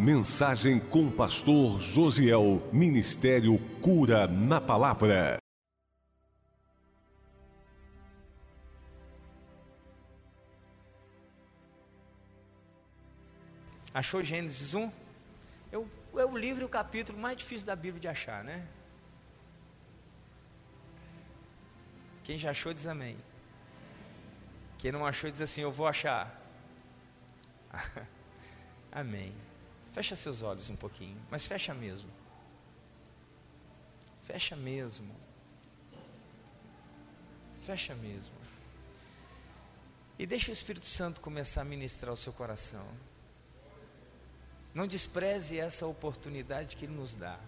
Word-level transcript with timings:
Mensagem 0.00 0.80
com 0.80 1.08
o 1.08 1.12
pastor 1.12 1.78
Josiel. 1.78 2.66
Ministério 2.72 3.58
Cura 3.82 4.26
na 4.26 4.58
Palavra. 4.58 5.36
Achou 13.92 14.22
Gênesis 14.22 14.72
1? 14.72 14.90
É 15.70 15.76
o, 15.76 15.86
é 16.16 16.24
o 16.24 16.34
livro 16.34 16.62
e 16.62 16.64
o 16.64 16.68
capítulo 16.70 17.18
mais 17.18 17.36
difícil 17.36 17.66
da 17.66 17.76
Bíblia 17.76 18.00
de 18.00 18.08
achar, 18.08 18.42
né? 18.42 18.66
Quem 22.24 22.38
já 22.38 22.52
achou, 22.52 22.72
diz 22.72 22.86
amém. 22.86 23.18
Quem 24.78 24.92
não 24.92 25.04
achou, 25.04 25.30
diz 25.30 25.42
assim: 25.42 25.60
Eu 25.60 25.70
vou 25.70 25.86
achar. 25.86 26.40
amém. 28.90 29.49
Fecha 29.92 30.14
seus 30.14 30.42
olhos 30.42 30.70
um 30.70 30.76
pouquinho, 30.76 31.20
mas 31.30 31.44
fecha 31.44 31.74
mesmo. 31.74 32.10
Fecha 34.22 34.54
mesmo. 34.54 35.14
Fecha 37.66 37.94
mesmo. 37.94 38.34
E 40.18 40.26
deixa 40.26 40.50
o 40.50 40.52
Espírito 40.52 40.86
Santo 40.86 41.20
começar 41.20 41.62
a 41.62 41.64
ministrar 41.64 42.12
o 42.12 42.16
seu 42.16 42.32
coração. 42.32 42.86
Não 44.72 44.86
despreze 44.86 45.58
essa 45.58 45.86
oportunidade 45.86 46.76
que 46.76 46.84
Ele 46.84 46.94
nos 46.94 47.14
dá. 47.14 47.40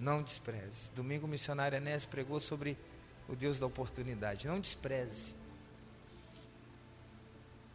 Não 0.00 0.22
despreze. 0.22 0.90
Domingo 0.92 1.26
o 1.26 1.28
missionário 1.28 1.76
Enés 1.76 2.04
pregou 2.04 2.40
sobre 2.40 2.76
o 3.28 3.36
Deus 3.36 3.58
da 3.58 3.66
oportunidade. 3.66 4.46
Não 4.46 4.60
despreze. 4.60 5.34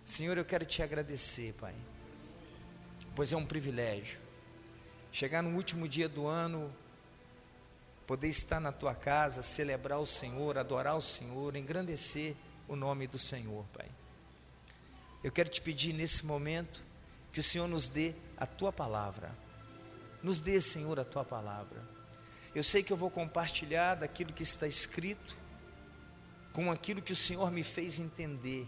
Senhor, 0.03 0.37
eu 0.37 0.45
quero 0.45 0.65
te 0.65 0.83
agradecer, 0.83 1.53
Pai, 1.53 1.75
pois 3.15 3.31
é 3.31 3.37
um 3.37 3.45
privilégio 3.45 4.19
chegar 5.11 5.43
no 5.43 5.55
último 5.55 5.87
dia 5.87 6.07
do 6.07 6.25
ano, 6.25 6.73
poder 8.07 8.29
estar 8.29 8.59
na 8.59 8.71
tua 8.71 8.95
casa, 8.95 9.43
celebrar 9.43 9.99
o 9.99 10.05
Senhor, 10.05 10.57
adorar 10.57 10.95
o 10.95 11.01
Senhor, 11.01 11.55
engrandecer 11.55 12.35
o 12.67 12.75
nome 12.75 13.07
do 13.07 13.19
Senhor, 13.19 13.65
Pai. 13.73 13.87
Eu 15.23 15.31
quero 15.31 15.49
te 15.49 15.61
pedir 15.61 15.93
nesse 15.93 16.25
momento 16.25 16.81
que 17.31 17.39
o 17.39 17.43
Senhor 17.43 17.67
nos 17.67 17.87
dê 17.87 18.13
a 18.37 18.45
tua 18.45 18.71
palavra. 18.71 19.31
Nos 20.23 20.39
dê, 20.39 20.59
Senhor, 20.61 20.99
a 20.99 21.05
tua 21.05 21.23
palavra. 21.23 21.81
Eu 22.55 22.63
sei 22.63 22.83
que 22.83 22.91
eu 22.91 22.97
vou 22.97 23.09
compartilhar 23.09 23.95
daquilo 23.95 24.33
que 24.33 24.43
está 24.43 24.67
escrito 24.67 25.35
com 26.53 26.71
aquilo 26.71 27.01
que 27.01 27.13
o 27.13 27.15
Senhor 27.15 27.51
me 27.51 27.63
fez 27.63 27.99
entender. 27.99 28.67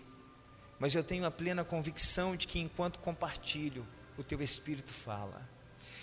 Mas 0.80 0.94
eu 0.94 1.04
tenho 1.04 1.26
a 1.26 1.32
plena 1.32 1.64
convicção 1.64 2.36
de 2.36 2.48
que 2.48 2.60
enquanto 2.60 3.00
compartilho, 3.00 3.86
o 4.18 4.24
teu 4.24 4.42
espírito 4.42 4.94
fala. 4.94 5.48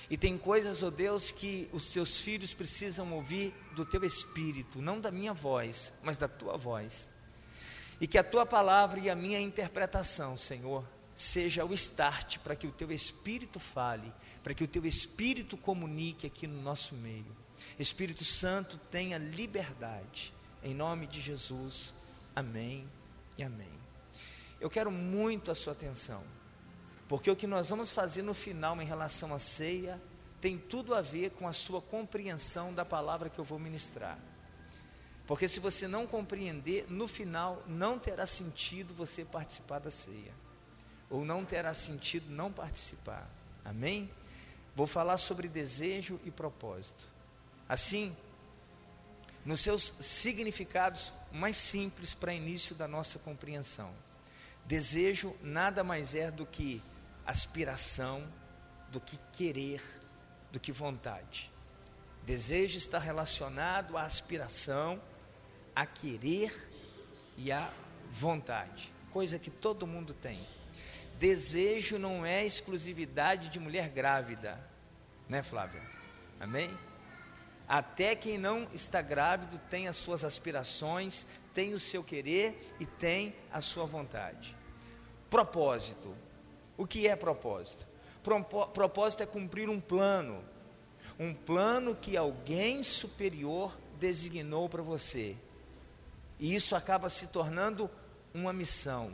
E 0.09 0.17
tem 0.17 0.37
coisas, 0.37 0.83
ó 0.83 0.89
oh 0.89 0.91
Deus, 0.91 1.31
que 1.31 1.69
os 1.73 1.85
seus 1.85 2.19
filhos 2.19 2.53
precisam 2.53 3.13
ouvir 3.13 3.55
do 3.77 3.85
teu 3.85 4.05
espírito, 4.05 4.83
não 4.83 5.01
da 5.01 5.11
minha 5.11 5.33
voz, 5.33 5.93
mas 6.03 6.19
da 6.19 6.27
tua 6.27 6.57
voz. 6.57 7.09
E 8.01 8.09
que 8.09 8.19
a 8.19 8.25
tua 8.25 8.45
palavra 8.45 8.99
e 8.99 9.09
a 9.09 9.15
minha 9.15 9.41
interpretação, 9.41 10.37
Senhor, 10.37 10.85
seja 11.15 11.65
o 11.65 11.73
start 11.75 12.39
para 12.39 12.57
que 12.57 12.67
o 12.67 12.73
teu 12.73 12.91
espírito 12.91 13.61
fale, 13.61 14.13
para 14.43 14.55
que 14.55 14.65
o 14.65 14.69
teu 14.69 14.85
espírito 14.85 15.57
comunique 15.57 16.27
aqui 16.27 16.47
no 16.47 16.61
nosso 16.61 16.95
meio. 16.97 17.37
Espírito 17.79 18.25
Santo, 18.25 18.79
tenha 18.91 19.19
liberdade. 19.19 20.33
Em 20.63 20.75
nome 20.75 21.07
de 21.07 21.21
Jesus. 21.21 21.95
Amém 22.35 22.89
e 23.39 23.43
amém. 23.43 23.81
Eu 24.61 24.69
quero 24.69 24.91
muito 24.91 25.51
a 25.51 25.55
sua 25.55 25.73
atenção, 25.73 26.23
porque 27.11 27.29
o 27.29 27.35
que 27.35 27.49
nós 27.49 27.69
vamos 27.69 27.91
fazer 27.91 28.23
no 28.23 28.33
final 28.33 28.81
em 28.81 28.85
relação 28.85 29.35
à 29.35 29.39
ceia 29.41 30.01
tem 30.41 30.57
tudo 30.57 30.95
a 30.95 31.01
ver 31.01 31.31
com 31.31 31.49
a 31.49 31.53
sua 31.53 31.83
compreensão 31.83 32.73
da 32.73 32.85
palavra 32.85 33.29
que 33.29 33.41
eu 33.41 33.45
vou 33.45 33.59
ministrar. 33.59 34.17
Porque 35.27 35.49
se 35.49 35.59
você 35.59 35.89
não 35.89 36.07
compreender, 36.07 36.87
no 36.89 37.09
final 37.09 37.65
não 37.67 37.99
terá 37.99 38.27
sentido 38.27 38.95
você 38.95 39.25
participar 39.25 39.81
da 39.81 39.91
ceia 39.91 40.33
ou 41.11 41.25
não 41.25 41.45
terá 41.45 41.75
sentido 41.75 42.31
não 42.31 42.53
participar. 42.53 43.29
Amém? 43.65 44.09
Vou 44.77 44.87
falar 44.87 45.17
sobre 45.19 45.49
desejo 45.49 46.21
e 46.25 46.31
propósito. 46.31 47.03
Assim, 47.69 48.17
nos 49.45 49.63
seus 49.63 49.95
significados 49.99 51.13
mais 51.33 51.57
simples 51.57 52.15
para 52.15 52.33
início 52.33 52.73
da 52.73 52.87
nossa 52.87 53.19
compreensão. 53.19 53.91
Desejo 54.65 55.35
nada 55.43 55.83
mais 55.83 56.15
é 56.15 56.31
do 56.31 56.47
que 56.47 56.81
aspiração, 57.27 58.27
do 58.91 59.01
que 59.01 59.19
querer, 59.33 59.83
do 60.51 60.59
que 60.59 60.73
vontade. 60.73 61.51
Desejo 62.25 62.77
está 62.77 62.99
relacionado 62.99 63.97
à 63.97 64.03
aspiração, 64.03 65.01
a 65.75 65.87
querer 65.87 66.53
e 67.37 67.51
à 67.51 67.73
vontade, 68.11 68.93
coisa 69.13 69.39
que 69.39 69.51
todo 69.51 69.87
mundo 69.87 70.13
tem. 70.13 70.45
Desejo 71.19 71.99
não 71.99 72.27
é 72.27 72.45
exclusividade 72.45 73.49
de 73.49 73.59
mulher 73.59 73.89
grávida, 73.89 74.59
né, 75.29 75.43
Flávia? 75.43 75.83
Amém? 76.39 76.71
Até 77.69 78.17
quem 78.17 78.37
não 78.37 78.67
está 78.75 79.01
grávido 79.01 79.61
tem 79.71 79.87
as 79.87 79.97
suas 79.97 80.25
aspirações, 80.25 81.27
tem 81.55 81.73
o 81.73 81.79
seu 81.79 82.03
querer 82.03 82.75
e 82.81 82.87
tem 82.87 83.35
a 83.53 83.61
sua 83.61 83.87
vontade. 83.87 84.57
Propósito. 85.29 86.13
O 86.81 86.87
que 86.87 87.07
é 87.07 87.15
propósito? 87.15 87.87
Propósito 88.73 89.23
é 89.23 89.27
cumprir 89.27 89.69
um 89.69 89.79
plano, 89.79 90.43
um 91.19 91.35
plano 91.35 91.95
que 91.95 92.17
alguém 92.17 92.83
superior 92.83 93.77
designou 93.99 94.67
para 94.67 94.81
você. 94.81 95.37
E 96.39 96.55
isso 96.55 96.75
acaba 96.75 97.11
se 97.11 97.27
tornando 97.27 97.91
uma 98.33 98.51
missão. 98.51 99.13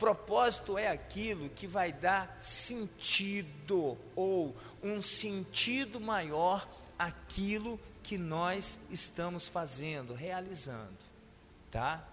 Propósito 0.00 0.76
é 0.76 0.88
aquilo 0.88 1.48
que 1.50 1.64
vai 1.64 1.92
dar 1.92 2.36
sentido 2.40 3.96
ou 4.16 4.56
um 4.82 5.00
sentido 5.00 6.00
maior 6.00 6.68
àquilo 6.98 7.78
que 8.02 8.18
nós 8.18 8.80
estamos 8.90 9.46
fazendo, 9.46 10.12
realizando, 10.12 10.98
tá? 11.70 12.04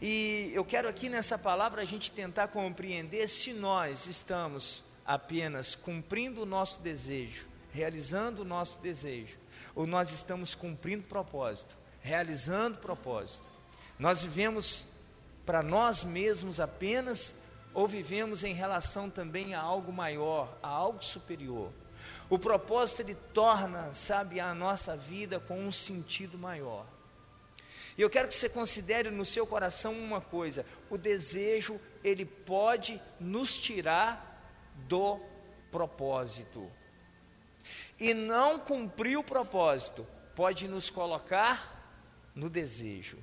E 0.00 0.50
eu 0.54 0.64
quero 0.64 0.88
aqui 0.88 1.10
nessa 1.10 1.36
palavra 1.38 1.82
a 1.82 1.84
gente 1.84 2.10
tentar 2.10 2.48
compreender 2.48 3.28
se 3.28 3.52
nós 3.52 4.06
estamos 4.06 4.82
apenas 5.04 5.74
cumprindo 5.74 6.42
o 6.42 6.46
nosso 6.46 6.80
desejo, 6.80 7.46
realizando 7.70 8.40
o 8.40 8.44
nosso 8.44 8.78
desejo, 8.78 9.36
ou 9.74 9.86
nós 9.86 10.10
estamos 10.10 10.54
cumprindo 10.54 11.02
propósito, 11.02 11.76
realizando 12.00 12.78
propósito. 12.78 13.46
Nós 13.98 14.22
vivemos 14.22 14.86
para 15.44 15.62
nós 15.62 16.02
mesmos 16.02 16.60
apenas 16.60 17.34
ou 17.74 17.86
vivemos 17.86 18.42
em 18.42 18.54
relação 18.54 19.10
também 19.10 19.54
a 19.54 19.60
algo 19.60 19.92
maior, 19.92 20.56
a 20.62 20.68
algo 20.68 21.04
superior? 21.04 21.70
O 22.30 22.38
propósito 22.38 23.02
ele 23.02 23.14
torna, 23.34 23.92
sabe, 23.92 24.40
a 24.40 24.54
nossa 24.54 24.96
vida 24.96 25.38
com 25.38 25.62
um 25.62 25.70
sentido 25.70 26.38
maior. 26.38 26.86
E 28.00 28.02
eu 28.02 28.08
quero 28.08 28.28
que 28.28 28.34
você 28.34 28.48
considere 28.48 29.10
no 29.10 29.26
seu 29.26 29.46
coração 29.46 29.92
uma 29.92 30.22
coisa: 30.22 30.64
o 30.88 30.96
desejo 30.96 31.78
ele 32.02 32.24
pode 32.24 32.98
nos 33.20 33.58
tirar 33.58 34.42
do 34.88 35.20
propósito. 35.70 36.66
E 37.98 38.14
não 38.14 38.58
cumprir 38.58 39.18
o 39.18 39.22
propósito 39.22 40.06
pode 40.34 40.66
nos 40.66 40.88
colocar 40.88 42.00
no 42.34 42.48
desejo. 42.48 43.18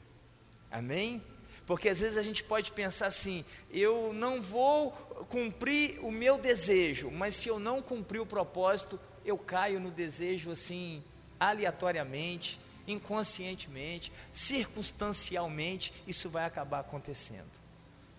Amém? 0.70 1.24
Porque 1.66 1.90
às 1.90 2.00
vezes 2.00 2.16
a 2.16 2.22
gente 2.22 2.44
pode 2.44 2.72
pensar 2.72 3.08
assim: 3.08 3.44
eu 3.72 4.14
não 4.14 4.44
vou 4.44 4.92
cumprir 5.28 5.98
o 6.06 6.12
meu 6.12 6.38
desejo, 6.38 7.10
mas 7.10 7.34
se 7.34 7.50
eu 7.50 7.58
não 7.58 7.82
cumprir 7.82 8.20
o 8.20 8.28
propósito, 8.28 9.00
eu 9.26 9.40
caio 9.40 9.80
no 9.80 9.90
desejo 9.90 10.52
assim, 10.52 11.04
aleatoriamente, 11.40 12.60
inconscientemente, 12.88 14.12
circunstancialmente, 14.32 15.94
isso 16.08 16.30
vai 16.30 16.46
acabar 16.46 16.80
acontecendo. 16.80 17.52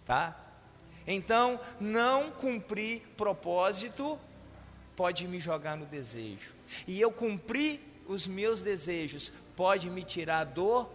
Tá? 0.04 0.38
Então, 1.06 1.58
não 1.80 2.30
cumprir 2.30 3.00
propósito 3.16 4.18
pode 4.94 5.26
me 5.26 5.40
jogar 5.40 5.76
no 5.76 5.86
desejo. 5.86 6.52
E 6.86 7.00
eu 7.00 7.10
cumprir 7.10 7.80
os 8.06 8.26
meus 8.26 8.62
desejos 8.62 9.32
pode 9.56 9.88
me 9.88 10.02
tirar 10.02 10.44
do 10.44 10.86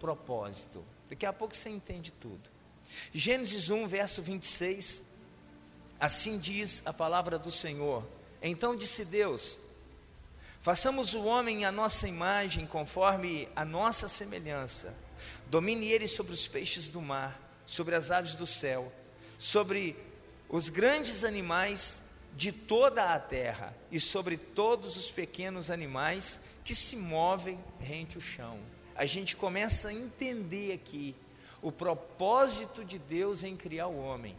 propósito. 0.00 0.84
Daqui 1.08 1.26
a 1.26 1.32
pouco 1.32 1.54
você 1.54 1.68
entende 1.68 2.12
tudo. 2.12 2.50
Gênesis 3.12 3.68
1, 3.68 3.86
verso 3.86 4.22
26. 4.22 5.02
Assim 6.00 6.38
diz 6.38 6.82
a 6.86 6.92
palavra 6.92 7.38
do 7.38 7.50
Senhor. 7.50 8.06
Então 8.40 8.76
disse 8.76 9.04
Deus: 9.04 9.56
Façamos 10.60 11.14
o 11.14 11.24
homem 11.24 11.64
à 11.64 11.72
nossa 11.72 12.08
imagem, 12.08 12.66
conforme 12.66 13.48
a 13.54 13.64
nossa 13.64 14.08
semelhança. 14.08 14.94
Domine 15.46 15.86
ele 15.86 16.08
sobre 16.08 16.32
os 16.32 16.46
peixes 16.46 16.90
do 16.90 17.00
mar, 17.00 17.40
sobre 17.64 17.94
as 17.94 18.10
aves 18.10 18.34
do 18.34 18.46
céu, 18.46 18.92
sobre 19.38 19.96
os 20.48 20.68
grandes 20.68 21.24
animais 21.24 22.02
de 22.34 22.52
toda 22.52 23.14
a 23.14 23.18
terra 23.18 23.74
e 23.90 24.00
sobre 24.00 24.36
todos 24.36 24.96
os 24.96 25.10
pequenos 25.10 25.70
animais 25.70 26.40
que 26.64 26.74
se 26.74 26.96
movem 26.96 27.58
rente 27.80 28.18
o 28.18 28.20
chão. 28.20 28.58
A 28.94 29.06
gente 29.06 29.36
começa 29.36 29.88
a 29.88 29.92
entender 29.92 30.72
aqui 30.72 31.14
o 31.62 31.72
propósito 31.72 32.84
de 32.84 32.98
Deus 32.98 33.42
em 33.42 33.56
criar 33.56 33.86
o 33.86 33.98
homem. 33.98 34.36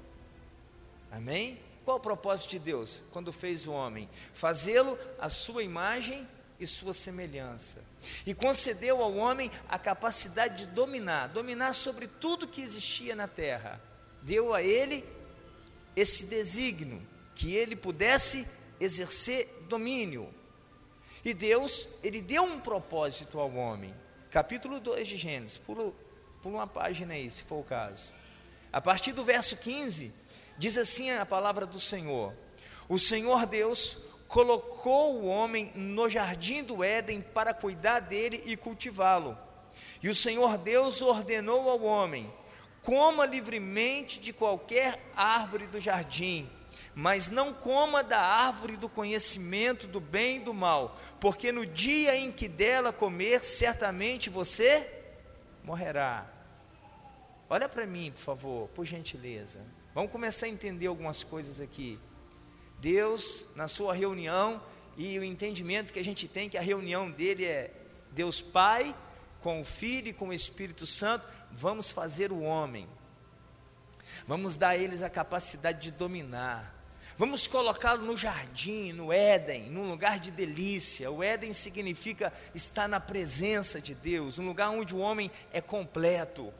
Amém? 1.11 1.59
Qual 1.89 1.97
o 1.97 2.01
propósito 2.01 2.51
de 2.51 2.59
Deus 2.59 3.01
quando 3.11 3.33
fez 3.33 3.65
o 3.65 3.71
homem? 3.71 4.07
Fazê-lo 4.35 4.95
à 5.17 5.27
sua 5.27 5.63
imagem 5.63 6.27
e 6.59 6.67
sua 6.67 6.93
semelhança. 6.93 7.79
E 8.27 8.35
concedeu 8.35 9.01
ao 9.01 9.15
homem 9.15 9.49
a 9.67 9.79
capacidade 9.79 10.67
de 10.67 10.71
dominar, 10.71 11.29
dominar 11.29 11.73
sobre 11.73 12.05
tudo 12.05 12.47
que 12.47 12.61
existia 12.61 13.15
na 13.15 13.27
terra. 13.27 13.81
Deu 14.21 14.53
a 14.53 14.61
ele 14.61 15.03
esse 15.95 16.27
desígnio, 16.27 17.01
que 17.33 17.55
ele 17.55 17.75
pudesse 17.75 18.47
exercer 18.79 19.47
domínio. 19.67 20.31
E 21.25 21.33
Deus, 21.33 21.87
ele 22.03 22.21
deu 22.21 22.43
um 22.43 22.59
propósito 22.59 23.39
ao 23.39 23.51
homem. 23.55 23.95
Capítulo 24.29 24.79
2 24.79 25.07
de 25.07 25.17
Gênesis, 25.17 25.57
pula, 25.57 25.91
pula 26.43 26.57
uma 26.57 26.67
página 26.67 27.15
aí, 27.15 27.31
se 27.31 27.41
for 27.41 27.61
o 27.61 27.63
caso. 27.63 28.11
A 28.71 28.79
partir 28.79 29.11
do 29.11 29.23
verso 29.23 29.57
15, 29.57 30.13
diz 30.59 30.77
assim 30.77 31.09
a 31.09 31.25
palavra 31.25 31.65
do 31.65 31.79
Senhor: 31.79 32.35
O 32.87 32.99
Senhor 32.99 33.47
Deus 33.47 34.03
colocou 34.27 35.15
o 35.15 35.25
homem 35.25 35.71
no 35.73 36.07
jardim 36.07 36.63
do 36.63 36.83
Éden 36.83 37.21
para 37.21 37.51
cuidar 37.51 38.01
dele 38.01 38.43
e 38.45 38.55
cultivá-lo. 38.55 39.35
E 40.03 40.09
o 40.09 40.13
Senhor 40.15 40.57
Deus 40.59 41.01
ordenou 41.01 41.67
ao 41.67 41.81
homem: 41.81 42.31
coma 42.83 43.25
livremente 43.25 44.19
de 44.19 44.31
qualquer 44.31 45.11
árvore 45.15 45.65
do 45.65 45.79
jardim 45.79 46.47
mas 46.95 47.29
não 47.29 47.53
coma 47.53 48.03
da 48.03 48.19
árvore 48.19 48.75
do 48.75 48.89
conhecimento 48.89 49.87
do 49.87 50.01
bem 50.01 50.37
e 50.37 50.39
do 50.41 50.53
mal, 50.53 50.99
porque 51.17 51.49
no 51.49 51.65
dia 51.65 52.13
em 52.17 52.29
que 52.29 52.45
dela 52.45 52.91
comer, 52.91 53.39
certamente 53.41 54.29
você 54.29 54.85
morrerá. 55.63 56.27
Olha 57.49 57.69
para 57.69 57.85
mim, 57.85 58.11
por 58.11 58.19
favor, 58.19 58.67
por 58.69 58.85
gentileza. 58.85 59.61
Vamos 59.99 60.13
começar 60.13 60.45
a 60.45 60.49
entender 60.49 60.87
algumas 60.87 61.25
coisas 61.25 61.59
aqui. 61.59 61.99
Deus, 62.79 63.43
na 63.53 63.67
sua 63.67 63.93
reunião, 63.93 64.63
e 64.95 65.19
o 65.19 65.23
entendimento 65.25 65.91
que 65.91 65.99
a 65.99 66.05
gente 66.05 66.25
tem 66.25 66.47
que 66.47 66.57
a 66.57 66.61
reunião 66.61 67.11
dele 67.11 67.43
é 67.43 67.73
Deus 68.11 68.39
Pai 68.39 68.95
com 69.41 69.59
o 69.59 69.65
Filho 69.65 70.07
e 70.07 70.13
com 70.13 70.29
o 70.29 70.33
Espírito 70.33 70.85
Santo, 70.85 71.27
vamos 71.51 71.91
fazer 71.91 72.31
o 72.31 72.39
homem. 72.39 72.87
Vamos 74.25 74.55
dar 74.55 74.69
a 74.69 74.77
eles 74.77 75.03
a 75.03 75.09
capacidade 75.09 75.81
de 75.81 75.91
dominar. 75.91 76.73
Vamos 77.17 77.45
colocá-lo 77.45 78.05
no 78.05 78.15
jardim, 78.15 78.93
no 78.93 79.11
Éden, 79.11 79.69
num 79.69 79.89
lugar 79.89 80.17
de 80.17 80.31
delícia. 80.31 81.11
O 81.11 81.21
Éden 81.21 81.51
significa 81.51 82.31
estar 82.55 82.87
na 82.87 83.01
presença 83.01 83.81
de 83.81 83.93
Deus, 83.93 84.39
um 84.39 84.47
lugar 84.47 84.69
onde 84.69 84.95
o 84.95 84.99
homem 84.99 85.29
é 85.51 85.59
completo. 85.59 86.53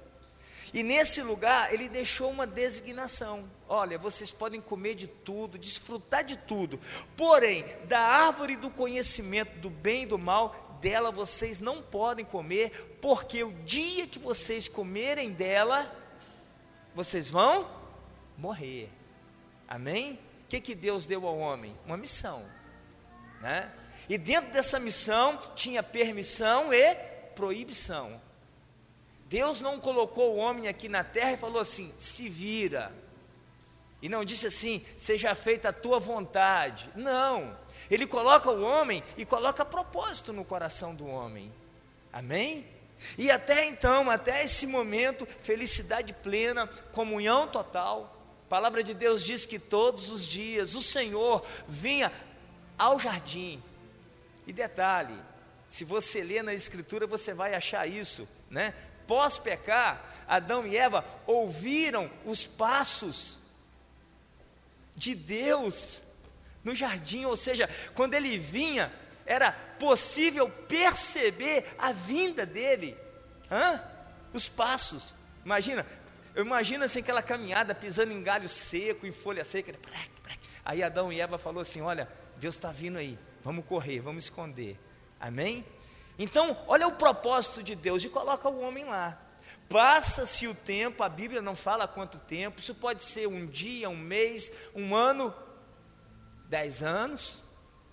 E 0.74 0.84
nesse 0.84 1.22
lugar 1.22 1.74
ele 1.74 1.90
deixou 1.90 2.30
uma 2.30 2.46
designação: 2.46 3.50
olha, 3.68 3.98
vocês 3.98 4.32
podem 4.32 4.62
comer 4.62 4.96
de 4.96 5.08
tudo, 5.08 5.58
desfrutar 5.58 6.24
de 6.24 6.38
tudo, 6.38 6.80
porém, 7.16 7.66
da 7.86 8.00
árvore 8.00 8.56
do 8.56 8.70
conhecimento 8.70 9.60
do 9.60 9.70
bem 9.70 10.04
e 10.04 10.08
do 10.08 10.18
mal, 10.18 10.78
dela 10.82 11.12
vocês 11.12 11.60
não 11.60 11.82
podem 11.82 12.26
comer, 12.26 12.98
porque 13.02 13.44
o 13.44 13.52
dia 13.64 14.08
que 14.08 14.20
vocês 14.20 14.68
comerem 14.68 15.32
dela, 15.32 15.94
vocês 16.96 17.30
vão 17.30 17.70
morrer. 18.38 18.90
Amém? 19.68 20.20
que, 20.50 20.60
que 20.60 20.76
Deus 20.76 21.06
deu 21.06 21.26
ao 21.28 21.38
homem? 21.38 21.78
Uma 21.86 21.96
missão. 21.96 22.44
Né? 23.40 23.72
E 24.10 24.18
dentro 24.18 24.52
dessa 24.52 24.80
missão 24.80 25.38
tinha 25.56 25.84
permissão 25.84 26.74
e 26.74 26.96
proibição. 27.36 28.20
Deus 29.30 29.62
não 29.62 29.80
colocou 29.80 30.34
o 30.34 30.38
homem 30.38 30.68
aqui 30.68 30.90
na 30.90 31.04
terra 31.04 31.34
e 31.34 31.38
falou 31.38 31.62
assim: 31.62 31.94
se 32.00 32.28
vira. 32.28 32.92
E 34.02 34.10
não 34.10 34.26
disse 34.26 34.48
assim: 34.48 34.84
seja 34.98 35.36
feita 35.36 35.70
a 35.70 35.74
tua 35.74 36.00
vontade. 36.00 36.90
Não. 36.96 37.56
Ele 37.92 38.08
coloca 38.08 38.50
o 38.50 38.64
homem 38.64 39.04
e 39.16 39.26
coloca 39.26 39.64
propósito 39.64 40.34
no 40.34 40.44
coração 40.44 40.96
do 40.96 41.06
homem. 41.06 41.54
Amém? 42.12 42.66
E 43.20 43.30
até 43.30 43.66
então, 43.66 44.10
até 44.10 44.44
esse 44.44 44.66
momento, 44.66 45.28
felicidade 45.44 46.12
plena, 46.12 46.68
comunhão 46.92 47.48
total. 47.48 48.18
A 48.48 48.50
palavra 48.50 48.84
de 48.84 48.96
Deus 48.96 49.24
diz 49.24 49.46
que 49.46 49.60
todos 49.60 50.10
os 50.10 50.26
dias 50.26 50.74
o 50.74 50.82
Senhor 50.82 51.46
vinha 51.68 52.12
ao 52.80 53.00
jardim. 53.00 53.62
E 54.48 54.52
detalhe, 54.52 55.16
se 55.68 55.84
você 55.84 56.24
ler 56.24 56.44
na 56.44 56.54
Escritura, 56.54 57.06
você 57.06 57.32
vai 57.32 57.54
achar 57.54 57.88
isso, 57.88 58.28
né? 58.50 58.74
Pós 59.10 59.40
pecar, 59.40 60.24
Adão 60.28 60.68
e 60.68 60.78
Eva 60.78 61.04
ouviram 61.26 62.12
os 62.24 62.46
passos 62.46 63.40
de 64.96 65.16
Deus 65.16 66.00
no 66.64 66.76
jardim, 66.76 67.26
ou 67.26 67.36
seja, 67.36 67.68
quando 67.96 68.14
ele 68.14 68.38
vinha, 68.38 68.94
era 69.26 69.52
possível 69.52 70.48
perceber 70.48 71.74
a 71.80 71.92
vinda 71.92 72.46
dele, 72.46 72.96
Hã? 73.50 73.82
os 74.32 74.48
passos. 74.48 75.12
Imagina, 75.44 75.88
eu 76.36 76.46
imagino 76.46 76.84
assim 76.84 77.00
aquela 77.00 77.24
caminhada 77.24 77.74
pisando 77.74 78.12
em 78.12 78.22
galho 78.22 78.48
seco, 78.48 79.08
em 79.08 79.12
folha 79.12 79.44
seca. 79.44 79.74
Aí 80.64 80.84
Adão 80.84 81.12
e 81.12 81.20
Eva 81.20 81.40
falou 81.40 81.62
assim: 81.62 81.82
Olha, 81.82 82.08
Deus 82.38 82.54
está 82.54 82.72
vindo 82.72 83.00
aí, 83.00 83.18
vamos 83.44 83.66
correr, 83.66 84.02
vamos 84.02 84.26
esconder. 84.26 84.78
Amém? 85.20 85.66
Então, 86.20 86.56
olha 86.68 86.86
o 86.86 86.92
propósito 86.92 87.64
de 87.64 87.74
Deus 87.74 88.04
e 88.04 88.10
coloca 88.10 88.50
o 88.50 88.60
homem 88.60 88.84
lá. 88.84 89.18
Passa-se 89.70 90.48
o 90.48 90.54
tempo, 90.54 91.02
a 91.02 91.08
Bíblia 91.08 91.42
não 91.42 91.56
fala 91.56 91.88
quanto 91.88 92.18
tempo, 92.18 92.60
isso 92.60 92.76
pode 92.76 93.04
ser 93.04 93.28
um 93.28 93.46
dia, 93.46 93.90
um 93.90 93.96
mês, 93.96 94.52
um 94.76 94.94
ano, 94.94 95.34
dez 96.46 96.84
anos, 96.84 97.42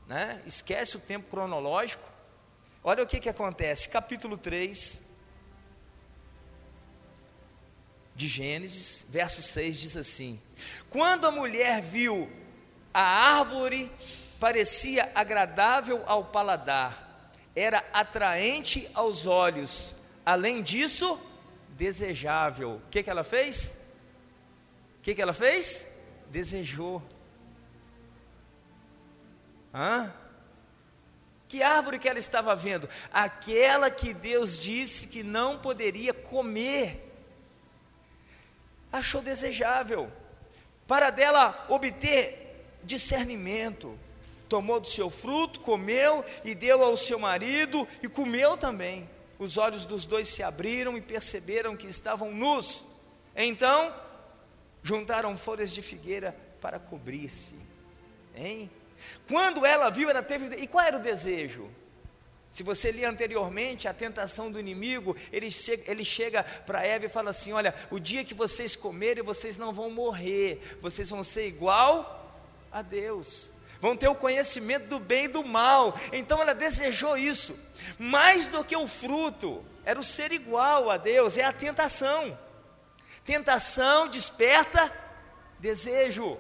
né? 0.09 0.43
esquece 0.45 0.97
o 0.97 1.01
tempo 1.01 1.31
cronológico. 1.31 2.03
Olha 2.83 3.05
o 3.05 3.07
que, 3.07 3.21
que 3.21 3.29
acontece, 3.29 3.89
capítulo 3.89 4.37
3, 4.37 5.07
de 8.17 8.27
Gênesis, 8.27 9.05
verso 9.09 9.43
6 9.43 9.79
diz 9.79 9.97
assim: 9.97 10.41
Quando 10.89 11.27
a 11.27 11.31
mulher 11.31 11.83
viu 11.83 12.31
a 12.93 13.03
árvore, 13.03 13.93
parecia 14.41 15.13
agradável 15.15 16.03
ao 16.07 16.25
paladar, 16.25 17.06
era 17.57 17.83
atraente 17.93 18.89
aos 18.93 19.27
olhos, 19.27 19.97
além 20.25 20.63
disso, 20.63 21.19
desejável. 21.71 22.75
O 22.75 22.91
que, 22.91 23.03
que 23.03 23.11
ela 23.11 23.25
fez? 23.25 23.77
O 24.99 25.03
que, 25.03 25.15
que 25.15 25.23
ela 25.23 25.33
fez? 25.33 25.89
Desejou. 26.31 27.03
Hã? 29.75 30.13
Que 31.49 31.63
árvore 31.63 31.99
que 31.99 32.09
ela 32.09 32.19
estava 32.19 32.55
vendo? 32.55 32.89
Aquela 33.13 33.91
que 33.91 34.13
Deus 34.13 34.59
disse 34.59 35.07
que 35.09 35.23
não 35.23 35.59
poderia 35.59 36.13
comer 36.13 37.03
achou 38.93 39.21
desejável, 39.21 40.11
para 40.87 41.11
dela 41.11 41.67
obter 41.69 42.65
discernimento. 42.83 43.99
Tomou 44.49 44.81
do 44.81 44.89
seu 44.89 45.11
fruto, 45.11 45.61
comeu 45.61 46.25
e 46.45 46.55
deu 46.55 46.83
ao 46.83 46.97
seu 46.97 47.19
marido 47.19 47.87
e 48.03 48.09
comeu 48.09 48.57
também. 48.57 49.09
Os 49.39 49.59
olhos 49.59 49.85
dos 49.85 50.05
dois 50.05 50.29
se 50.29 50.43
abriram 50.43 50.97
e 50.97 51.01
perceberam 51.01 51.77
que 51.77 51.87
estavam 51.87 52.33
nus. 52.33 52.83
Então, 53.35 53.95
juntaram 54.83 55.37
folhas 55.37 55.73
de 55.73 55.83
figueira 55.83 56.35
para 56.61 56.79
cobrir-se. 56.79 57.55
Hein? 58.35 58.71
Quando 59.29 59.67
ela 59.67 59.91
viu, 59.91 60.09
ela 60.09 60.23
teve. 60.23 60.57
E 60.57 60.67
qual 60.67 60.85
era 60.85 60.97
o 60.97 61.03
desejo? 61.03 61.71
Se 62.51 62.63
você 62.63 62.91
lia 62.91 63.11
anteriormente 63.11 63.87
a 63.87 63.93
tentação 63.93 64.51
do 64.51 64.59
inimigo, 64.59 65.15
ele 65.31 65.51
chega, 65.51 65.91
ele 65.91 66.05
chega 66.05 66.43
para 66.43 66.87
Eva 66.87 67.05
e 67.05 67.09
fala 67.11 67.31
assim: 67.31 67.53
Olha, 67.53 67.75
o 67.91 67.99
dia 67.99 68.25
que 68.25 68.33
vocês 68.33 68.75
comerem, 68.75 69.23
vocês 69.23 69.59
não 69.59 69.75
vão 69.75 69.91
morrer, 69.91 70.79
vocês 70.81 71.11
vão 71.11 71.23
ser 71.23 71.47
igual 71.47 72.25
a 72.73 72.81
Deus, 72.81 73.51
vão 73.87 73.97
ter 73.97 74.09
o 74.09 74.17
conhecimento 74.17 74.89
do 74.89 74.99
bem 74.99 75.27
e 75.27 75.29
do 75.29 75.45
mal. 75.45 75.97
Então 76.13 76.43
ela 76.43 76.53
desejou 76.53 77.17
isso, 77.17 77.57
mais 77.97 78.49
do 78.49 78.65
que 78.65 78.77
o 78.77 78.89
fruto, 78.89 79.65
era 79.85 80.01
o 80.01 80.03
ser 80.03 80.33
igual 80.33 80.91
a 80.91 80.97
Deus, 80.97 81.39
é 81.39 81.45
a 81.45 81.53
tentação. 81.53 82.37
Tentação 83.25 84.09
desperta 84.09 84.93
desejo. 85.61 86.37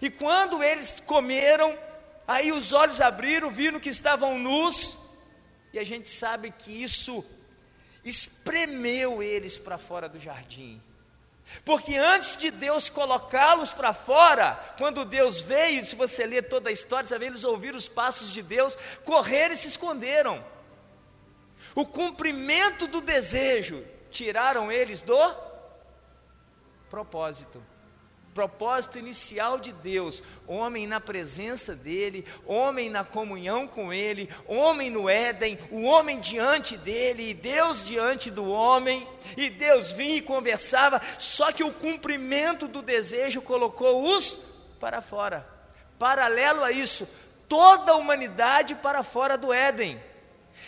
E 0.00 0.08
quando 0.08 0.62
eles 0.62 1.00
comeram, 1.04 1.76
aí 2.28 2.52
os 2.52 2.72
olhos 2.72 3.00
abriram, 3.00 3.50
viram 3.50 3.80
que 3.80 3.88
estavam 3.88 4.38
nus, 4.38 4.96
e 5.72 5.80
a 5.80 5.84
gente 5.84 6.08
sabe 6.08 6.52
que 6.52 6.70
isso 6.70 7.24
espremeu 8.04 9.20
eles 9.20 9.58
para 9.58 9.78
fora 9.78 10.08
do 10.08 10.20
jardim. 10.20 10.80
Porque 11.64 11.96
antes 11.96 12.36
de 12.36 12.50
Deus 12.50 12.88
colocá-los 12.88 13.72
para 13.72 13.94
fora, 13.94 14.54
quando 14.78 15.04
Deus 15.04 15.40
veio, 15.40 15.84
se 15.84 15.94
você 15.94 16.26
ler 16.26 16.48
toda 16.48 16.70
a 16.70 16.72
história, 16.72 17.08
você 17.08 17.18
vê 17.18 17.26
eles 17.26 17.44
ouviram 17.44 17.76
os 17.76 17.88
passos 17.88 18.32
de 18.32 18.42
Deus, 18.42 18.76
correram 19.04 19.54
e 19.54 19.58
se 19.58 19.68
esconderam. 19.68 20.44
O 21.74 21.86
cumprimento 21.86 22.86
do 22.86 23.00
desejo 23.00 23.84
tiraram 24.10 24.70
eles 24.70 25.00
do 25.02 25.34
propósito 26.90 27.71
propósito 28.34 28.98
inicial 28.98 29.58
de 29.58 29.72
Deus: 29.72 30.22
homem 30.46 30.86
na 30.86 31.00
presença 31.00 31.74
dEle, 31.74 32.26
homem 32.46 32.90
na 32.90 33.04
comunhão 33.04 33.66
com 33.66 33.92
Ele, 33.92 34.28
homem 34.46 34.90
no 34.90 35.08
Éden, 35.08 35.58
o 35.70 35.82
homem 35.82 36.20
diante 36.20 36.76
dEle, 36.76 37.30
e 37.30 37.34
Deus 37.34 37.82
diante 37.82 38.30
do 38.30 38.46
homem, 38.46 39.06
e 39.36 39.50
Deus 39.50 39.92
vinha 39.92 40.16
e 40.16 40.22
conversava, 40.22 41.00
só 41.18 41.52
que 41.52 41.64
o 41.64 41.72
cumprimento 41.72 42.66
do 42.66 42.82
desejo 42.82 43.40
colocou-os 43.42 44.38
para 44.80 45.00
fora. 45.00 45.46
Paralelo 45.98 46.64
a 46.64 46.72
isso, 46.72 47.08
toda 47.48 47.92
a 47.92 47.96
humanidade 47.96 48.74
para 48.74 49.02
fora 49.02 49.36
do 49.36 49.52
Éden. 49.52 50.00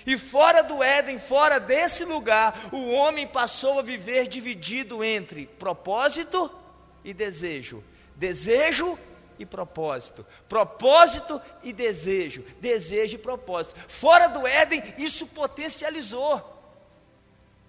E 0.07 0.19
fora 0.19 0.63
do 0.63 0.83
Éden, 0.83 1.19
fora 1.19 1.59
desse 1.59 2.05
lugar, 2.05 2.69
o 2.73 2.91
homem 2.91 3.27
passou 3.27 3.79
a 3.79 3.83
viver 3.83 4.29
dividido 4.29 5.03
entre 5.03 5.47
propósito 5.47 6.51
e 6.51 6.64
e 7.05 7.13
desejo, 7.13 7.85
desejo 8.17 8.99
e 9.39 9.45
propósito, 9.45 10.27
propósito 10.49 11.41
e 11.63 11.73
desejo, 11.73 12.45
desejo 12.61 13.17
e 13.17 13.19
propósito. 13.19 13.79
Fora 13.89 14.29
do 14.29 14.47
Éden, 14.47 14.83
isso 14.99 15.27
potencializou. 15.27 16.53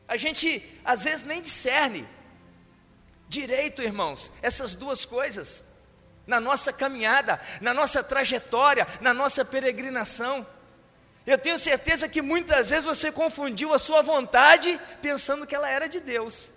A 0.08 0.15
gente 0.18 0.63
às 0.84 1.04
vezes 1.04 1.25
nem 1.25 1.42
discerne 1.42 2.08
direito, 3.27 3.82
irmãos, 3.82 4.32
essas 4.42 4.75
duas 4.75 5.04
coisas 5.04 5.63
na 6.27 6.39
nossa 6.39 6.74
caminhada, 6.74 7.39
na 7.62 7.74
nossa 7.74 8.04
trajetória, 8.04 8.88
na 9.01 9.13
nossa 9.13 9.44
peregrinação. 9.46 10.46
Eu 11.25 11.38
tenho 11.38 11.58
certeza 11.58 12.08
que 12.08 12.22
muitas 12.22 12.70
vezes 12.70 12.86
você 12.86 13.12
confundiu 13.12 13.74
a 13.74 13.80
sua 13.80 14.01
vontade 14.01 14.80
pensando 15.01 15.46
que 15.46 15.56
ela 15.56 15.70
era 15.70 15.88
de 15.88 16.00
Deus. 16.00 16.51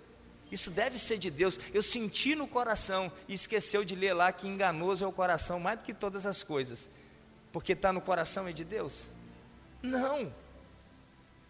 Isso 0.51 0.71
deve 0.71 0.97
ser 0.97 1.17
de 1.17 1.29
Deus. 1.29 1.59
Eu 1.73 1.83
senti 1.83 2.35
no 2.35 2.47
coração 2.47 3.11
e 3.27 3.33
esqueceu 3.33 3.83
de 3.83 3.95
ler 3.95 4.13
lá 4.13 4.31
que 4.31 4.47
enganoso 4.47 5.03
é 5.03 5.07
o 5.07 5.11
coração 5.11 5.59
mais 5.59 5.79
do 5.79 5.85
que 5.85 5.93
todas 5.93 6.25
as 6.25 6.41
coisas. 6.43 6.89
Porque 7.51 7.73
está 7.73 7.93
no 7.93 8.01
coração 8.01 8.47
é 8.47 8.51
de 8.51 8.63
Deus? 8.63 9.07
Não. 9.81 10.31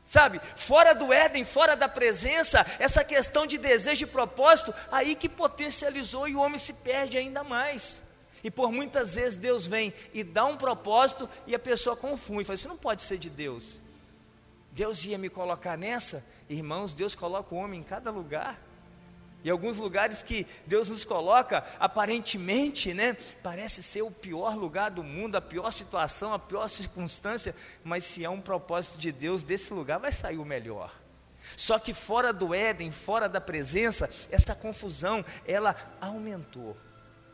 Sabe, 0.06 0.42
fora 0.56 0.94
do 0.94 1.14
Éden, 1.14 1.46
fora 1.46 1.76
da 1.76 1.88
presença, 1.88 2.66
essa 2.80 3.04
questão 3.04 3.46
de 3.46 3.60
desejo 3.60 4.06
e 4.06 4.08
propósito, 4.08 4.74
aí 4.92 5.16
que 5.16 5.30
potencializou 5.30 6.28
e 6.28 6.36
o 6.36 6.40
homem 6.40 6.58
se 6.58 6.74
perde 6.74 7.16
ainda 7.16 7.44
mais. 7.44 8.02
E 8.44 8.50
por 8.50 8.72
muitas 8.72 9.16
vezes 9.16 9.38
Deus 9.38 9.68
vem 9.68 9.94
e 10.14 10.24
dá 10.24 10.46
um 10.46 10.58
propósito 10.58 11.30
e 11.46 11.54
a 11.54 11.60
pessoa 11.60 11.96
confunde, 11.96 12.46
fala, 12.46 12.56
isso 12.56 12.68
não 12.68 12.78
pode 12.78 13.04
ser 13.04 13.18
de 13.18 13.30
Deus. 13.30 13.78
Deus 14.72 15.04
ia 15.06 15.18
me 15.18 15.30
colocar 15.30 15.78
nessa? 15.78 16.26
Irmãos, 16.50 16.94
Deus 16.94 17.14
coloca 17.14 17.54
o 17.54 17.58
homem 17.58 17.82
em 17.82 17.84
cada 17.84 18.10
lugar. 18.10 18.60
E 19.44 19.50
alguns 19.50 19.78
lugares 19.78 20.22
que 20.22 20.46
Deus 20.68 20.90
nos 20.90 21.06
coloca, 21.06 21.66
aparentemente, 21.80 22.94
né, 22.94 23.16
parece 23.42 23.82
ser 23.82 24.02
o 24.02 24.12
pior 24.12 24.56
lugar 24.56 24.92
do 24.92 25.04
mundo, 25.04 25.36
a 25.36 25.42
pior 25.42 25.72
situação, 25.72 26.34
a 26.34 26.40
pior 26.40 26.68
circunstância, 26.68 27.56
mas 27.84 28.04
se 28.04 28.26
é 28.26 28.30
um 28.30 28.42
propósito 28.42 28.98
de 28.98 29.12
Deus, 29.12 29.44
desse 29.44 29.74
lugar 29.74 29.98
vai 29.98 30.12
sair 30.12 30.38
o 30.38 30.46
melhor. 30.46 30.94
Só 31.56 31.80
que 31.80 31.94
fora 31.94 32.34
do 32.34 32.54
Éden, 32.54 32.92
fora 32.92 33.30
da 33.30 33.40
presença, 33.40 34.10
essa 34.30 34.54
confusão, 34.54 35.24
ela 35.48 35.76
aumentou. 36.02 36.76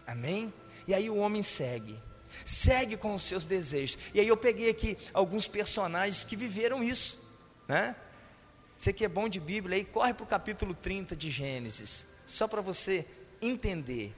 Amém? 0.06 0.54
E 0.88 0.94
aí 0.94 1.10
o 1.10 1.18
homem 1.18 1.42
segue. 1.42 2.00
Segue 2.44 2.98
com 2.98 3.16
os 3.16 3.24
seus 3.24 3.46
desejos. 3.46 3.98
E 4.14 4.20
aí 4.20 4.28
eu 4.28 4.38
peguei 4.38 4.70
aqui 4.70 4.98
alguns 5.14 5.48
personagens 5.48 6.24
que 6.24 6.36
viveram 6.36 6.84
isso, 6.84 7.18
né? 7.68 7.96
Você 8.78 8.92
que 8.92 9.06
é 9.06 9.08
bom 9.08 9.30
de 9.30 9.40
Bíblia 9.40 9.78
aí, 9.78 9.86
corre 9.86 10.14
para 10.14 10.24
o 10.24 10.28
capítulo 10.28 10.74
30 10.74 11.16
de 11.16 11.30
Gênesis, 11.30 12.06
só 12.26 12.48
para 12.48 12.62
você 12.62 13.06
entender. 13.42 14.14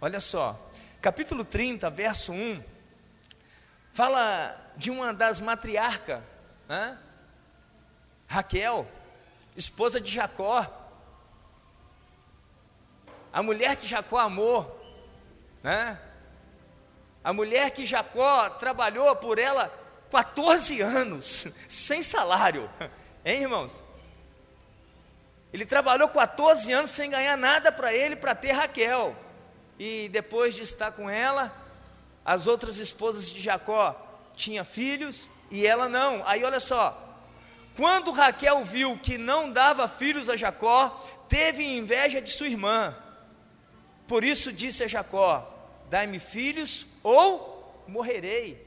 Olha 0.00 0.20
só, 0.20 0.58
capítulo 1.02 1.44
30, 1.44 1.90
verso 1.90 2.32
1, 2.32 2.62
fala 3.92 4.72
de 4.76 4.90
uma 4.90 5.12
das 5.12 5.40
matriarcas, 5.40 6.22
né? 6.68 6.98
Raquel, 8.26 8.86
esposa 9.56 10.00
de 10.00 10.12
Jacó, 10.12 10.66
a 13.32 13.42
mulher 13.42 13.76
que 13.76 13.86
Jacó 13.86 14.18
amou, 14.18 14.74
né? 15.62 16.00
A 17.22 17.32
mulher 17.32 17.70
que 17.72 17.84
Jacó 17.84 18.48
trabalhou 18.50 19.14
por 19.16 19.38
ela 19.38 19.72
14 20.10 20.80
anos, 20.80 21.46
sem 21.68 22.02
salário. 22.02 22.70
Hein, 23.28 23.42
irmãos? 23.42 23.72
Ele 25.52 25.66
trabalhou 25.66 26.08
14 26.08 26.72
anos 26.72 26.90
sem 26.90 27.10
ganhar 27.10 27.36
nada 27.36 27.70
para 27.70 27.92
ele, 27.92 28.16
para 28.16 28.34
ter 28.34 28.52
Raquel. 28.52 29.14
E 29.78 30.08
depois 30.08 30.54
de 30.54 30.62
estar 30.62 30.92
com 30.92 31.10
ela, 31.10 31.54
as 32.24 32.46
outras 32.46 32.78
esposas 32.78 33.28
de 33.28 33.38
Jacó 33.38 33.94
tinham 34.34 34.64
filhos 34.64 35.28
e 35.50 35.66
ela 35.66 35.90
não. 35.90 36.26
Aí 36.26 36.42
olha 36.42 36.58
só. 36.58 37.04
Quando 37.76 38.12
Raquel 38.12 38.64
viu 38.64 38.98
que 38.98 39.18
não 39.18 39.52
dava 39.52 39.86
filhos 39.86 40.30
a 40.30 40.34
Jacó, 40.34 40.88
teve 41.28 41.62
inveja 41.62 42.22
de 42.22 42.30
sua 42.30 42.48
irmã. 42.48 42.96
Por 44.06 44.24
isso 44.24 44.50
disse 44.50 44.84
a 44.84 44.88
Jacó: 44.88 45.54
Dai-me 45.90 46.18
filhos 46.18 46.86
ou 47.02 47.84
morrerei. 47.86 48.66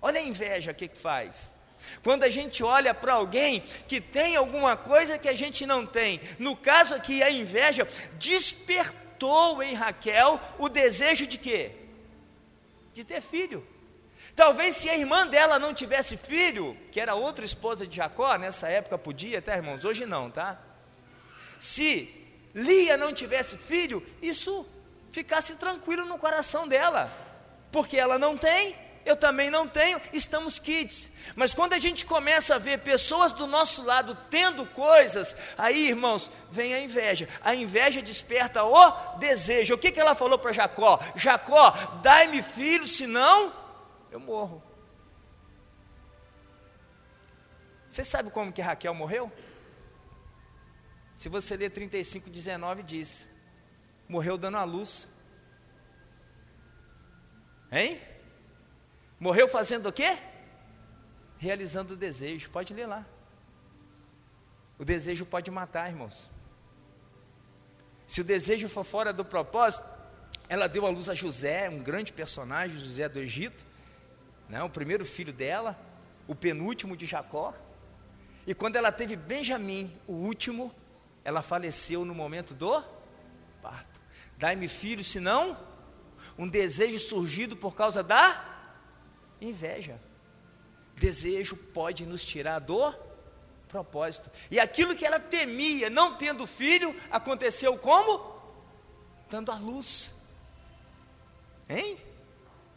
Olha 0.00 0.18
a 0.18 0.24
inveja 0.24 0.74
que, 0.74 0.88
que 0.88 0.98
faz. 0.98 1.51
Quando 2.02 2.24
a 2.24 2.30
gente 2.30 2.62
olha 2.62 2.94
para 2.94 3.14
alguém 3.14 3.60
que 3.86 4.00
tem 4.00 4.36
alguma 4.36 4.76
coisa 4.76 5.18
que 5.18 5.28
a 5.28 5.34
gente 5.34 5.66
não 5.66 5.86
tem, 5.86 6.20
no 6.38 6.56
caso 6.56 6.94
aqui 6.94 7.22
a 7.22 7.30
inveja 7.30 7.86
despertou 8.18 9.62
em 9.62 9.74
Raquel 9.74 10.40
o 10.58 10.68
desejo 10.68 11.26
de 11.26 11.38
quê? 11.38 11.72
De 12.94 13.04
ter 13.04 13.20
filho. 13.20 13.66
Talvez 14.34 14.76
se 14.76 14.88
a 14.88 14.96
irmã 14.96 15.26
dela 15.26 15.58
não 15.58 15.74
tivesse 15.74 16.16
filho, 16.16 16.76
que 16.90 17.00
era 17.00 17.14
outra 17.14 17.44
esposa 17.44 17.86
de 17.86 17.96
Jacó, 17.96 18.36
nessa 18.36 18.68
época 18.68 18.96
podia, 18.96 19.42
tá, 19.42 19.54
irmãos? 19.54 19.84
Hoje 19.84 20.06
não, 20.06 20.30
tá? 20.30 20.58
Se 21.58 22.08
Lia 22.54 22.96
não 22.96 23.12
tivesse 23.12 23.56
filho, 23.56 24.04
isso 24.20 24.66
ficasse 25.10 25.56
tranquilo 25.56 26.06
no 26.06 26.18
coração 26.18 26.66
dela, 26.66 27.12
porque 27.70 27.96
ela 27.96 28.18
não 28.18 28.36
tem, 28.36 28.74
eu 29.04 29.16
também 29.16 29.50
não 29.50 29.66
tenho, 29.66 30.00
estamos 30.12 30.58
kids. 30.58 31.10
Mas 31.34 31.52
quando 31.52 31.72
a 31.72 31.78
gente 31.78 32.06
começa 32.06 32.54
a 32.54 32.58
ver 32.58 32.78
pessoas 32.78 33.32
do 33.32 33.46
nosso 33.46 33.82
lado 33.82 34.16
tendo 34.30 34.64
coisas, 34.66 35.36
aí, 35.56 35.88
irmãos, 35.88 36.30
vem 36.50 36.74
a 36.74 36.80
inveja. 36.80 37.28
A 37.42 37.54
inveja 37.54 38.00
desperta 38.00 38.64
o 38.64 39.18
desejo. 39.18 39.74
O 39.74 39.78
que, 39.78 39.90
que 39.90 40.00
ela 40.00 40.14
falou 40.14 40.38
para 40.38 40.52
Jacó? 40.52 41.00
Jacó, 41.16 41.70
dai-me 42.02 42.42
filho, 42.42 42.86
senão 42.86 43.52
eu 44.10 44.20
morro. 44.20 44.62
Você 47.88 48.04
sabe 48.04 48.30
como 48.30 48.52
que 48.52 48.62
Raquel 48.62 48.94
morreu? 48.94 49.30
Se 51.14 51.28
você 51.28 51.56
ler 51.56 51.70
35, 51.70 52.30
19, 52.30 52.82
diz: 52.82 53.28
morreu 54.08 54.38
dando 54.38 54.56
a 54.56 54.64
luz. 54.64 55.06
Hein? 57.70 58.00
Morreu 59.22 59.46
fazendo 59.46 59.88
o 59.88 59.92
quê? 59.92 60.18
Realizando 61.38 61.94
o 61.94 61.96
desejo. 61.96 62.50
Pode 62.50 62.74
ler 62.74 62.86
lá. 62.86 63.06
O 64.76 64.84
desejo 64.84 65.24
pode 65.24 65.48
matar, 65.48 65.88
irmãos. 65.88 66.28
Se 68.04 68.20
o 68.20 68.24
desejo 68.24 68.68
for 68.68 68.82
fora 68.82 69.12
do 69.12 69.24
propósito, 69.24 69.86
ela 70.48 70.66
deu 70.66 70.84
à 70.84 70.90
luz 70.90 71.08
a 71.08 71.14
José, 71.14 71.70
um 71.70 71.78
grande 71.78 72.12
personagem, 72.12 72.76
José 72.76 73.08
do 73.08 73.20
Egito, 73.20 73.64
né, 74.48 74.60
o 74.64 74.68
primeiro 74.68 75.04
filho 75.04 75.32
dela, 75.32 75.78
o 76.26 76.34
penúltimo 76.34 76.96
de 76.96 77.06
Jacó. 77.06 77.54
E 78.44 78.52
quando 78.52 78.74
ela 78.74 78.90
teve 78.90 79.14
Benjamim, 79.14 79.96
o 80.08 80.14
último, 80.14 80.74
ela 81.24 81.42
faleceu 81.42 82.04
no 82.04 82.12
momento 82.12 82.54
do 82.54 82.82
parto. 83.62 84.00
Dai-me 84.36 84.66
filho, 84.66 85.04
senão 85.04 85.56
um 86.36 86.48
desejo 86.48 86.98
surgido 86.98 87.56
por 87.56 87.76
causa 87.76 88.02
da 88.02 88.51
Inveja. 89.42 90.00
Desejo 90.96 91.56
pode 91.56 92.06
nos 92.06 92.24
tirar 92.24 92.60
do 92.60 92.94
propósito. 93.68 94.30
E 94.50 94.60
aquilo 94.60 94.94
que 94.94 95.04
ela 95.04 95.18
temia, 95.18 95.90
não 95.90 96.16
tendo 96.16 96.46
filho, 96.46 96.94
aconteceu 97.10 97.76
como? 97.76 98.40
Dando 99.28 99.50
a 99.50 99.56
luz. 99.56 100.12
Hein? 101.68 101.98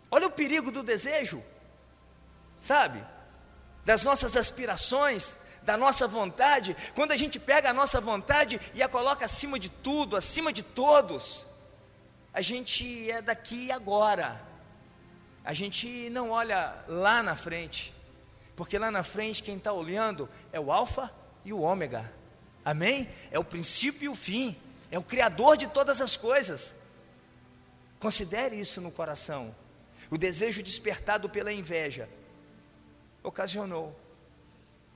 Olha 0.10 0.28
o 0.28 0.32
perigo 0.32 0.72
do 0.72 0.82
desejo. 0.82 1.44
Sabe? 2.60 3.04
Das 3.84 4.02
nossas 4.02 4.36
aspirações, 4.36 5.38
da 5.62 5.78
nossa 5.78 6.08
vontade, 6.08 6.76
quando 6.96 7.12
a 7.12 7.18
gente 7.18 7.40
pega 7.40 7.70
a 7.70 7.74
nossa 7.74 8.00
vontade 8.02 8.60
e 8.74 8.82
a 8.82 8.88
coloca 8.88 9.26
acima 9.26 9.60
de 9.60 9.70
tudo, 9.70 10.16
acima 10.16 10.52
de 10.52 10.64
todos, 10.64 11.46
a 12.34 12.42
gente 12.42 13.12
é 13.12 13.22
daqui 13.22 13.66
e 13.66 13.72
agora. 13.72 14.55
A 15.46 15.54
gente 15.54 16.10
não 16.10 16.32
olha 16.32 16.76
lá 16.88 17.22
na 17.22 17.36
frente, 17.36 17.94
porque 18.56 18.80
lá 18.80 18.90
na 18.90 19.04
frente 19.04 19.44
quem 19.44 19.58
está 19.58 19.72
olhando 19.72 20.28
é 20.52 20.60
o 20.60 20.72
Alfa 20.72 21.12
e 21.46 21.54
o 21.54 21.62
Ômega. 21.62 22.12
Amém? 22.64 23.08
É 23.30 23.38
o 23.38 23.44
princípio 23.44 24.06
e 24.06 24.10
o 24.10 24.16
fim. 24.16 24.58
É 24.90 24.98
o 24.98 25.04
Criador 25.04 25.56
de 25.56 25.68
todas 25.68 26.02
as 26.02 26.18
coisas. 26.18 26.76
Considere 28.00 28.60
isso 28.60 28.82
no 28.82 28.90
coração. 28.90 29.56
O 30.10 30.18
desejo 30.18 30.64
despertado 30.64 31.30
pela 31.30 31.54
inveja 31.54 32.10
ocasionou 33.22 33.96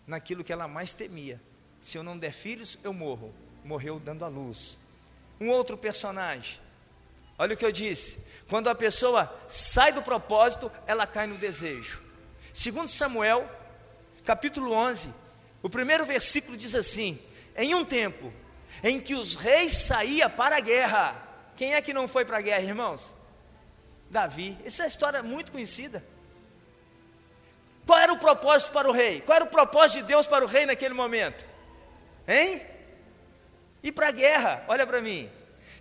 naquilo 0.07 0.43
que 0.43 0.51
ela 0.51 0.67
mais 0.67 0.93
temia. 0.93 1.39
Se 1.79 1.97
eu 1.97 2.03
não 2.03 2.17
der 2.17 2.33
filhos, 2.33 2.77
eu 2.83 2.91
morro. 2.91 3.33
Morreu 3.63 3.99
dando 3.99 4.25
a 4.25 4.27
luz. 4.27 4.79
Um 5.39 5.49
outro 5.49 5.77
personagem. 5.77 6.59
Olha 7.39 7.53
o 7.53 7.57
que 7.57 7.65
eu 7.65 7.71
disse. 7.71 8.19
Quando 8.49 8.69
a 8.69 8.75
pessoa 8.75 9.33
sai 9.47 9.93
do 9.93 10.03
propósito, 10.03 10.69
ela 10.85 11.07
cai 11.07 11.25
no 11.25 11.37
desejo. 11.37 12.01
Segundo 12.53 12.89
Samuel, 12.89 13.49
capítulo 14.25 14.73
11, 14.73 15.13
o 15.63 15.69
primeiro 15.69 16.05
versículo 16.05 16.57
diz 16.57 16.75
assim: 16.75 17.17
Em 17.55 17.73
um 17.73 17.85
tempo 17.85 18.33
em 18.83 18.99
que 18.99 19.15
os 19.15 19.35
reis 19.35 19.71
saíam 19.71 20.29
para 20.29 20.57
a 20.57 20.59
guerra. 20.59 21.15
Quem 21.55 21.73
é 21.73 21.81
que 21.81 21.93
não 21.93 22.07
foi 22.07 22.25
para 22.25 22.37
a 22.37 22.41
guerra, 22.41 22.61
irmãos? 22.61 23.13
Davi. 24.09 24.57
Essa 24.65 24.83
é 24.83 24.85
uma 24.85 24.87
história 24.87 25.23
muito 25.23 25.51
conhecida. 25.51 26.03
Qual 27.85 27.99
era 27.99 28.13
o 28.13 28.19
propósito 28.19 28.71
para 28.71 28.89
o 28.89 28.91
rei? 28.91 29.21
Qual 29.21 29.35
era 29.35 29.45
o 29.45 29.49
propósito 29.49 30.01
de 30.01 30.07
Deus 30.07 30.27
para 30.27 30.43
o 30.43 30.47
rei 30.47 30.65
naquele 30.65 30.93
momento? 30.93 31.45
Hein? 32.27 32.61
Ir 33.81 33.91
para 33.91 34.09
a 34.09 34.11
guerra, 34.11 34.63
olha 34.67 34.85
para 34.85 35.01
mim. 35.01 35.29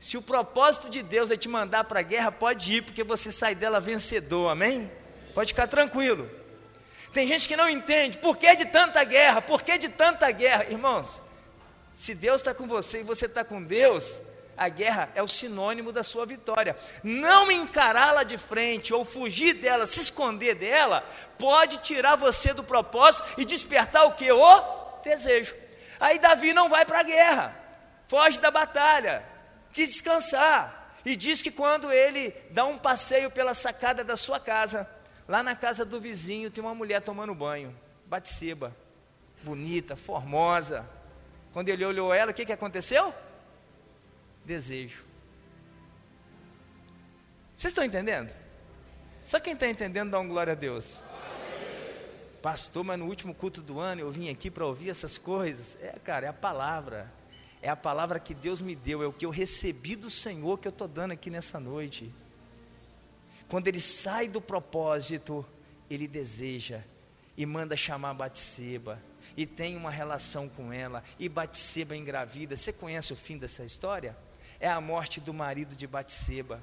Se 0.00 0.16
o 0.16 0.22
propósito 0.22 0.88
de 0.88 1.02
Deus 1.02 1.30
é 1.30 1.36
te 1.36 1.48
mandar 1.48 1.84
para 1.84 2.00
a 2.00 2.02
guerra, 2.02 2.30
pode 2.30 2.72
ir, 2.72 2.82
porque 2.82 3.02
você 3.02 3.32
sai 3.32 3.54
dela 3.54 3.80
vencedor, 3.80 4.48
amém? 4.50 4.90
Pode 5.34 5.52
ficar 5.52 5.66
tranquilo. 5.66 6.30
Tem 7.12 7.26
gente 7.26 7.48
que 7.48 7.56
não 7.56 7.68
entende, 7.68 8.18
por 8.18 8.36
que 8.36 8.54
de 8.54 8.66
tanta 8.66 9.02
guerra? 9.02 9.40
Por 9.40 9.62
que 9.62 9.78
de 9.78 9.88
tanta 9.88 10.30
guerra? 10.30 10.66
Irmãos, 10.68 11.20
se 11.94 12.14
Deus 12.14 12.40
está 12.40 12.54
com 12.54 12.66
você 12.66 13.00
e 13.00 13.02
você 13.02 13.26
está 13.26 13.42
com 13.42 13.62
Deus, 13.62 14.20
a 14.56 14.68
guerra 14.68 15.08
é 15.14 15.22
o 15.22 15.28
sinônimo 15.28 15.92
da 15.92 16.02
sua 16.02 16.26
vitória. 16.26 16.76
Não 17.02 17.50
encará-la 17.50 18.24
de 18.24 18.36
frente 18.36 18.92
ou 18.92 19.04
fugir 19.04 19.54
dela, 19.54 19.86
se 19.86 20.00
esconder 20.00 20.54
dela, 20.54 21.02
pode 21.38 21.78
tirar 21.78 22.16
você 22.16 22.52
do 22.52 22.62
propósito 22.62 23.24
e 23.38 23.44
despertar 23.44 24.04
o 24.04 24.12
que? 24.12 24.30
O 24.30 24.60
desejo. 25.02 25.54
Aí 25.98 26.18
Davi 26.18 26.52
não 26.52 26.68
vai 26.68 26.84
para 26.84 27.00
a 27.00 27.04
guerra, 27.04 27.56
foge 28.06 28.38
da 28.38 28.50
batalha, 28.50 29.24
quis 29.72 29.90
descansar. 29.90 30.96
E 31.04 31.16
diz 31.16 31.40
que 31.42 31.50
quando 31.50 31.92
ele 31.92 32.30
dá 32.50 32.64
um 32.66 32.76
passeio 32.76 33.30
pela 33.30 33.54
sacada 33.54 34.02
da 34.04 34.16
sua 34.16 34.38
casa, 34.38 34.88
lá 35.26 35.42
na 35.42 35.54
casa 35.54 35.84
do 35.84 36.00
vizinho 36.00 36.50
tem 36.50 36.62
uma 36.62 36.74
mulher 36.74 37.00
tomando 37.00 37.34
banho, 37.34 37.74
Batseba, 38.06 38.76
bonita, 39.42 39.96
formosa. 39.96 40.88
Quando 41.52 41.68
ele 41.68 41.84
olhou 41.84 42.12
ela, 42.12 42.30
o 42.30 42.34
que, 42.34 42.44
que 42.44 42.52
aconteceu? 42.52 43.14
desejo. 44.48 45.04
Vocês 47.56 47.70
estão 47.70 47.84
entendendo? 47.84 48.34
Só 49.22 49.38
quem 49.38 49.52
está 49.52 49.68
entendendo 49.68 50.10
dá 50.10 50.18
um 50.18 50.26
glória 50.26 50.54
a 50.54 50.56
Deus. 50.56 51.02
Pastor, 52.40 52.82
mas 52.82 52.98
no 52.98 53.06
último 53.06 53.34
culto 53.34 53.60
do 53.60 53.78
ano 53.78 54.00
eu 54.00 54.10
vim 54.10 54.30
aqui 54.30 54.50
para 54.50 54.64
ouvir 54.64 54.88
essas 54.88 55.18
coisas. 55.18 55.76
É, 55.82 55.98
cara, 56.02 56.26
é 56.26 56.28
a 56.30 56.32
palavra. 56.32 57.12
É 57.60 57.68
a 57.68 57.76
palavra 57.76 58.20
que 58.20 58.34
Deus 58.34 58.60
me 58.60 58.74
deu, 58.74 59.02
é 59.02 59.06
o 59.06 59.12
que 59.12 59.26
eu 59.26 59.30
recebi 59.30 59.96
do 59.96 60.08
Senhor 60.08 60.58
que 60.58 60.68
eu 60.68 60.70
estou 60.70 60.88
dando 60.88 61.12
aqui 61.12 61.30
nessa 61.30 61.58
noite. 61.58 62.12
Quando 63.48 63.68
ele 63.68 63.80
sai 63.80 64.28
do 64.28 64.40
propósito, 64.40 65.44
ele 65.90 66.06
deseja 66.06 66.82
e 67.36 67.44
manda 67.46 67.76
chamar 67.76 68.14
Batseba 68.14 69.02
e 69.36 69.46
tem 69.46 69.76
uma 69.76 69.90
relação 69.90 70.48
com 70.48 70.72
ela 70.72 71.02
e 71.18 71.28
Batseba 71.28 71.96
engravida. 71.96 72.56
Você 72.56 72.72
conhece 72.72 73.12
o 73.12 73.16
fim 73.16 73.38
dessa 73.38 73.64
história? 73.64 74.16
é 74.60 74.68
a 74.68 74.80
morte 74.80 75.20
do 75.20 75.32
marido 75.32 75.74
de 75.76 75.86
Batseba. 75.86 76.60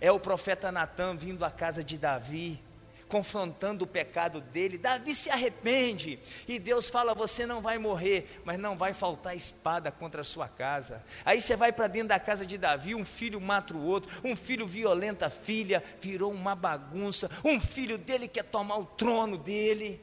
É 0.00 0.10
o 0.10 0.20
profeta 0.20 0.70
Natan 0.70 1.16
vindo 1.16 1.44
à 1.44 1.50
casa 1.50 1.82
de 1.82 1.96
Davi, 1.96 2.62
confrontando 3.10 3.84
o 3.84 3.88
pecado 3.88 4.40
dele. 4.40 4.78
Davi 4.78 5.14
se 5.14 5.28
arrepende 5.28 6.18
e 6.46 6.58
Deus 6.58 6.88
fala: 6.88 7.12
Você 7.12 7.44
não 7.44 7.60
vai 7.60 7.76
morrer, 7.76 8.40
mas 8.44 8.58
não 8.58 8.78
vai 8.78 8.94
faltar 8.94 9.36
espada 9.36 9.90
contra 9.90 10.22
a 10.22 10.24
sua 10.24 10.48
casa. 10.48 11.04
Aí 11.24 11.40
você 11.40 11.56
vai 11.56 11.72
para 11.72 11.88
dentro 11.88 12.08
da 12.08 12.20
casa 12.20 12.46
de 12.46 12.56
Davi, 12.56 12.94
um 12.94 13.04
filho 13.04 13.40
mata 13.40 13.74
o 13.74 13.84
outro, 13.84 14.10
um 14.24 14.36
filho 14.36 14.66
violenta 14.66 15.26
a 15.26 15.30
filha, 15.30 15.82
virou 16.00 16.32
uma 16.32 16.54
bagunça. 16.54 17.28
Um 17.44 17.60
filho 17.60 17.98
dele 17.98 18.28
quer 18.28 18.44
tomar 18.44 18.78
o 18.78 18.86
trono 18.86 19.36
dele. 19.36 20.00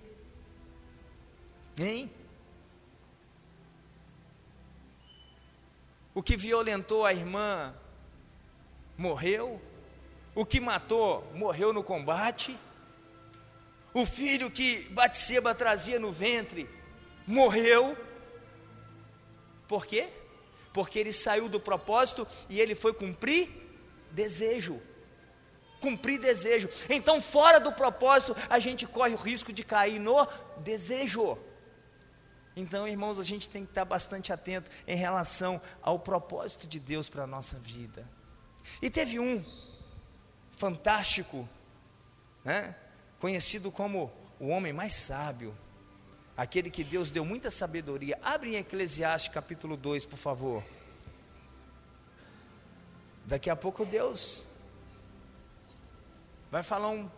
Hein? 1.79 2.11
O 6.13 6.21
que 6.21 6.35
violentou 6.35 7.05
a 7.05 7.13
irmã 7.13 7.73
morreu. 8.97 9.61
O 10.33 10.45
que 10.45 10.59
matou 10.59 11.23
morreu 11.33 11.71
no 11.71 11.83
combate. 11.83 12.57
O 13.97 14.05
filho 14.05 14.51
que 14.51 14.83
Batseba 14.91 15.55
trazia 15.55 15.99
no 15.99 16.11
ventre 16.11 16.69
morreu. 17.25 17.97
Por 19.67 19.87
quê? 19.87 20.07
Porque 20.71 20.99
ele 20.99 21.11
saiu 21.11 21.49
do 21.49 21.59
propósito 21.59 22.27
e 22.47 22.61
ele 22.61 22.75
foi 22.75 22.93
cumprir 22.93 23.49
desejo. 24.11 24.79
Cumprir 25.81 26.19
desejo. 26.19 26.69
Então, 26.87 27.19
fora 27.19 27.59
do 27.59 27.71
propósito, 27.71 28.37
a 28.47 28.59
gente 28.59 28.85
corre 28.85 29.15
o 29.15 29.17
risco 29.17 29.51
de 29.51 29.63
cair 29.63 29.97
no 29.97 30.27
desejo. 30.59 31.35
Então, 32.55 32.87
irmãos, 32.87 33.17
a 33.17 33.23
gente 33.23 33.49
tem 33.49 33.65
que 33.65 33.71
estar 33.71 33.83
bastante 33.83 34.31
atento 34.31 34.69
em 34.85 34.95
relação 34.95 35.59
ao 35.81 35.97
propósito 35.97 36.67
de 36.67 36.79
Deus 36.79 37.09
para 37.09 37.23
a 37.23 37.27
nossa 37.27 37.57
vida. 37.57 38.07
E 38.79 38.91
teve 38.91 39.19
um 39.19 39.43
fantástico, 40.55 41.49
né, 42.45 42.75
conhecido 43.19 43.71
como 43.71 44.11
o 44.39 44.47
homem 44.47 44.71
mais 44.71 44.93
sábio, 44.93 45.55
aquele 46.35 46.69
que 46.69 46.83
Deus 46.83 47.09
deu 47.09 47.25
muita 47.25 47.49
sabedoria. 47.49 48.17
Abre 48.21 48.55
em 48.55 48.59
Eclesiastes 48.59 49.33
capítulo 49.33 49.75
2, 49.75 50.05
por 50.05 50.17
favor. 50.17 50.63
Daqui 53.25 53.49
a 53.49 53.55
pouco 53.55 53.83
Deus 53.85 54.41
vai 56.49 56.63
falar 56.63 56.89
um, 56.89 57.09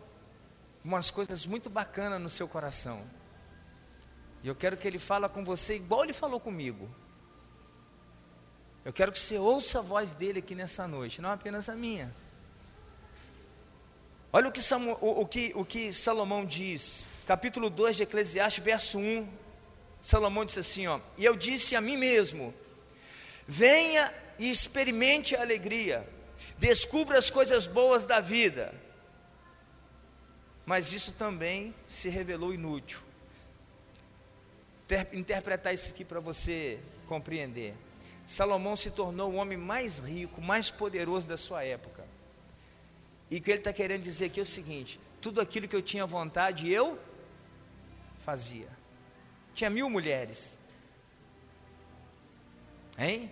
umas 0.84 1.10
coisas 1.10 1.46
muito 1.46 1.70
bacanas 1.70 2.20
no 2.20 2.28
seu 2.28 2.48
coração. 2.48 3.04
E 4.42 4.48
eu 4.48 4.54
quero 4.54 4.76
que 4.76 4.88
ele 4.88 4.98
fale 4.98 5.28
com 5.28 5.44
você 5.44 5.76
igual 5.76 6.02
ele 6.02 6.12
falou 6.12 6.40
comigo. 6.40 6.88
Eu 8.84 8.92
quero 8.92 9.12
que 9.12 9.18
você 9.18 9.38
ouça 9.38 9.80
a 9.80 9.82
voz 9.82 10.12
dele 10.12 10.38
aqui 10.38 10.54
nessa 10.54 10.88
noite, 10.88 11.20
não 11.20 11.30
apenas 11.30 11.68
a 11.68 11.76
minha. 11.76 12.12
Olha 14.32 14.48
o 14.48 14.52
que, 14.52 14.60
o, 15.00 15.20
o, 15.22 15.26
que, 15.26 15.52
o 15.54 15.64
que 15.64 15.92
Salomão 15.92 16.44
diz, 16.44 17.06
capítulo 17.26 17.68
2 17.68 17.96
de 17.96 18.02
Eclesiastes, 18.04 18.64
verso 18.64 18.98
1. 18.98 19.28
Salomão 20.00 20.44
disse 20.44 20.60
assim: 20.60 20.86
ó, 20.86 21.00
E 21.18 21.24
eu 21.24 21.36
disse 21.36 21.74
a 21.74 21.80
mim 21.80 21.96
mesmo: 21.96 22.54
Venha 23.46 24.14
e 24.38 24.48
experimente 24.48 25.34
a 25.34 25.40
alegria, 25.40 26.08
descubra 26.58 27.18
as 27.18 27.30
coisas 27.30 27.66
boas 27.66 28.06
da 28.06 28.20
vida. 28.20 28.72
Mas 30.64 30.92
isso 30.92 31.12
também 31.12 31.74
se 31.86 32.08
revelou 32.08 32.54
inútil 32.54 33.00
interpretar 35.12 35.72
isso 35.72 35.90
aqui 35.90 36.04
para 36.04 36.20
você 36.20 36.78
compreender. 37.06 37.74
Salomão 38.26 38.76
se 38.76 38.90
tornou 38.90 39.32
o 39.32 39.36
homem 39.36 39.58
mais 39.58 39.98
rico, 39.98 40.40
mais 40.40 40.70
poderoso 40.70 41.28
da 41.28 41.36
sua 41.36 41.64
época. 41.64 42.04
E 43.30 43.38
o 43.38 43.42
que 43.42 43.50
ele 43.50 43.58
está 43.58 43.72
querendo 43.72 44.02
dizer 44.02 44.26
aqui 44.26 44.40
é 44.40 44.42
o 44.42 44.46
seguinte: 44.46 45.00
tudo 45.20 45.40
aquilo 45.40 45.68
que 45.68 45.76
eu 45.76 45.82
tinha 45.82 46.04
vontade, 46.04 46.70
eu 46.70 46.98
fazia. 48.20 48.68
Tinha 49.54 49.70
mil 49.70 49.88
mulheres. 49.88 50.58
Hein? 52.98 53.30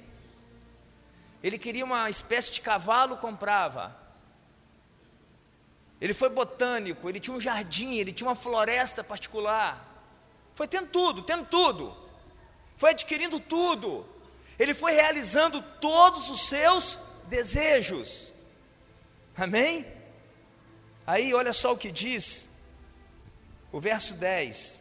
Ele 1.42 1.58
queria 1.58 1.84
uma 1.84 2.08
espécie 2.08 2.52
de 2.52 2.60
cavalo, 2.60 3.16
comprava. 3.16 3.96
Ele 6.00 6.14
foi 6.14 6.28
botânico, 6.28 7.08
ele 7.08 7.18
tinha 7.18 7.36
um 7.36 7.40
jardim, 7.40 7.96
ele 7.96 8.12
tinha 8.12 8.28
uma 8.28 8.36
floresta 8.36 9.02
particular. 9.02 9.84
Foi 10.54 10.68
tendo 10.68 10.88
tudo, 10.88 11.22
tendo 11.22 11.44
tudo. 11.44 11.96
Foi 12.76 12.90
adquirindo 12.90 13.40
tudo. 13.40 14.06
Ele 14.58 14.74
foi 14.74 14.92
realizando 14.92 15.62
todos 15.80 16.30
os 16.30 16.48
seus 16.48 16.98
desejos. 17.26 18.32
Amém? 19.38 19.86
Aí, 21.06 21.32
olha 21.32 21.52
só 21.52 21.72
o 21.72 21.78
que 21.78 21.92
diz 21.92 22.44
o 23.70 23.78
verso 23.80 24.14
10. 24.14 24.80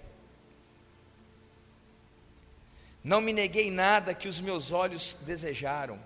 Não 3.04 3.22
me 3.22 3.32
neguei 3.32 3.70
nada 3.70 4.16
que 4.16 4.28
os 4.28 4.40
meus 4.40 4.72
olhos 4.72 5.16
desejaram. 5.22 6.00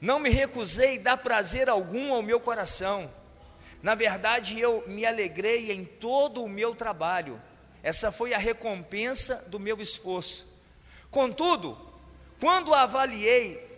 Não 0.00 0.18
me 0.18 0.30
recusei 0.30 0.98
dar 0.98 1.16
prazer 1.16 1.68
algum 1.68 2.12
ao 2.12 2.22
meu 2.22 2.40
coração. 2.40 3.08
Na 3.80 3.94
verdade, 3.94 4.58
eu 4.58 4.82
me 4.88 5.06
alegrei 5.06 5.70
em 5.70 5.84
todo 5.84 6.42
o 6.42 6.48
meu 6.48 6.74
trabalho. 6.74 7.40
Essa 7.84 8.10
foi 8.10 8.34
a 8.34 8.38
recompensa 8.38 9.36
do 9.46 9.60
meu 9.60 9.80
esforço. 9.80 10.44
Contudo, 11.08 11.78
quando 12.40 12.74
avaliei 12.74 13.71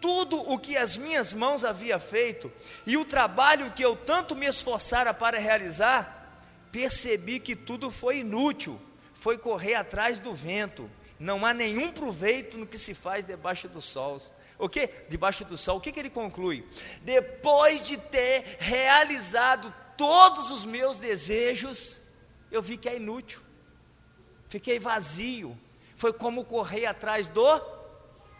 tudo 0.00 0.40
o 0.40 0.58
que 0.58 0.76
as 0.76 0.96
minhas 0.96 1.32
mãos 1.32 1.64
havia 1.64 1.98
feito 1.98 2.50
e 2.86 2.96
o 2.96 3.04
trabalho 3.04 3.70
que 3.72 3.84
eu 3.84 3.94
tanto 3.94 4.34
me 4.34 4.46
esforçara 4.46 5.12
para 5.12 5.38
realizar, 5.38 6.32
percebi 6.72 7.38
que 7.38 7.54
tudo 7.54 7.90
foi 7.90 8.18
inútil, 8.18 8.80
foi 9.12 9.36
correr 9.36 9.74
atrás 9.74 10.18
do 10.18 10.34
vento. 10.34 10.90
Não 11.18 11.44
há 11.44 11.52
nenhum 11.52 11.92
proveito 11.92 12.56
no 12.56 12.66
que 12.66 12.78
se 12.78 12.94
faz 12.94 13.24
debaixo 13.24 13.68
do 13.68 13.82
sol. 13.82 14.18
O 14.58 14.68
que? 14.68 14.88
Debaixo 15.08 15.44
do 15.44 15.56
sol. 15.56 15.76
O 15.76 15.80
que, 15.80 15.92
que 15.92 16.00
ele 16.00 16.10
conclui? 16.10 16.66
Depois 17.02 17.82
de 17.82 17.98
ter 17.98 18.56
realizado 18.58 19.72
todos 19.96 20.50
os 20.50 20.64
meus 20.64 20.98
desejos, 20.98 22.00
eu 22.50 22.62
vi 22.62 22.78
que 22.78 22.88
é 22.88 22.96
inútil. 22.96 23.40
Fiquei 24.48 24.78
vazio. 24.78 25.58
Foi 25.96 26.12
como 26.12 26.44
correr 26.44 26.86
atrás 26.86 27.28
do 27.28 27.60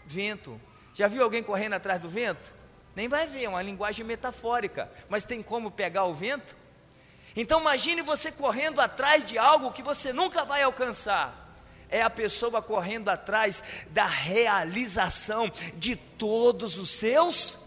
vento. 0.06 0.58
Já 1.00 1.08
viu 1.08 1.24
alguém 1.24 1.42
correndo 1.42 1.72
atrás 1.72 1.98
do 1.98 2.10
vento? 2.10 2.52
Nem 2.94 3.08
vai 3.08 3.26
ver, 3.26 3.44
é 3.44 3.48
uma 3.48 3.62
linguagem 3.62 4.04
metafórica, 4.04 4.92
mas 5.08 5.24
tem 5.24 5.42
como 5.42 5.70
pegar 5.70 6.04
o 6.04 6.12
vento? 6.12 6.54
Então 7.34 7.58
imagine 7.58 8.02
você 8.02 8.30
correndo 8.30 8.82
atrás 8.82 9.24
de 9.24 9.38
algo 9.38 9.72
que 9.72 9.82
você 9.82 10.12
nunca 10.12 10.44
vai 10.44 10.60
alcançar. 10.60 11.56
É 11.88 12.02
a 12.02 12.10
pessoa 12.10 12.60
correndo 12.60 13.08
atrás 13.08 13.64
da 13.88 14.04
realização 14.04 15.50
de 15.74 15.96
todos 15.96 16.76
os 16.76 16.90
seus 16.90 17.58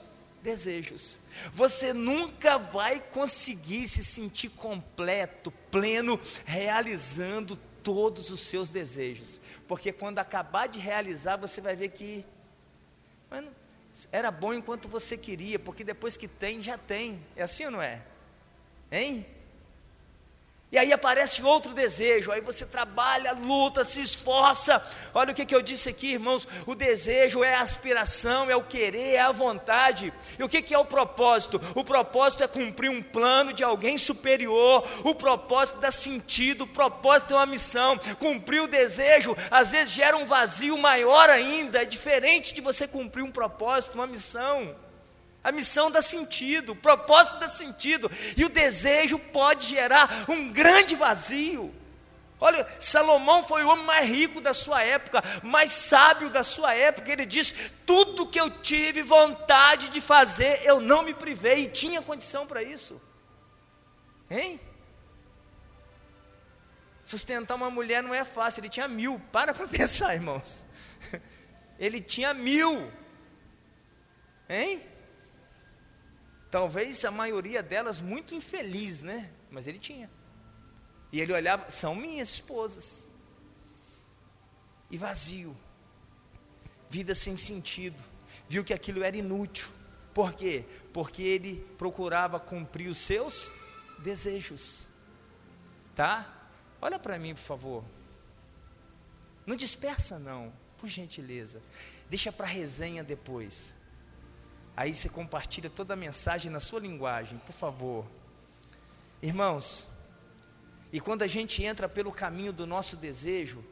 desejos. 0.43 1.17
Você 1.55 1.91
nunca 1.91 2.59
vai 2.59 2.99
conseguir 2.99 3.87
se 3.87 4.05
sentir 4.05 4.49
completo, 4.49 5.49
pleno, 5.71 6.21
realizando 6.45 7.57
todos 7.81 8.29
os 8.29 8.41
seus 8.41 8.69
desejos. 8.69 9.41
Porque 9.67 9.91
quando 9.91 10.19
acabar 10.19 10.67
de 10.67 10.77
realizar, 10.77 11.35
você 11.35 11.59
vai 11.59 11.75
ver 11.75 11.89
que 11.89 12.23
mas 13.33 14.07
era 14.11 14.29
bom 14.29 14.53
enquanto 14.53 14.87
você 14.87 15.17
queria, 15.17 15.57
porque 15.57 15.83
depois 15.83 16.15
que 16.15 16.27
tem, 16.27 16.61
já 16.61 16.77
tem. 16.77 17.19
É 17.35 17.43
assim 17.43 17.65
ou 17.65 17.71
não 17.71 17.81
é? 17.81 18.01
Hein? 18.91 19.25
E 20.73 20.77
aí 20.79 20.91
aparece 20.91 21.43
outro 21.43 21.71
desejo, 21.71 22.31
aí 22.31 22.41
você 22.41 22.65
trabalha, 22.65 23.31
luta, 23.31 23.83
se 23.83 24.01
esforça. 24.01 24.83
Olha 25.13 25.31
o 25.31 25.35
que, 25.35 25.45
que 25.45 25.53
eu 25.53 25.61
disse 25.61 25.87
aqui, 25.87 26.13
irmãos: 26.13 26.47
o 26.65 26.73
desejo 26.73 27.43
é 27.43 27.53
a 27.53 27.61
aspiração, 27.61 28.49
é 28.49 28.55
o 28.55 28.63
querer, 28.63 29.13
é 29.13 29.19
a 29.19 29.31
vontade. 29.31 30.11
E 30.39 30.43
o 30.43 30.49
que, 30.49 30.63
que 30.63 30.73
é 30.73 30.79
o 30.79 30.83
propósito? 30.83 31.61
O 31.75 31.83
propósito 31.83 32.43
é 32.43 32.47
cumprir 32.47 32.89
um 32.89 33.03
plano 33.03 33.53
de 33.53 33.63
alguém 33.63 33.99
superior, 33.99 34.83
o 35.03 35.13
propósito 35.13 35.77
dá 35.77 35.91
sentido, 35.91 36.63
o 36.63 36.67
propósito 36.67 37.35
é 37.35 37.37
uma 37.37 37.45
missão. 37.45 37.95
Cumprir 38.17 38.63
o 38.63 38.67
desejo, 38.67 39.37
às 39.51 39.73
vezes 39.73 39.93
gera 39.93 40.17
um 40.17 40.25
vazio 40.25 40.75
maior 40.75 41.29
ainda, 41.29 41.83
é 41.83 41.85
diferente 41.85 42.51
de 42.51 42.61
você 42.61 42.87
cumprir 42.87 43.21
um 43.21 43.31
propósito, 43.31 43.93
uma 43.93 44.07
missão. 44.07 44.75
A 45.43 45.51
missão 45.51 45.91
dá 45.91 46.01
sentido, 46.01 46.71
o 46.71 46.75
propósito 46.75 47.39
dá 47.39 47.49
sentido, 47.49 48.09
e 48.37 48.45
o 48.45 48.49
desejo 48.49 49.19
pode 49.19 49.67
gerar 49.67 50.25
um 50.29 50.51
grande 50.51 50.95
vazio. 50.95 51.73
Olha, 52.39 52.67
Salomão 52.79 53.43
foi 53.43 53.63
o 53.63 53.69
homem 53.69 53.85
mais 53.85 54.09
rico 54.09 54.41
da 54.41 54.53
sua 54.53 54.83
época, 54.83 55.23
mais 55.41 55.71
sábio 55.71 56.29
da 56.29 56.43
sua 56.43 56.73
época. 56.73 57.11
Ele 57.11 57.25
diz: 57.25 57.53
Tudo 57.85 58.27
que 58.27 58.39
eu 58.39 58.49
tive 58.49 59.01
vontade 59.01 59.89
de 59.89 60.01
fazer, 60.01 60.61
eu 60.63 60.79
não 60.79 61.03
me 61.03 61.13
privei, 61.13 61.63
e 61.63 61.69
tinha 61.69 62.01
condição 62.01 62.45
para 62.45 62.61
isso. 62.61 63.01
Hein? 64.29 64.59
Sustentar 67.03 67.55
uma 67.55 67.69
mulher 67.69 68.01
não 68.01 68.13
é 68.13 68.23
fácil, 68.23 68.61
ele 68.61 68.69
tinha 68.69 68.87
mil. 68.87 69.21
Para 69.31 69.53
para 69.53 69.67
pensar, 69.69 70.13
irmãos. 70.13 70.65
Ele 71.77 72.01
tinha 72.01 72.33
mil. 72.33 72.91
Hein? 74.49 74.92
Talvez 76.53 77.03
a 77.03 77.09
maioria 77.09 77.63
delas 77.63 77.99
muito 77.99 78.35
infeliz, 78.35 79.01
né? 79.01 79.31
Mas 79.49 79.65
ele 79.65 79.79
tinha. 79.79 80.07
E 81.11 81.19
ele 81.19 81.33
olhava, 81.33 81.71
são 81.71 81.95
minhas 81.95 82.29
esposas. 82.29 83.07
E 84.91 84.95
vazio. 84.95 85.57
Vida 86.91 87.15
sem 87.15 87.35
sentido. 87.35 87.99
Viu 88.47 88.63
que 88.63 88.71
aquilo 88.71 89.03
era 89.03 89.17
inútil. 89.17 89.67
Por 90.13 90.33
quê? 90.33 90.63
Porque 90.93 91.23
ele 91.23 91.67
procurava 91.75 92.39
cumprir 92.39 92.87
os 92.87 92.99
seus 92.99 93.51
desejos. 93.97 94.87
Tá? 95.95 96.31
Olha 96.79 96.99
para 96.99 97.17
mim, 97.17 97.33
por 97.33 97.41
favor. 97.41 97.83
Não 99.43 99.55
dispersa 99.55 100.19
não, 100.19 100.53
por 100.77 100.87
gentileza. 100.87 101.63
Deixa 102.11 102.31
para 102.31 102.45
resenha 102.45 103.03
depois. 103.03 103.73
Aí 104.75 104.93
você 104.93 105.07
compartilha 105.07 105.69
toda 105.69 105.93
a 105.93 105.97
mensagem 105.97 106.51
na 106.51 106.59
sua 106.59 106.79
linguagem, 106.79 107.37
por 107.39 107.53
favor. 107.53 108.05
Irmãos, 109.21 109.85
e 110.91 110.99
quando 110.99 111.21
a 111.21 111.27
gente 111.27 111.63
entra 111.63 111.87
pelo 111.87 112.11
caminho 112.11 112.51
do 112.51 112.65
nosso 112.65 112.95
desejo, 112.97 113.63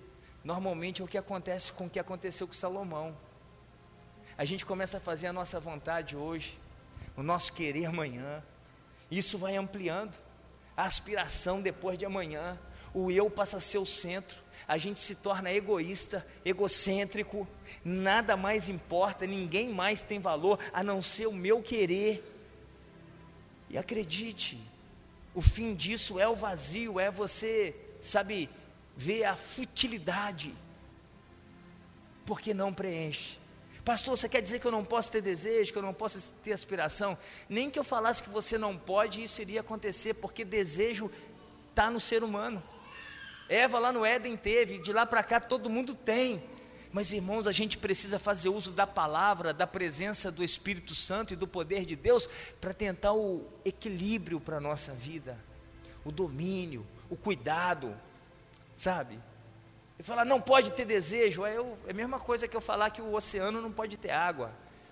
normalmente 0.43 1.01
é 1.01 1.05
o 1.05 1.07
que 1.07 1.17
acontece 1.17 1.71
com 1.71 1.85
o 1.87 1.89
que 1.89 1.99
aconteceu 1.99 2.47
com 2.47 2.53
Salomão. 2.53 3.17
A 4.37 4.45
gente 4.45 4.65
começa 4.65 4.97
a 4.97 4.99
fazer 4.99 5.27
a 5.27 5.33
nossa 5.33 5.59
vontade 5.59 6.15
hoje, 6.15 6.57
o 7.17 7.23
nosso 7.23 7.53
querer 7.53 7.85
amanhã. 7.85 8.43
Isso 9.09 9.37
vai 9.37 9.55
ampliando. 9.55 10.17
A 10.77 10.85
aspiração 10.85 11.61
depois 11.61 11.97
de 11.97 12.05
amanhã, 12.05 12.57
o 12.93 13.11
eu 13.11 13.29
passa 13.29 13.57
a 13.57 13.59
ser 13.59 13.77
o 13.77 13.85
centro 13.85 14.41
a 14.67 14.77
gente 14.77 14.99
se 14.99 15.15
torna 15.15 15.51
egoísta, 15.51 16.25
egocêntrico, 16.43 17.47
nada 17.83 18.37
mais 18.37 18.69
importa, 18.69 19.25
ninguém 19.25 19.69
mais 19.69 20.01
tem 20.01 20.19
valor 20.19 20.59
a 20.73 20.83
não 20.83 21.01
ser 21.01 21.27
o 21.27 21.33
meu 21.33 21.61
querer. 21.61 22.23
E 23.69 23.77
acredite, 23.77 24.59
o 25.33 25.41
fim 25.41 25.75
disso 25.75 26.19
é 26.19 26.27
o 26.27 26.35
vazio, 26.35 26.99
é 26.99 27.09
você, 27.09 27.75
sabe, 28.01 28.49
ver 28.95 29.23
a 29.23 29.35
futilidade, 29.35 30.53
porque 32.25 32.53
não 32.53 32.73
preenche. 32.73 33.39
Pastor, 33.83 34.15
você 34.15 34.29
quer 34.29 34.41
dizer 34.41 34.59
que 34.59 34.67
eu 34.67 34.71
não 34.71 34.85
posso 34.85 35.11
ter 35.11 35.21
desejo, 35.21 35.71
que 35.71 35.77
eu 35.77 35.81
não 35.81 35.93
posso 35.93 36.33
ter 36.43 36.53
aspiração? 36.53 37.17
Nem 37.49 37.69
que 37.69 37.79
eu 37.79 37.83
falasse 37.83 38.21
que 38.21 38.29
você 38.29 38.57
não 38.57 38.77
pode, 38.77 39.23
isso 39.23 39.41
iria 39.41 39.61
acontecer, 39.61 40.13
porque 40.13 40.45
desejo 40.45 41.09
está 41.69 41.89
no 41.89 41.99
ser 41.99 42.23
humano. 42.23 42.61
Eva 43.51 43.79
lá 43.79 43.91
no 43.91 44.05
Éden 44.05 44.37
teve, 44.37 44.77
de 44.77 44.93
lá 44.93 45.05
para 45.05 45.21
cá 45.21 45.37
todo 45.37 45.69
mundo 45.69 45.93
tem. 45.93 46.41
Mas 46.89 47.11
irmãos, 47.11 47.47
a 47.47 47.51
gente 47.51 47.77
precisa 47.77 48.17
fazer 48.17 48.47
uso 48.47 48.71
da 48.71 48.87
palavra, 48.87 49.53
da 49.53 49.67
presença 49.67 50.31
do 50.31 50.41
Espírito 50.41 50.95
Santo 50.95 51.33
e 51.33 51.35
do 51.35 51.45
poder 51.45 51.85
de 51.85 51.97
Deus 51.97 52.29
para 52.61 52.73
tentar 52.73 53.11
o 53.11 53.45
equilíbrio 53.65 54.39
para 54.39 54.55
a 54.55 54.61
nossa 54.61 54.93
vida, 54.93 55.37
o 56.05 56.13
domínio, 56.13 56.87
o 57.09 57.17
cuidado, 57.17 57.93
sabe? 58.73 59.19
E 59.99 60.03
falar, 60.03 60.23
não 60.23 60.39
pode 60.39 60.71
ter 60.71 60.85
desejo, 60.85 61.45
é, 61.45 61.57
eu, 61.57 61.77
é 61.85 61.91
a 61.91 61.93
mesma 61.93 62.19
coisa 62.19 62.47
que 62.47 62.55
eu 62.55 62.61
falar 62.61 62.89
que 62.89 63.01
o 63.01 63.13
oceano 63.13 63.61
não 63.61 63.71
pode 63.71 63.97
ter 63.97 64.11
água. 64.11 64.51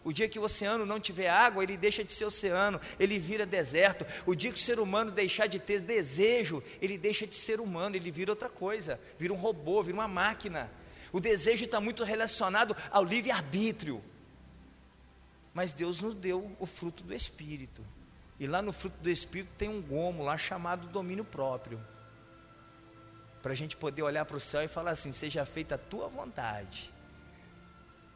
O 0.10 0.12
dia 0.12 0.28
que 0.28 0.40
o 0.40 0.42
oceano 0.42 0.88
não 0.88 1.00
tiver 1.00 1.30
água, 1.30 1.62
ele 1.62 1.78
deixa 1.78 2.04
de 2.04 2.12
ser 2.12 2.26
oceano, 2.26 2.82
ele 3.00 3.20
vira 3.20 3.46
deserto. 3.46 4.04
O 4.26 4.34
dia 4.34 4.52
que 4.52 4.58
o 4.58 4.60
ser 4.60 4.80
humano 4.80 5.12
deixar 5.12 5.46
de 5.46 5.60
ter 5.60 5.84
desejo, 5.84 6.64
ele 6.82 6.98
deixa 6.98 7.28
de 7.28 7.36
ser 7.36 7.62
humano, 7.62 7.96
ele 7.96 8.10
vira 8.10 8.32
outra 8.32 8.50
coisa, 8.50 9.00
vira 9.20 9.32
um 9.32 9.36
robô, 9.36 9.84
vira 9.84 9.96
uma 9.96 10.08
máquina. 10.08 10.68
O 11.12 11.20
desejo 11.20 11.66
está 11.66 11.80
muito 11.80 12.04
relacionado 12.04 12.76
ao 12.90 13.04
livre-arbítrio. 13.04 14.04
Mas 15.54 15.74
Deus 15.74 16.02
nos 16.02 16.16
deu 16.16 16.56
o 16.58 16.66
fruto 16.66 17.04
do 17.04 17.14
Espírito. 17.14 17.86
E 18.40 18.48
lá 18.48 18.64
no 18.64 18.74
fruto 18.74 18.98
do 19.04 19.12
Espírito 19.12 19.52
tem 19.60 19.70
um 19.70 19.80
gomo 19.80 20.24
lá 20.24 20.36
chamado 20.38 20.88
domínio 20.88 21.24
próprio. 21.24 21.80
Para 23.44 23.52
a 23.52 23.56
gente 23.56 23.78
poder 23.78 24.02
olhar 24.02 24.26
para 24.26 24.38
o 24.38 24.40
céu 24.40 24.64
e 24.64 24.68
falar 24.68 24.90
assim: 24.90 25.12
seja 25.12 25.46
feita 25.46 25.76
a 25.76 25.78
tua 25.78 26.08
vontade, 26.08 26.92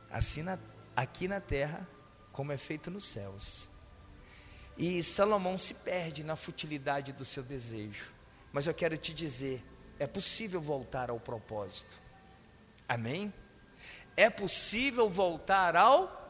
assim 0.10 0.42
na 0.42 0.58
aqui 0.96 1.28
na 1.28 1.40
terra 1.40 1.88
como 2.32 2.52
é 2.52 2.58
feito 2.58 2.90
nos 2.90 3.06
céus. 3.06 3.70
E 4.78 5.02
Salomão 5.04 5.58
se 5.58 5.74
perde 5.74 6.24
na 6.24 6.36
futilidade 6.36 7.14
do 7.14 7.24
seu 7.24 7.44
desejo. 7.44 8.12
Mas 8.52 8.68
eu 8.68 8.74
quero 8.74 8.98
te 8.98 9.14
dizer, 9.14 9.64
é 10.00 10.08
possível 10.08 10.60
voltar 10.60 11.10
ao 11.10 11.20
propósito. 11.20 12.00
Amém? 12.88 13.34
É 14.18 14.30
possível 14.30 15.10
voltar 15.10 15.76
ao 15.76 16.24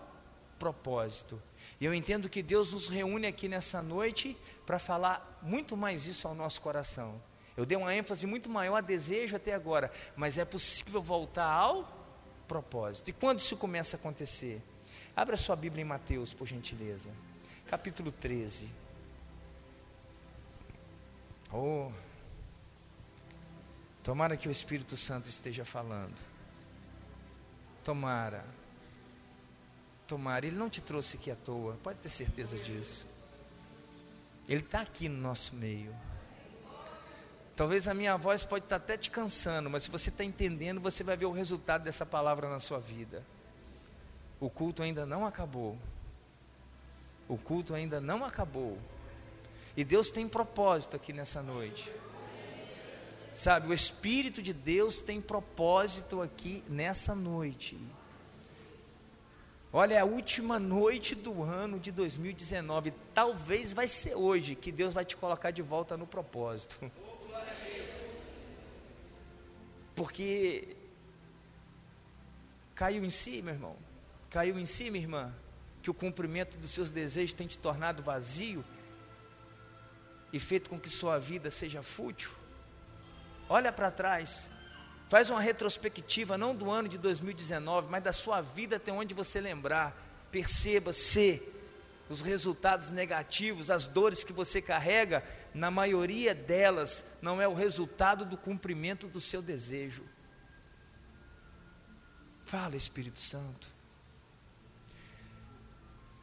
propósito. 0.59 1.41
E 1.79 1.85
eu 1.85 1.93
entendo 1.93 2.29
que 2.29 2.43
Deus 2.43 2.73
nos 2.73 2.87
reúne 2.87 3.27
aqui 3.27 3.47
nessa 3.47 3.81
noite 3.81 4.37
para 4.65 4.79
falar 4.79 5.39
muito 5.41 5.75
mais 5.75 6.05
isso 6.05 6.27
ao 6.27 6.35
nosso 6.35 6.61
coração. 6.61 7.21
Eu 7.55 7.65
dei 7.65 7.77
uma 7.77 7.93
ênfase 7.93 8.25
muito 8.25 8.49
maior 8.49 8.77
a 8.77 8.81
desejo 8.81 9.35
até 9.35 9.53
agora, 9.53 9.91
mas 10.15 10.37
é 10.37 10.45
possível 10.45 11.01
voltar 11.01 11.51
ao 11.51 12.02
propósito. 12.47 13.09
E 13.09 13.13
quando 13.13 13.39
isso 13.39 13.57
começa 13.57 13.95
a 13.95 13.99
acontecer? 13.99 14.61
Abra 15.15 15.37
sua 15.37 15.55
Bíblia 15.55 15.83
em 15.83 15.87
Mateus, 15.87 16.33
por 16.33 16.47
gentileza. 16.47 17.09
Capítulo 17.67 18.11
13. 18.11 18.69
Oh, 21.51 21.91
tomara 24.03 24.35
que 24.35 24.47
o 24.47 24.51
Espírito 24.51 24.97
Santo 24.97 25.29
esteja 25.29 25.63
falando. 25.63 26.19
Tomara. 27.83 28.43
Tomara. 30.07 30.47
Ele 30.47 30.55
não 30.55 30.69
te 30.69 30.81
trouxe 30.81 31.17
aqui 31.17 31.29
à 31.29 31.35
toa, 31.35 31.77
pode 31.83 31.99
ter 31.99 32.09
certeza 32.09 32.57
disso. 32.57 33.05
Ele 34.47 34.61
está 34.61 34.81
aqui 34.81 35.07
no 35.07 35.21
nosso 35.21 35.55
meio. 35.55 35.95
Talvez 37.55 37.87
a 37.87 37.93
minha 37.93 38.17
voz 38.17 38.43
pode 38.43 38.65
estar 38.65 38.77
até 38.77 38.97
te 38.97 39.09
cansando, 39.09 39.69
mas 39.69 39.83
se 39.83 39.91
você 39.91 40.09
está 40.09 40.23
entendendo, 40.23 40.81
você 40.81 41.03
vai 41.03 41.15
ver 41.15 41.25
o 41.25 41.31
resultado 41.31 41.83
dessa 41.83 42.05
palavra 42.05 42.49
na 42.49 42.59
sua 42.59 42.79
vida. 42.79 43.23
O 44.39 44.49
culto 44.49 44.81
ainda 44.81 45.05
não 45.05 45.25
acabou. 45.25 45.77
O 47.29 47.37
culto 47.37 47.75
ainda 47.75 48.01
não 48.01 48.25
acabou. 48.25 48.77
E 49.77 49.83
Deus 49.83 50.09
tem 50.09 50.27
propósito 50.27 50.95
aqui 50.95 51.13
nessa 51.13 51.41
noite. 51.41 51.91
Sabe, 53.35 53.67
o 53.67 53.73
Espírito 53.73 54.41
de 54.41 54.53
Deus 54.53 55.01
tem 55.01 55.21
propósito 55.21 56.21
aqui 56.21 56.63
nessa 56.67 57.15
noite. 57.15 57.79
Olha, 59.71 59.95
é 59.95 59.99
a 59.99 60.05
última 60.05 60.59
noite 60.59 61.15
do 61.15 61.41
ano 61.41 61.79
de 61.79 61.91
2019. 61.91 62.93
Talvez 63.11 63.73
vai 63.73 63.87
ser 63.87 64.15
hoje 64.15 64.53
que 64.53 64.71
Deus 64.71 64.93
vai 64.93 65.03
te 65.03 65.15
colocar 65.15 65.49
de 65.49 65.63
volta 65.63 65.97
no 65.97 66.05
propósito. 66.05 66.79
Porque 69.95 70.75
caiu 72.75 73.03
em 73.03 73.09
si, 73.09 73.41
meu 73.41 73.53
irmão. 73.53 73.75
Caiu 74.29 74.57
em 74.59 74.65
si, 74.65 74.89
minha 74.89 75.03
irmã, 75.03 75.33
que 75.81 75.91
o 75.91 75.93
cumprimento 75.93 76.57
dos 76.57 76.71
seus 76.71 76.89
desejos 76.89 77.33
tem 77.33 77.47
te 77.47 77.59
tornado 77.59 78.01
vazio 78.01 78.65
e 80.31 80.39
feito 80.39 80.69
com 80.69 80.79
que 80.79 80.89
sua 80.89 81.19
vida 81.19 81.51
seja 81.51 81.83
fútil. 81.83 82.31
Olha 83.47 83.71
para 83.71 83.91
trás, 83.91 84.49
faz 85.07 85.29
uma 85.29 85.39
retrospectiva, 85.39 86.37
não 86.37 86.55
do 86.55 86.71
ano 86.71 86.89
de 86.89 86.97
2019, 86.97 87.89
mas 87.91 88.03
da 88.03 88.11
sua 88.11 88.41
vida 88.41 88.77
até 88.77 88.91
onde 88.91 89.13
você 89.13 89.39
lembrar. 89.39 89.95
Perceba 90.31 90.91
se 90.91 91.52
os 92.09 92.21
resultados 92.21 92.91
negativos, 92.91 93.69
as 93.69 93.85
dores 93.85 94.23
que 94.23 94.33
você 94.33 94.61
carrega, 94.61 95.23
na 95.53 95.71
maioria 95.71 96.35
delas, 96.35 97.05
não 97.21 97.41
é 97.41 97.47
o 97.47 97.53
resultado 97.53 98.25
do 98.25 98.37
cumprimento 98.37 99.07
do 99.07 99.21
seu 99.21 99.41
desejo. 99.41 100.03
Fala, 102.43 102.75
Espírito 102.75 103.19
Santo. 103.19 103.67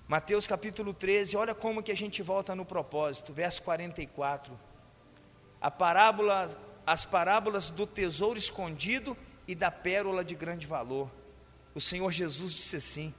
Mateus 0.07 0.47
capítulo 0.47 0.93
13, 0.93 1.37
olha 1.37 1.55
como 1.55 1.83
que 1.83 1.93
a 1.93 1.97
gente 1.97 2.23
volta 2.23 2.55
no 2.55 2.65
propósito, 2.65 3.33
verso 3.33 3.63
44. 3.63 4.59
A 5.61 5.71
parábola 5.71 6.49
as 6.87 7.05
parábolas 7.05 7.71
do 7.71 7.87
tesouro 7.87 8.37
escondido 8.37 9.17
e 9.47 9.55
da 9.55 9.71
pérola 9.71 10.25
de 10.25 10.35
grande 10.35 10.67
valor. 10.67 11.09
O 11.73 11.81
Senhor 11.81 12.11
Jesus 12.11 12.53
disse 12.53 12.77
assim: 12.77 13.15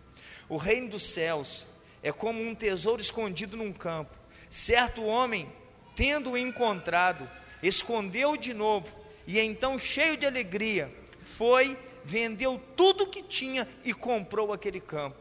O 0.50 0.58
reino 0.58 0.90
dos 0.90 1.04
céus 1.04 1.66
é 2.04 2.12
como 2.12 2.42
um 2.42 2.56
tesouro 2.56 3.02
escondido 3.02 3.58
num 3.58 3.72
campo. 3.72 4.18
Certo 4.50 5.04
homem, 5.04 5.52
tendo-o 5.96 6.38
encontrado, 6.38 7.30
escondeu-o 7.62 8.38
de 8.38 8.54
novo, 8.54 8.96
e 9.28 9.40
então, 9.40 9.78
cheio 9.78 10.18
de 10.18 10.26
alegria, 10.26 10.94
foi, 11.22 11.78
vendeu 12.04 12.60
tudo 12.76 13.08
que 13.08 13.22
tinha 13.22 13.68
e 13.84 13.94
comprou 13.94 14.52
aquele 14.52 14.80
campo. 14.80 15.18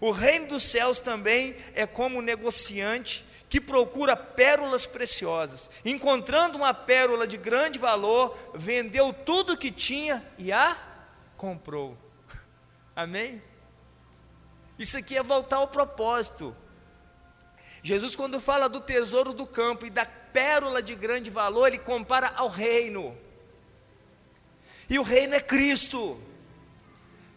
O 0.00 0.10
reino 0.10 0.48
dos 0.48 0.64
céus 0.64 0.98
também 0.98 1.54
é 1.74 1.86
como 1.86 2.18
um 2.18 2.22
negociante 2.22 3.24
que 3.48 3.60
procura 3.60 4.16
pérolas 4.16 4.84
preciosas. 4.84 5.70
Encontrando 5.84 6.58
uma 6.58 6.74
pérola 6.74 7.26
de 7.26 7.36
grande 7.36 7.78
valor, 7.78 8.36
vendeu 8.54 9.12
tudo 9.12 9.56
que 9.56 9.70
tinha 9.70 10.24
e 10.36 10.52
a 10.52 10.76
comprou. 11.36 11.96
Amém? 12.94 13.40
Isso 14.78 14.96
aqui 14.96 15.16
é 15.16 15.22
voltar 15.22 15.56
ao 15.56 15.68
propósito. 15.68 16.56
Jesus, 17.82 18.14
quando 18.14 18.40
fala 18.40 18.68
do 18.68 18.80
tesouro 18.80 19.32
do 19.32 19.46
campo 19.46 19.86
e 19.86 19.90
da 19.90 20.04
pérola 20.04 20.82
de 20.82 20.94
grande 20.94 21.30
valor, 21.30 21.68
ele 21.68 21.78
compara 21.78 22.32
ao 22.36 22.48
reino. 22.48 23.16
E 24.88 24.98
o 24.98 25.02
reino 25.02 25.34
é 25.34 25.40
Cristo. 25.40 26.20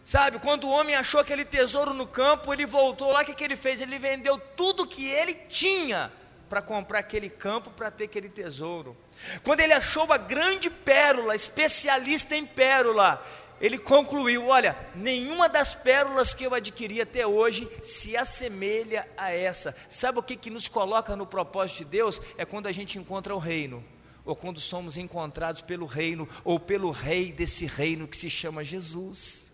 Sabe, 0.04 0.38
quando 0.40 0.64
o 0.64 0.70
homem 0.70 0.96
achou 0.96 1.20
aquele 1.20 1.44
tesouro 1.44 1.94
no 1.94 2.06
campo, 2.06 2.52
ele 2.52 2.66
voltou 2.66 3.12
lá, 3.12 3.22
o 3.22 3.24
que, 3.24 3.34
que 3.34 3.44
ele 3.44 3.56
fez? 3.56 3.80
Ele 3.80 3.98
vendeu 3.98 4.36
tudo 4.36 4.86
que 4.86 5.08
ele 5.08 5.34
tinha 5.34 6.10
para 6.48 6.60
comprar 6.60 6.98
aquele 6.98 7.30
campo, 7.30 7.70
para 7.70 7.90
ter 7.90 8.04
aquele 8.04 8.28
tesouro. 8.28 8.96
Quando 9.44 9.60
ele 9.60 9.72
achou 9.72 10.12
a 10.12 10.18
grande 10.18 10.68
pérola, 10.68 11.36
especialista 11.36 12.34
em 12.34 12.44
pérola, 12.44 13.24
ele 13.62 13.78
concluiu: 13.78 14.48
olha, 14.48 14.76
nenhuma 14.94 15.48
das 15.48 15.74
pérolas 15.74 16.34
que 16.34 16.44
eu 16.44 16.52
adquiri 16.52 17.00
até 17.00 17.24
hoje 17.24 17.70
se 17.82 18.16
assemelha 18.16 19.08
a 19.16 19.30
essa. 19.30 19.74
Sabe 19.88 20.18
o 20.18 20.22
que, 20.22 20.34
que 20.34 20.50
nos 20.50 20.66
coloca 20.66 21.14
no 21.14 21.24
propósito 21.24 21.78
de 21.78 21.84
Deus? 21.84 22.20
É 22.36 22.44
quando 22.44 22.66
a 22.66 22.72
gente 22.72 22.98
encontra 22.98 23.32
o 23.32 23.38
reino, 23.38 23.82
ou 24.24 24.34
quando 24.34 24.58
somos 24.60 24.96
encontrados 24.96 25.62
pelo 25.62 25.86
reino, 25.86 26.28
ou 26.44 26.58
pelo 26.58 26.90
rei 26.90 27.30
desse 27.30 27.64
reino 27.64 28.08
que 28.08 28.16
se 28.16 28.28
chama 28.28 28.64
Jesus 28.64 29.51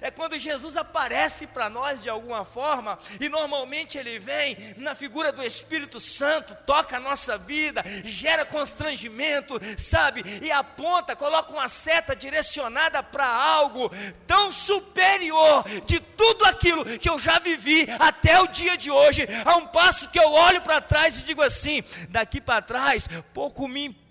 é 0.00 0.10
quando 0.10 0.38
Jesus 0.38 0.76
aparece 0.76 1.46
para 1.46 1.68
nós 1.68 2.02
de 2.02 2.08
alguma 2.08 2.44
forma, 2.44 2.98
e 3.20 3.28
normalmente 3.28 3.98
ele 3.98 4.18
vem 4.18 4.56
na 4.76 4.94
figura 4.94 5.32
do 5.32 5.42
Espírito 5.42 6.00
Santo, 6.00 6.56
toca 6.66 6.96
a 6.96 7.00
nossa 7.00 7.36
vida, 7.36 7.82
gera 8.04 8.44
constrangimento, 8.44 9.60
sabe? 9.78 10.22
E 10.42 10.50
aponta, 10.50 11.16
coloca 11.16 11.52
uma 11.52 11.68
seta 11.68 12.14
direcionada 12.14 13.02
para 13.02 13.26
algo 13.26 13.90
tão 14.26 14.50
superior 14.50 15.64
de 15.86 16.00
tudo 16.00 16.44
aquilo 16.46 16.84
que 16.98 17.08
eu 17.08 17.18
já 17.18 17.38
vivi 17.38 17.86
até 17.98 18.40
o 18.40 18.46
dia 18.46 18.76
de 18.76 18.90
hoje, 18.90 19.26
a 19.44 19.56
um 19.56 19.66
passo 19.66 20.08
que 20.10 20.18
eu 20.18 20.30
olho 20.30 20.62
para 20.62 20.80
trás 20.80 21.16
e 21.16 21.22
digo 21.22 21.42
assim: 21.42 21.82
daqui 22.08 22.40
para 22.40 22.62
trás, 22.62 23.08
pouco 23.32 23.66
me 23.68 23.84
importa, 23.84 24.03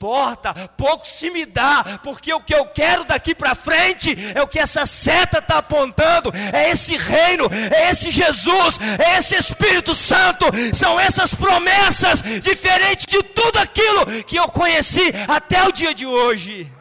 pouco 0.78 1.08
se 1.08 1.30
me 1.30 1.46
dá, 1.46 2.00
porque 2.04 2.34
o 2.34 2.42
que 2.42 2.54
eu 2.54 2.66
quero 2.66 3.04
daqui 3.06 3.34
para 3.34 3.56
frente 3.56 4.16
é 4.36 4.42
o 4.42 4.48
que 4.48 4.60
essa 4.60 4.86
seta 4.86 5.40
está 5.40 5.60
apontando, 5.60 6.32
é 6.52 6.72
esse 6.72 6.98
reino, 6.98 7.48
é 7.72 7.92
esse 7.92 8.12
Jesus, 8.12 8.80
é 9.00 9.18
esse 9.18 9.36
Espírito 9.36 9.96
Santo, 9.96 10.46
são 10.74 11.00
essas 11.00 11.34
promessas 11.34 12.22
diferentes 12.42 13.06
de 13.06 13.22
tudo 13.24 13.58
aquilo 13.60 14.24
que 14.24 14.36
eu 14.36 14.48
conheci 14.50 15.12
até 15.28 15.64
o 15.64 15.72
dia 15.72 15.94
de 15.94 16.06
hoje. 16.06 16.72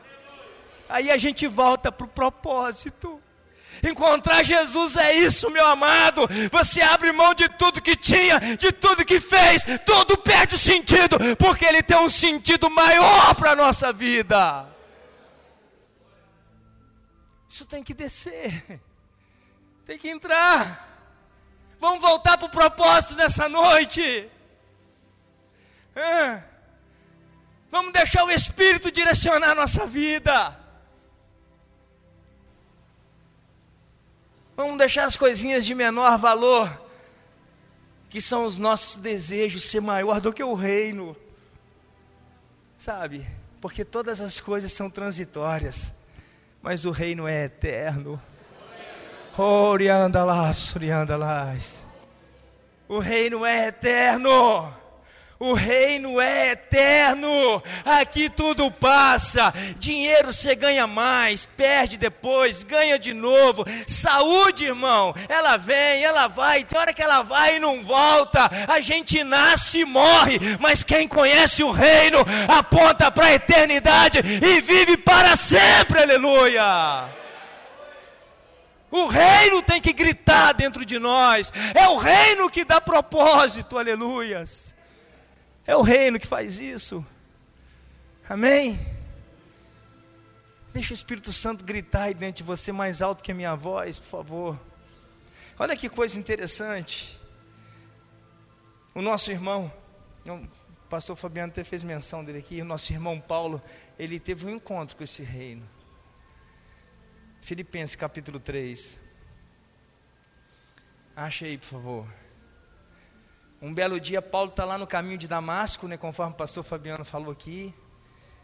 Aí 0.89 1.11
a 1.11 1.17
gente 1.17 1.47
volta 1.47 1.91
para 1.91 2.05
o 2.05 2.09
propósito. 2.09 3.21
Encontrar 3.83 4.43
Jesus 4.43 4.97
é 4.97 5.13
isso, 5.13 5.51
meu 5.51 5.67
amado. 5.67 6.29
Você 6.51 6.81
abre 6.81 7.13
mão 7.13 7.35
de 7.35 7.49
tudo 7.49 7.81
que 7.81 7.97
tinha, 7.97 8.39
de 8.57 8.73
tudo 8.73 9.05
que 9.05 9.21
fez, 9.21 9.65
tudo 9.85 10.17
perde 10.17 10.59
sentido, 10.59 11.17
porque 11.37 11.65
ele 11.65 11.83
tem 11.83 11.97
um 11.97 12.11
sentido 12.11 12.71
maior 12.71 13.35
para 13.35 13.53
a 13.53 13.57
nossa 13.57 13.93
vida. 13.93 14.67
Isso 17.49 17.67
tem 17.67 17.83
que 17.83 17.93
descer, 17.93 18.81
tem 19.85 19.99
que 19.99 20.09
entrar. 20.09 20.89
Vamos 21.79 22.01
voltar 22.01 22.39
para 22.39 22.47
o 22.47 22.51
propósito 22.51 23.15
nessa 23.15 23.49
noite. 23.49 24.31
Ah, 25.95 26.43
vamos 27.71 27.93
deixar 27.93 28.25
o 28.25 28.31
Espírito 28.31 28.91
direcionar 28.91 29.51
a 29.51 29.55
nossa 29.55 29.87
vida. 29.87 30.62
Vamos 34.57 34.77
deixar 34.79 35.05
as 35.05 35.17
coisinhas 35.17 35.65
de 35.65 35.75
menor 35.75 36.19
valor, 36.19 36.71
que 38.11 38.21
são 38.21 38.45
os 38.45 38.59
nossos 38.59 38.97
desejos, 38.97 39.63
ser 39.65 39.81
maior 39.81 40.21
do 40.21 40.33
que 40.33 40.45
o 40.45 40.55
reino. 40.55 41.17
Sabe? 42.79 43.27
Porque 43.61 43.85
todas 43.85 44.21
as 44.21 44.41
coisas 44.41 44.73
são 44.73 44.91
transitórias, 44.91 45.93
mas 46.61 46.85
o 46.85 46.91
reino 46.91 47.27
é 47.27 47.45
eterno. 47.45 48.21
Oriandalás, 49.39 50.75
oriandalás. 50.77 51.87
O 52.87 52.99
reino 52.99 53.47
é 53.47 53.69
eterno. 53.69 54.82
O 55.43 55.55
reino 55.55 56.21
é 56.21 56.53
eterno. 56.53 57.61
Aqui 57.85 58.31
tudo 58.31 58.71
passa. 58.71 59.53
Dinheiro 59.77 60.33
você 60.33 60.55
ganha 60.55 60.87
mais, 60.87 61.49
perde 61.57 61.97
depois, 61.97 62.63
ganha 62.63 62.97
de 62.97 63.13
novo. 63.13 63.65
Saúde, 63.85 64.67
irmão, 64.67 65.13
ela 65.29 65.57
vem, 65.57 66.05
ela 66.05 66.29
vai. 66.29 66.63
Tem 66.63 66.79
hora 66.79 66.95
que 66.95 67.03
ela 67.03 67.23
vai 67.23 67.57
e 67.57 67.59
não 67.59 67.83
volta. 67.83 68.49
A 68.69 68.81
gente 68.81 69.25
nasce 69.25 69.81
e 69.81 69.85
morre, 69.85 70.39
mas 70.61 70.85
quem 70.85 71.09
conhece 71.09 71.65
o 71.65 71.73
reino 71.73 72.19
aponta 72.47 73.11
para 73.11 73.27
a 73.27 73.35
eternidade 73.35 74.21
e 74.21 74.61
vive 74.61 74.97
para 74.97 75.35
sempre. 75.35 76.03
Aleluia. 76.03 77.09
O 78.93 79.09
reino 79.09 79.61
tem 79.61 79.81
que 79.81 79.93
gritar 79.93 80.53
dentro 80.53 80.85
de 80.85 81.01
nós. 81.01 81.53
É 81.75 81.89
o 81.89 81.99
reino 81.99 82.49
que 82.49 82.65
dá 82.65 82.81
propósito, 82.81 83.77
aleluias. 83.77 84.72
É 85.67 85.77
o 85.77 85.83
reino 85.83 86.19
que 86.19 86.27
faz 86.27 86.59
isso. 86.59 87.07
Amém? 88.29 88.79
Deixa 90.73 90.93
o 90.93 90.95
Espírito 90.95 91.33
Santo 91.33 91.65
gritar 91.65 92.05
aí 92.05 92.15
dentro 92.15 92.39
de 92.39 92.43
você 92.43 92.73
mais 92.73 93.03
alto 93.03 93.23
que 93.23 93.31
a 93.31 93.35
minha 93.35 93.55
voz, 93.55 93.99
por 93.99 94.09
favor. 94.09 94.61
Olha 95.59 95.77
que 95.77 95.89
coisa 95.89 96.19
interessante. 96.19 97.21
O 98.95 99.03
nosso 99.03 99.31
irmão, 99.31 99.73
o 100.27 100.47
pastor 100.89 101.15
Fabiano 101.15 101.53
até 101.53 101.63
fez 101.63 101.85
menção 101.85 102.25
dele 102.25 102.39
aqui, 102.39 102.61
o 102.61 102.65
nosso 102.65 102.93
irmão 102.93 103.21
Paulo, 103.21 103.63
ele 103.99 104.19
teve 104.19 104.47
um 104.47 104.51
encontro 104.51 104.97
com 104.97 105.05
esse 105.05 105.23
reino. 105.23 105.69
Filipenses 107.43 107.95
capítulo 107.95 108.41
3. 108.41 108.99
Acha 111.15 111.45
aí, 111.45 111.59
por 111.59 111.67
favor. 111.67 112.22
Um 113.63 113.73
belo 113.73 114.01
dia, 114.01 114.21
Paulo 114.21 114.51
está 114.51 114.65
lá 114.65 114.77
no 114.77 114.89
caminho 114.89 115.17
de 115.17 115.29
Damasco, 115.29 115.87
né, 115.87 115.97
conforme 115.97 116.33
o 116.33 116.37
pastor 116.37 116.65
Fabiano 116.65 117.05
falou 117.05 117.31
aqui. 117.31 117.73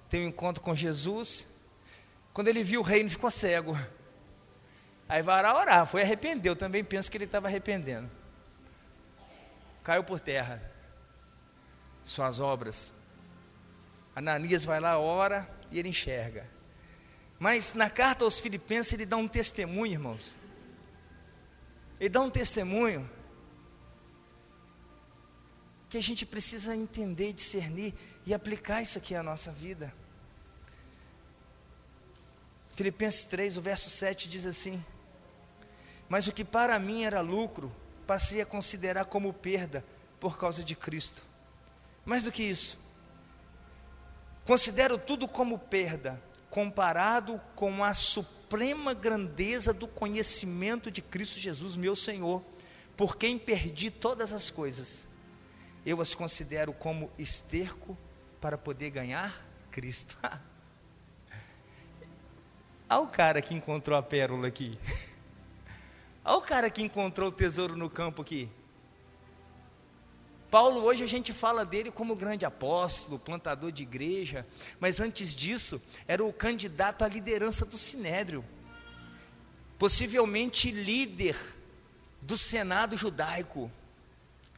Tem 0.08 0.24
um 0.24 0.28
encontro 0.28 0.62
com 0.62 0.76
Jesus. 0.76 1.44
Quando 2.32 2.46
ele 2.46 2.62
viu 2.62 2.82
o 2.82 2.84
reino, 2.84 3.10
ficou 3.10 3.28
cego. 3.28 3.76
Aí 5.08 5.20
vai 5.20 5.38
orar, 5.38 5.56
orar. 5.56 5.86
Foi 5.86 6.02
arrepender. 6.02 6.48
Eu 6.48 6.54
também 6.54 6.84
penso 6.84 7.10
que 7.10 7.16
ele 7.16 7.24
estava 7.24 7.48
arrependendo. 7.48 8.08
Caiu 9.82 10.04
por 10.04 10.20
terra. 10.20 10.62
Suas 12.04 12.38
obras. 12.38 12.92
Ananias 14.14 14.64
vai 14.64 14.78
lá, 14.78 15.00
ora 15.00 15.48
e 15.72 15.80
ele 15.80 15.88
enxerga. 15.88 16.46
Mas 17.40 17.74
na 17.74 17.90
carta 17.90 18.24
aos 18.24 18.38
Filipenses 18.38 18.92
ele 18.92 19.04
dá 19.04 19.16
um 19.16 19.26
testemunho, 19.26 19.94
irmãos. 19.94 20.32
Ele 21.98 22.08
dá 22.08 22.20
um 22.20 22.30
testemunho 22.30 23.17
que 25.88 25.96
a 25.96 26.02
gente 26.02 26.26
precisa 26.26 26.76
entender, 26.76 27.32
discernir 27.32 27.94
e 28.26 28.34
aplicar 28.34 28.82
isso 28.82 28.98
aqui 28.98 29.14
à 29.14 29.22
nossa 29.22 29.50
vida. 29.50 29.92
Filipenses 32.74 33.24
3, 33.24 33.56
o 33.56 33.60
verso 33.60 33.88
7 33.88 34.28
diz 34.28 34.46
assim: 34.46 34.84
Mas 36.08 36.26
o 36.26 36.32
que 36.32 36.44
para 36.44 36.78
mim 36.78 37.04
era 37.04 37.20
lucro, 37.20 37.74
passei 38.06 38.40
a 38.40 38.46
considerar 38.46 39.06
como 39.06 39.32
perda 39.32 39.84
por 40.20 40.38
causa 40.38 40.62
de 40.62 40.76
Cristo. 40.76 41.22
Mais 42.04 42.22
do 42.22 42.30
que 42.30 42.42
isso, 42.42 42.78
considero 44.44 44.98
tudo 44.98 45.26
como 45.26 45.58
perda 45.58 46.22
comparado 46.50 47.40
com 47.54 47.84
a 47.84 47.92
suprema 47.92 48.94
grandeza 48.94 49.72
do 49.72 49.86
conhecimento 49.86 50.90
de 50.90 51.02
Cristo 51.02 51.38
Jesus, 51.38 51.76
meu 51.76 51.94
Senhor, 51.94 52.42
por 52.96 53.16
quem 53.16 53.38
perdi 53.38 53.90
todas 53.90 54.32
as 54.32 54.50
coisas. 54.50 55.07
Eu 55.84 56.00
as 56.00 56.14
considero 56.14 56.72
como 56.72 57.10
esterco 57.18 57.96
para 58.40 58.58
poder 58.58 58.90
ganhar 58.90 59.44
Cristo. 59.70 60.18
Olha 62.90 63.00
o 63.00 63.06
cara 63.06 63.42
que 63.42 63.54
encontrou 63.54 63.98
a 63.98 64.02
pérola 64.02 64.48
aqui. 64.48 64.78
Olha 66.24 66.36
o 66.36 66.42
cara 66.42 66.70
que 66.70 66.82
encontrou 66.82 67.28
o 67.28 67.32
tesouro 67.32 67.76
no 67.76 67.90
campo 67.90 68.22
aqui. 68.22 68.50
Paulo, 70.50 70.80
hoje 70.82 71.04
a 71.04 71.06
gente 71.06 71.32
fala 71.32 71.64
dele 71.66 71.90
como 71.90 72.16
grande 72.16 72.46
apóstolo, 72.46 73.18
plantador 73.18 73.70
de 73.70 73.82
igreja, 73.82 74.46
mas 74.80 74.98
antes 74.98 75.34
disso, 75.34 75.82
era 76.06 76.24
o 76.24 76.32
candidato 76.32 77.04
à 77.04 77.08
liderança 77.08 77.66
do 77.66 77.76
sinédrio, 77.76 78.42
possivelmente 79.78 80.70
líder 80.70 81.36
do 82.22 82.36
Senado 82.36 82.96
judaico, 82.96 83.70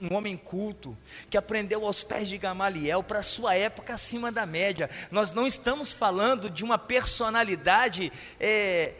um 0.00 0.14
homem 0.14 0.36
culto, 0.36 0.96
que 1.28 1.36
aprendeu 1.36 1.84
aos 1.84 2.02
pés 2.02 2.28
de 2.28 2.38
Gamaliel, 2.38 3.02
para 3.02 3.22
sua 3.22 3.54
época 3.54 3.94
acima 3.94 4.32
da 4.32 4.46
média. 4.46 4.88
Nós 5.10 5.30
não 5.30 5.46
estamos 5.46 5.92
falando 5.92 6.48
de 6.48 6.64
uma 6.64 6.78
personalidade. 6.78 8.10
É, 8.38 8.92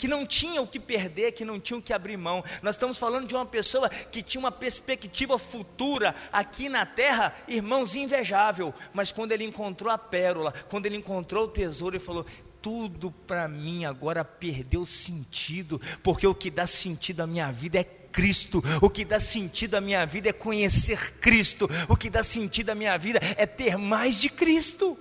que 0.00 0.08
não 0.08 0.24
tinha 0.24 0.62
o 0.62 0.66
que 0.66 0.80
perder, 0.80 1.32
que 1.32 1.44
não 1.44 1.60
tinha 1.60 1.78
o 1.78 1.82
que 1.82 1.92
abrir 1.92 2.16
mão. 2.16 2.42
Nós 2.62 2.74
estamos 2.74 2.96
falando 2.96 3.26
de 3.28 3.34
uma 3.34 3.44
pessoa 3.44 3.90
que 3.90 4.22
tinha 4.22 4.40
uma 4.40 4.50
perspectiva 4.50 5.38
futura 5.38 6.14
aqui 6.32 6.70
na 6.70 6.86
terra, 6.86 7.36
irmãos, 7.46 7.94
invejável. 7.94 8.72
Mas 8.94 9.12
quando 9.12 9.32
ele 9.32 9.44
encontrou 9.44 9.92
a 9.92 9.98
pérola, 9.98 10.54
quando 10.70 10.86
ele 10.86 10.96
encontrou 10.96 11.44
o 11.44 11.48
tesouro, 11.48 11.96
ele 11.96 12.02
falou: 12.02 12.24
tudo 12.62 13.10
para 13.26 13.46
mim 13.46 13.84
agora 13.84 14.24
perdeu 14.24 14.86
sentido, 14.86 15.78
porque 16.02 16.26
o 16.26 16.34
que 16.34 16.50
dá 16.50 16.66
sentido 16.66 17.20
à 17.20 17.26
minha 17.26 17.52
vida 17.52 17.78
é 17.78 17.84
Cristo. 18.12 18.62
O 18.80 18.90
que 18.90 19.04
dá 19.04 19.20
sentido 19.20 19.74
à 19.76 19.80
minha 19.80 20.04
vida 20.04 20.28
é 20.28 20.32
conhecer 20.32 21.14
Cristo. 21.14 21.68
O 21.88 21.96
que 21.96 22.10
dá 22.10 22.22
sentido 22.22 22.70
à 22.70 22.74
minha 22.74 22.96
vida 22.98 23.20
é 23.36 23.46
ter 23.46 23.76
mais 23.76 24.20
de 24.20 24.28
Cristo. 24.28 24.98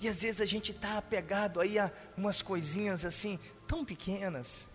E 0.00 0.08
às 0.08 0.22
vezes 0.22 0.40
a 0.40 0.46
gente 0.46 0.70
está 0.70 0.96
apegado 0.96 1.60
aí 1.60 1.78
a 1.78 1.90
umas 2.16 2.40
coisinhas 2.40 3.04
assim, 3.04 3.38
tão 3.66 3.84
pequenas, 3.84 4.68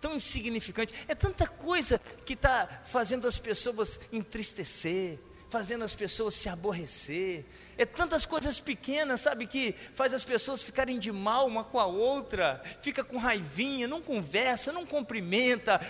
tão 0.00 0.14
insignificantes. 0.14 0.94
É 1.06 1.14
tanta 1.14 1.46
coisa 1.46 2.00
que 2.24 2.32
está 2.32 2.82
fazendo 2.86 3.28
as 3.28 3.38
pessoas 3.38 4.00
entristecer, 4.10 5.18
fazendo 5.48 5.84
as 5.84 5.94
pessoas 5.94 6.34
se 6.34 6.48
aborrecer. 6.48 7.44
É 7.76 7.86
tantas 7.86 8.26
coisas 8.26 8.60
pequenas, 8.60 9.20
sabe, 9.20 9.46
que 9.46 9.72
faz 9.94 10.12
as 10.12 10.24
pessoas 10.24 10.62
ficarem 10.62 10.98
de 10.98 11.12
mal 11.12 11.46
uma 11.46 11.64
com 11.64 11.78
a 11.78 11.86
outra, 11.86 12.62
fica 12.80 13.02
com 13.04 13.16
raivinha, 13.16 13.88
não 13.88 14.02
conversa, 14.02 14.72
não 14.72 14.86
cumprimenta. 14.86 15.80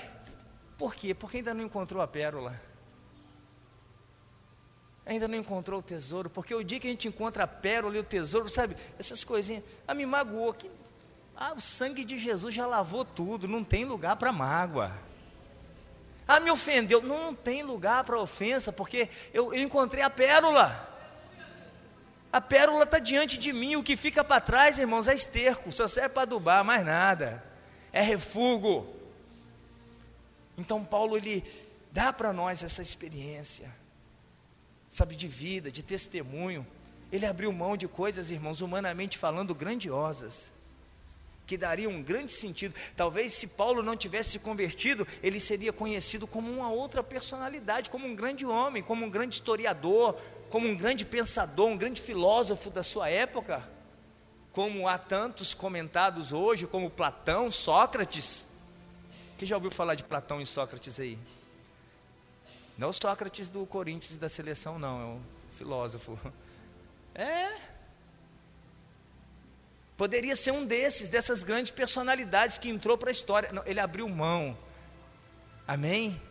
Por 0.77 0.95
quê? 0.95 1.15
Porque 1.15 1.39
ainda 1.39 1.55
não 1.55 1.65
encontrou 1.65 2.03
a 2.03 2.07
pérola 2.07 2.69
ainda 5.09 5.27
não 5.27 5.39
encontrou 5.39 5.81
o 5.81 5.83
tesouro, 5.83 6.29
porque 6.29 6.55
o 6.55 6.63
dia 6.63 6.79
que 6.79 6.87
a 6.87 6.91
gente 6.91 7.09
encontra 7.09 7.45
a 7.45 7.47
pérola 7.47 7.97
e 7.97 7.99
o 7.99 8.05
tesouro, 8.05 8.47
sabe, 8.49 8.77
essas 8.99 9.25
coisinhas, 9.25 9.65
ah, 9.87 9.95
me 9.95 10.05
magoou, 10.05 10.53
que, 10.53 10.71
ah, 11.35 11.55
o 11.55 11.61
sangue 11.61 12.05
de 12.05 12.19
Jesus 12.19 12.55
já 12.55 12.67
lavou 12.67 13.07
tudo, 13.07 13.49
não 13.49 13.65
tem 13.65 13.87
lugar 13.87 14.17
para 14.17 14.31
mágoa. 14.31 14.93
Ah, 16.29 16.39
me 16.39 16.51
ofendeu, 16.51 17.01
não, 17.03 17.35
tem 17.35 17.63
lugar 17.63 18.05
para 18.05 18.21
ofensa, 18.21 18.71
porque 18.71 19.09
eu, 19.33 19.55
eu 19.55 19.63
encontrei 19.63 20.03
a 20.03 20.11
pérola. 20.11 20.87
A 22.31 22.39
pérola 22.39 22.85
está 22.85 22.99
diante 22.99 23.39
de 23.39 23.51
mim, 23.51 23.75
o 23.77 23.83
que 23.83 23.97
fica 23.97 24.23
para 24.23 24.39
trás, 24.39 24.79
irmãos, 24.79 25.09
é 25.09 25.15
esterco, 25.15 25.73
só 25.73 25.89
serve 25.89 26.11
para 26.11 26.25
adubar, 26.25 26.63
mais 26.63 26.85
nada. 26.85 27.43
É 27.91 28.03
refúgio. 28.03 28.87
Então 30.59 30.85
Paulo 30.85 31.17
ele 31.17 31.43
dá 31.91 32.13
para 32.13 32.31
nós 32.33 32.63
essa 32.63 32.83
experiência 32.83 33.73
sabe, 34.89 35.15
de 35.15 35.29
vida, 35.29 35.71
de 35.71 35.83
testemunho. 35.83 36.67
Ele 37.13 37.27
abriu 37.27 37.53
mão 37.53 37.77
de 37.77 37.87
coisas, 37.87 38.31
irmãos, 38.31 38.61
humanamente 38.61 39.19
falando, 39.19 39.55
grandiosas, 39.55 40.53
que 41.49 41.57
dariam 41.57 41.91
um 41.91 42.03
grande 42.03 42.31
sentido. 42.31 42.75
Talvez 42.95 43.33
se 43.33 43.47
Paulo 43.47 43.83
não 43.83 43.97
tivesse 43.97 44.33
se 44.33 44.39
convertido, 44.39 45.09
ele 45.23 45.41
seria 45.41 45.73
conhecido 45.73 46.27
como 46.27 46.53
uma 46.53 46.71
outra 46.71 47.03
personalidade, 47.03 47.89
como 47.89 48.07
um 48.07 48.15
grande 48.15 48.45
homem, 48.45 48.83
como 48.83 49.07
um 49.07 49.11
grande 49.11 49.37
historiador, 49.37 50.15
como 50.51 50.69
um 50.69 50.77
grande 50.77 51.07
pensador, 51.07 51.67
um 51.67 51.79
grande 51.79 52.03
filósofo 52.03 52.69
da 52.69 52.83
sua 52.83 53.09
época, 53.09 53.67
como 54.53 54.87
há 54.87 54.99
tantos 54.99 55.55
comentados 55.55 56.35
hoje, 56.35 56.67
como 56.67 56.91
Platão, 56.91 57.51
Sócrates. 57.51 58.45
Quem 59.39 59.49
já 59.49 59.57
ouviu 59.57 59.71
falar 59.71 59.95
de 59.95 60.05
Platão 60.05 60.43
e 60.43 60.47
Sócrates 60.47 61.01
aí? 61.01 61.19
Não 62.77 62.91
o 62.91 62.93
Sócrates 62.93 63.49
do 63.49 63.65
Corinthians 63.65 64.17
e 64.17 64.19
da 64.19 64.29
seleção, 64.29 64.79
não, 64.79 65.01
é 65.01 65.05
um 65.05 65.21
filósofo. 65.57 66.19
É. 67.15 67.68
Poderia 69.99 70.37
ser 70.37 70.53
um 70.53 70.65
desses, 70.65 71.09
dessas 71.09 71.43
grandes 71.43 71.73
personalidades 71.73 72.57
que 72.57 72.69
entrou 72.69 72.97
para 72.97 73.11
a 73.11 73.13
história. 73.13 73.51
Não, 73.51 73.65
ele 73.67 73.81
abriu 73.81 74.09
mão. 74.09 74.57
Amém? 75.67 76.23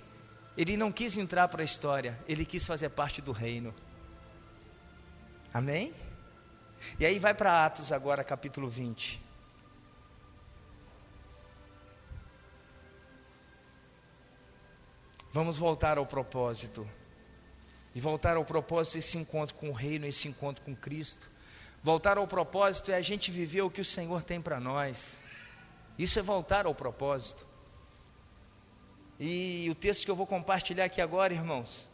Ele 0.58 0.78
não 0.78 0.90
quis 0.90 1.18
entrar 1.18 1.50
para 1.50 1.62
a 1.62 1.66
história, 1.66 2.18
ele 2.30 2.46
quis 2.46 2.66
fazer 2.66 2.88
parte 2.90 3.22
do 3.22 3.34
reino. 3.34 3.76
Amém? 5.54 5.94
E 6.98 7.06
aí 7.06 7.20
vai 7.20 7.34
para 7.34 7.66
Atos 7.66 7.92
agora, 7.92 8.24
capítulo 8.24 8.70
20. 8.70 9.22
Vamos 15.34 15.58
voltar 15.58 15.98
ao 15.98 16.06
propósito. 16.06 16.90
E 17.94 18.00
voltar 18.00 18.38
ao 18.38 18.46
propósito, 18.46 18.98
esse 18.98 19.18
encontro 19.18 19.56
com 19.56 19.70
o 19.70 19.74
reino, 19.74 20.06
esse 20.06 20.30
encontro 20.30 20.64
com 20.64 20.74
Cristo. 20.74 21.30
Voltar 21.88 22.18
ao 22.18 22.28
propósito 22.28 22.92
é 22.92 22.96
a 22.96 23.02
gente 23.02 23.32
viver 23.32 23.62
o 23.62 23.70
que 23.70 23.80
o 23.80 23.86
Senhor 23.86 24.22
tem 24.22 24.42
para 24.42 24.60
nós. 24.60 25.18
Isso 25.98 26.20
é 26.20 26.22
voltar 26.22 26.66
ao 26.66 26.76
propósito. 26.76 27.48
E 29.18 29.70
o 29.72 29.74
texto 29.74 30.04
que 30.04 30.12
eu 30.12 30.16
vou 30.18 30.28
compartilhar 30.28 30.84
aqui 30.84 31.00
agora, 31.00 31.34
irmãos, 31.34 31.88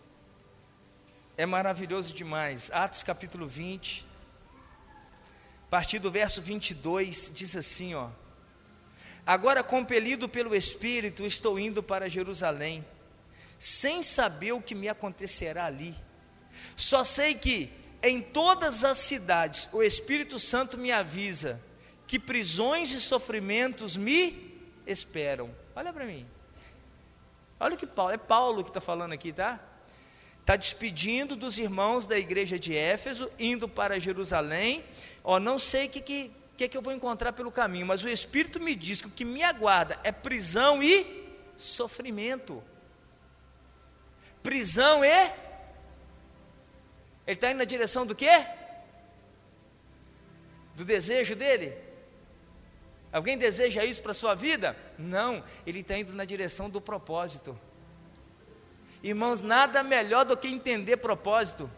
é 1.37 1.45
maravilhoso 1.45 2.11
demais. 2.11 2.71
Atos 2.73 3.03
capítulo 3.03 3.47
20, 3.47 4.03
a 5.67 5.69
partir 5.69 5.99
do 5.99 6.09
verso 6.09 6.41
22, 6.41 7.29
diz 7.31 7.55
assim, 7.55 7.93
ó: 7.93 8.09
Agora, 9.23 9.63
compelido 9.63 10.27
pelo 10.27 10.55
Espírito, 10.55 11.23
estou 11.23 11.59
indo 11.59 11.83
para 11.83 12.09
Jerusalém, 12.09 12.83
sem 13.59 14.01
saber 14.01 14.53
o 14.53 14.61
que 14.61 14.73
me 14.73 14.89
acontecerá 14.89 15.65
ali. 15.65 15.93
Só 16.75 17.03
sei 17.03 17.35
que 17.35 17.82
em 18.03 18.19
todas 18.19 18.83
as 18.83 18.97
cidades 18.97 19.69
o 19.71 19.81
Espírito 19.81 20.37
Santo 20.37 20.77
me 20.77 20.91
avisa 20.91 21.59
que 22.05 22.19
prisões 22.19 22.91
e 22.91 22.99
sofrimentos 22.99 23.95
me 23.95 24.61
esperam. 24.85 25.49
Olha 25.75 25.91
para 25.91 26.05
mim. 26.05 26.27
Olha 27.59 27.77
que 27.77 27.87
Paulo, 27.87 28.11
é 28.11 28.17
Paulo 28.17 28.63
que 28.63 28.69
está 28.69 28.81
falando 28.81 29.13
aqui, 29.13 29.31
tá? 29.31 29.59
Está 30.41 30.57
despedindo 30.57 31.37
dos 31.37 31.57
irmãos 31.57 32.05
da 32.05 32.17
igreja 32.17 32.59
de 32.59 32.75
Éfeso, 32.75 33.31
indo 33.39 33.69
para 33.69 33.97
Jerusalém. 33.97 34.83
Ó, 35.23 35.39
não 35.39 35.57
sei 35.57 35.85
o 35.85 35.89
que, 35.89 36.01
que, 36.01 36.31
que, 36.57 36.67
que 36.67 36.77
eu 36.77 36.81
vou 36.81 36.91
encontrar 36.91 37.31
pelo 37.31 37.49
caminho, 37.49 37.85
mas 37.85 38.03
o 38.03 38.09
Espírito 38.09 38.59
me 38.59 38.75
diz 38.75 39.01
que 39.01 39.07
o 39.07 39.11
que 39.11 39.23
me 39.23 39.41
aguarda 39.41 39.97
é 40.03 40.11
prisão 40.11 40.83
e 40.83 41.25
sofrimento. 41.55 42.61
Prisão 44.43 45.03
e. 45.05 45.31
Ele 47.25 47.35
está 47.35 47.49
indo 47.49 47.57
na 47.57 47.63
direção 47.63 48.05
do 48.05 48.13
quê? 48.15 48.45
Do 50.75 50.83
desejo 50.83 51.35
dele? 51.35 51.77
Alguém 53.11 53.37
deseja 53.37 53.85
isso 53.85 54.01
para 54.01 54.11
a 54.11 54.15
sua 54.15 54.33
vida? 54.33 54.75
Não, 54.97 55.43
ele 55.67 55.81
está 55.81 55.97
indo 55.97 56.13
na 56.13 56.25
direção 56.25 56.69
do 56.69 56.81
propósito. 56.81 57.57
Irmãos, 59.03 59.39
nada 59.39 59.83
melhor 59.83 60.25
do 60.25 60.35
que 60.35 60.47
entender 60.47 60.97
propósito. 60.97 61.69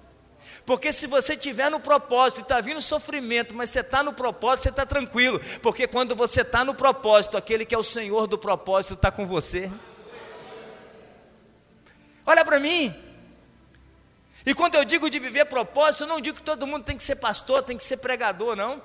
Porque 0.65 0.93
se 0.93 1.07
você 1.07 1.33
estiver 1.33 1.69
no 1.69 1.79
propósito 1.79 2.39
e 2.39 2.41
está 2.43 2.61
vindo 2.61 2.81
sofrimento, 2.81 3.53
mas 3.53 3.69
você 3.69 3.81
está 3.81 4.01
no 4.01 4.13
propósito, 4.13 4.63
você 4.63 4.69
está 4.69 4.85
tranquilo. 4.85 5.39
Porque 5.61 5.87
quando 5.87 6.15
você 6.15 6.41
está 6.41 6.63
no 6.63 6.73
propósito, 6.73 7.35
aquele 7.37 7.65
que 7.65 7.75
é 7.75 7.77
o 7.77 7.83
Senhor 7.83 8.27
do 8.27 8.37
propósito 8.37 8.93
está 8.93 9.11
com 9.11 9.27
você. 9.27 9.71
Olha 12.25 12.45
para 12.45 12.59
mim. 12.59 12.93
E 14.45 14.53
quando 14.53 14.75
eu 14.75 14.85
digo 14.85 15.09
de 15.09 15.17
viver 15.17 15.45
propósito, 15.45 16.03
eu 16.03 16.07
não 16.07 16.21
digo 16.21 16.37
que 16.37 16.43
todo 16.43 16.67
mundo 16.67 16.83
tem 16.83 16.95
que 16.95 17.03
ser 17.03 17.15
pastor, 17.15 17.63
tem 17.63 17.77
que 17.77 17.83
ser 17.83 17.97
pregador, 17.97 18.55
não. 18.55 18.81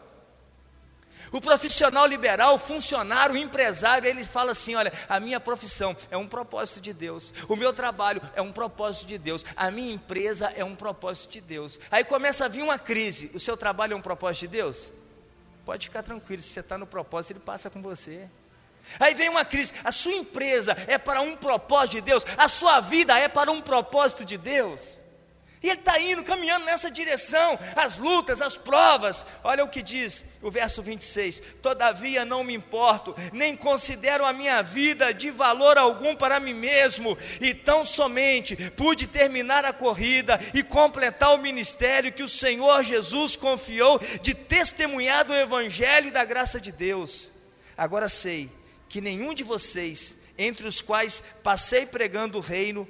O 1.33 1.41
profissional 1.41 2.07
liberal, 2.07 2.55
o 2.55 2.59
funcionário, 2.59 3.35
o 3.35 3.39
empresário, 3.39 4.09
ele 4.09 4.25
fala 4.25 4.53
assim: 4.53 4.75
olha, 4.75 4.93
a 5.09 5.21
minha 5.21 5.39
profissão 5.39 5.97
é 6.11 6.17
um 6.17 6.27
propósito 6.27 6.81
de 6.81 6.93
Deus, 6.93 7.33
o 7.49 7.55
meu 7.55 7.73
trabalho 7.73 8.21
é 8.35 8.43
um 8.43 8.51
propósito 8.51 9.07
de 9.07 9.19
Deus, 9.19 9.45
a 9.55 9.71
minha 9.71 9.93
empresa 9.93 10.53
é 10.57 10.65
um 10.65 10.75
propósito 10.75 11.31
de 11.31 11.41
Deus. 11.41 11.79
Aí 11.91 12.03
começa 12.05 12.47
a 12.47 12.49
vir 12.49 12.63
uma 12.63 12.79
crise: 12.79 13.31
o 13.35 13.39
seu 13.39 13.57
trabalho 13.57 13.93
é 13.93 13.97
um 13.97 14.03
propósito 14.03 14.43
de 14.43 14.49
Deus? 14.49 14.91
Pode 15.65 15.87
ficar 15.87 16.03
tranquilo, 16.03 16.43
se 16.43 16.49
você 16.49 16.61
está 16.61 16.77
no 16.77 16.87
propósito, 16.87 17.33
ele 17.33 17.41
passa 17.41 17.71
com 17.71 17.81
você. 17.81 18.27
Aí 18.99 19.15
vem 19.15 19.29
uma 19.29 19.45
crise: 19.45 19.73
a 19.85 19.93
sua 19.93 20.15
empresa 20.15 20.77
é 20.89 20.99
para 20.99 21.21
um 21.21 21.37
propósito 21.37 21.93
de 21.93 22.01
Deus, 22.01 22.25
a 22.37 22.49
sua 22.49 22.81
vida 22.81 23.17
é 23.17 23.29
para 23.29 23.53
um 23.53 23.61
propósito 23.61 24.25
de 24.25 24.37
Deus. 24.37 25.00
E 25.63 25.69
ele 25.69 25.81
está 25.81 26.01
indo, 26.01 26.25
caminhando 26.25 26.65
nessa 26.65 26.91
direção, 26.91 27.59
as 27.77 27.99
lutas, 27.99 28.41
as 28.41 28.57
provas. 28.57 29.27
Olha 29.45 29.63
o 29.63 29.69
que 29.69 29.83
diz 29.83 30.25
o 30.41 30.51
verso 30.51 30.83
26: 30.83 31.43
Todavia 31.61 32.25
não 32.25 32.43
me 32.43 32.55
importo, 32.55 33.15
nem 33.31 33.55
considero 33.55 34.25
a 34.25 34.33
minha 34.33 34.63
vida 34.63 35.13
de 35.13 35.31
valor 35.31 35.77
algum 35.77 36.17
para 36.17 36.41
mim 36.41 36.55
mesmo, 36.55 37.17
e 37.43 37.53
tão 37.53 37.85
somente 37.85 38.57
pude 38.71 39.07
terminar 39.07 39.67
a 39.67 39.73
corrida 39.73 40.41
e 40.55 40.63
completar 40.63 41.35
o 41.35 41.43
ministério 41.43 42.13
que 42.13 42.23
o 42.23 42.29
Senhor 42.29 42.83
Jesus 42.83 43.37
confiou 43.37 43.99
de 44.23 44.33
testemunhar 44.33 45.27
do 45.27 45.35
Evangelho 45.35 46.09
e 46.09 46.13
da 46.13 46.25
graça 46.25 46.59
de 46.59 46.73
Deus. 46.73 47.31
Agora 47.77 48.09
sei 48.09 48.51
que 48.89 49.01
nenhum 49.01 49.35
de 49.35 49.45
vocês, 49.45 50.17
entre 50.39 50.67
os 50.67 50.81
quais 50.81 51.23
passei 51.43 51.85
pregando 51.85 52.39
o 52.39 52.41
reino, 52.41 52.89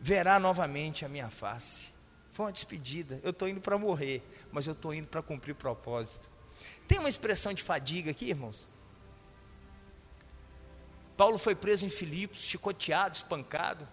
verá 0.00 0.38
novamente 0.38 1.04
a 1.04 1.08
minha 1.08 1.28
face. 1.28 1.92
Foi 2.30 2.46
uma 2.46 2.52
despedida. 2.52 3.20
Eu 3.22 3.30
estou 3.30 3.46
indo 3.48 3.60
para 3.60 3.76
morrer, 3.76 4.22
mas 4.50 4.66
eu 4.66 4.72
estou 4.72 4.94
indo 4.94 5.06
para 5.06 5.22
cumprir 5.22 5.52
o 5.52 5.54
propósito. 5.54 6.28
Tem 6.88 6.98
uma 6.98 7.08
expressão 7.08 7.52
de 7.52 7.62
fadiga 7.62 8.10
aqui, 8.10 8.30
irmãos? 8.30 8.66
Paulo 11.16 11.36
foi 11.36 11.54
preso 11.54 11.84
em 11.84 11.90
Filipos, 11.90 12.40
chicoteado, 12.40 13.14
espancado. 13.14 13.86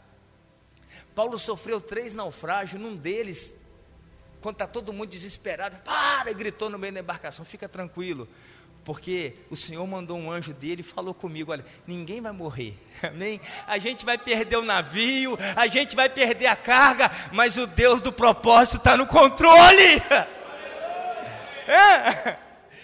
Paulo 1.13 1.37
sofreu 1.37 1.81
três 1.81 2.13
naufrágios, 2.13 2.81
num 2.81 2.95
deles, 2.95 3.53
quando 4.41 4.55
está 4.55 4.65
todo 4.65 4.93
mundo 4.93 5.09
desesperado, 5.09 5.77
para, 5.79 6.31
gritou 6.31 6.69
no 6.69 6.79
meio 6.79 6.93
da 6.93 7.01
embarcação, 7.01 7.43
fica 7.43 7.67
tranquilo, 7.67 8.29
porque 8.87 9.33
o 9.49 9.55
Senhor 9.57 9.85
mandou 9.85 10.17
um 10.17 10.31
anjo 10.31 10.53
dele 10.53 10.79
e 10.79 10.83
falou 10.83 11.13
comigo: 11.13 11.51
olha, 11.51 11.65
ninguém 11.85 12.21
vai 12.21 12.31
morrer, 12.31 12.73
amém? 13.03 13.41
A 13.67 13.77
gente 13.77 14.05
vai 14.05 14.17
perder 14.17 14.55
o 14.55 14.61
navio, 14.61 15.37
a 15.57 15.67
gente 15.67 15.93
vai 15.93 16.07
perder 16.07 16.45
a 16.45 16.55
carga, 16.55 17.11
mas 17.33 17.57
o 17.57 17.67
Deus 17.67 18.01
do 18.01 18.13
propósito 18.13 18.77
está 18.77 18.95
no 18.95 19.05
controle. 19.05 20.01
É. 21.69 22.37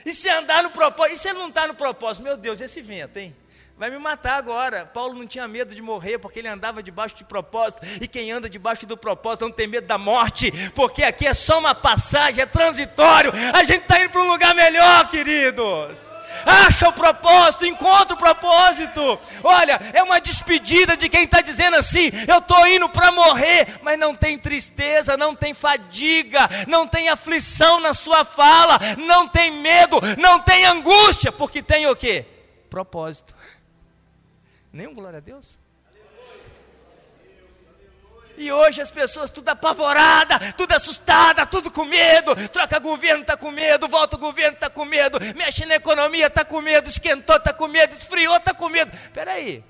E 0.06 0.12
se 0.12 0.28
andar 0.28 0.62
no 0.62 0.70
propósito, 0.70 1.16
e 1.16 1.18
se 1.18 1.30
ele 1.30 1.40
não 1.40 1.48
está 1.48 1.66
no 1.66 1.74
propósito, 1.74 2.22
meu 2.22 2.36
Deus, 2.36 2.60
esse 2.60 2.82
vento, 2.82 3.16
hein? 3.16 3.34
Vai 3.78 3.90
me 3.90 3.98
matar 3.98 4.38
agora. 4.38 4.86
Paulo 4.86 5.16
não 5.16 5.28
tinha 5.28 5.48
medo 5.48 5.74
de 5.74 5.82
morrer, 5.82 6.18
porque 6.18 6.40
ele 6.40 6.48
andava 6.48 6.84
debaixo 6.84 7.16
de 7.16 7.24
propósito, 7.24 7.82
e 8.02 8.08
quem 8.08 8.32
anda 8.32 8.50
debaixo 8.50 8.86
do 8.86 8.98
propósito 8.98 9.46
não 9.46 9.52
tem 9.52 9.68
medo 9.68 9.88
da 9.88 9.98
morte, 9.98 10.52
porque 10.72 11.04
aqui 11.04 11.28
é 11.28 11.34
só 11.34 11.60
uma 11.60 11.76
passagem, 11.76 12.42
é 12.42 12.46
transitório, 12.46 13.32
a 13.54 13.64
gente 13.64 13.84
está 13.84 14.02
indo 14.02 14.12
para 14.12 14.22
um 14.22 14.28
lugar 14.28 14.54
melhor, 14.56 15.08
queridos. 15.10 16.12
Acha 16.46 16.90
o 16.90 16.94
propósito, 16.94 17.66
encontra 17.66 18.16
o 18.16 18.18
propósito. 18.18 19.20
Olha, 19.44 19.80
é 19.94 20.02
uma 20.02 20.20
despedida 20.20 20.98
de 20.98 21.08
quem 21.08 21.24
está 21.24 21.42
dizendo 21.42 21.78
assim: 21.78 22.10
eu 22.28 22.40
estou 22.40 22.66
indo 22.68 22.90
para 22.90 23.12
morrer, 23.12 23.80
mas 23.84 24.00
não 24.00 24.16
tem 24.16 24.38
tristeza, 24.38 25.16
não 25.16 25.36
tem 25.36 25.54
fadiga, 25.54 26.50
não 26.68 26.88
tem 26.88 27.08
aflição 27.08 27.80
na 27.80 27.94
sua 27.94 28.26
fala, 28.26 28.80
não 28.98 29.28
tem 29.28 29.52
medo, 29.52 30.00
não 30.18 30.40
tem 30.40 30.66
angústia, 30.66 31.32
porque 31.32 31.62
tem 31.62 31.86
o 31.88 31.96
que? 31.96 32.26
Propósito. 32.70 33.33
Nenhum 34.74 34.96
glória 34.96 35.18
a 35.18 35.22
Deus. 35.22 35.60
E 38.36 38.52
hoje 38.52 38.82
as 38.82 38.90
pessoas 38.90 39.30
tudo 39.30 39.48
apavorada, 39.50 40.40
tudo 40.54 40.74
assustada, 40.74 41.46
tudo 41.46 41.72
com 41.72 41.86
medo. 41.86 42.36
Troca 42.50 42.80
governo, 42.80 43.22
está 43.22 43.38
com 43.38 43.52
medo. 43.52 43.88
Volta 43.88 44.16
o 44.16 44.20
governo, 44.20 44.56
está 44.56 44.72
com 44.72 44.84
medo. 44.84 45.20
Mexe 45.36 45.68
na 45.68 45.76
economia, 45.76 46.26
está 46.26 46.44
com 46.44 46.60
medo. 46.60 46.90
Esquentou, 46.90 47.36
está 47.36 47.54
com 47.54 47.68
medo. 47.68 47.96
Esfriou, 47.96 48.36
está 48.36 48.52
com 48.52 48.68
medo. 48.68 48.92
Espera 48.92 49.34
aí. 49.34 49.64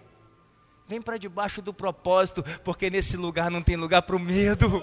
Vem 0.87 1.01
para 1.01 1.17
debaixo 1.17 1.61
do 1.61 1.73
propósito, 1.73 2.41
porque 2.63 2.89
nesse 2.89 3.17
lugar 3.17 3.51
não 3.51 3.61
tem 3.61 3.75
lugar 3.75 4.03
para 4.03 4.15
o 4.15 4.19
medo 4.19 4.81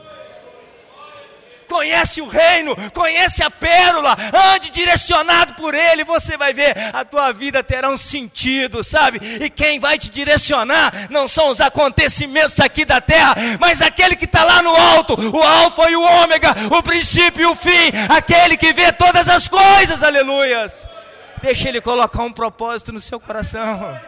conhece 1.70 2.20
o 2.20 2.26
reino, 2.26 2.74
conhece 2.92 3.44
a 3.44 3.50
pérola, 3.50 4.16
ande 4.54 4.70
direcionado 4.70 5.54
por 5.54 5.72
ele, 5.72 6.02
você 6.02 6.36
vai 6.36 6.52
ver, 6.52 6.74
a 6.92 7.04
tua 7.04 7.32
vida 7.32 7.62
terá 7.62 7.88
um 7.88 7.96
sentido, 7.96 8.82
sabe? 8.82 9.20
E 9.40 9.48
quem 9.48 9.78
vai 9.78 9.96
te 9.96 10.10
direcionar 10.10 11.06
não 11.08 11.28
são 11.28 11.48
os 11.48 11.60
acontecimentos 11.60 12.58
aqui 12.58 12.84
da 12.84 13.00
terra, 13.00 13.36
mas 13.60 13.80
aquele 13.80 14.16
que 14.16 14.24
está 14.24 14.42
lá 14.44 14.60
no 14.60 14.74
alto, 14.74 15.14
o 15.14 15.40
Alfa 15.40 15.88
e 15.88 15.94
o 15.94 16.02
Ômega, 16.02 16.54
o 16.76 16.82
princípio 16.82 17.42
e 17.42 17.46
o 17.46 17.54
fim, 17.54 17.92
aquele 18.08 18.56
que 18.56 18.72
vê 18.72 18.90
todas 18.92 19.28
as 19.28 19.46
coisas, 19.46 20.02
aleluias. 20.02 20.86
Deixa 21.40 21.68
ele 21.68 21.80
colocar 21.80 22.22
um 22.22 22.32
propósito 22.32 22.92
no 22.92 23.00
seu 23.00 23.20
coração. 23.20 23.98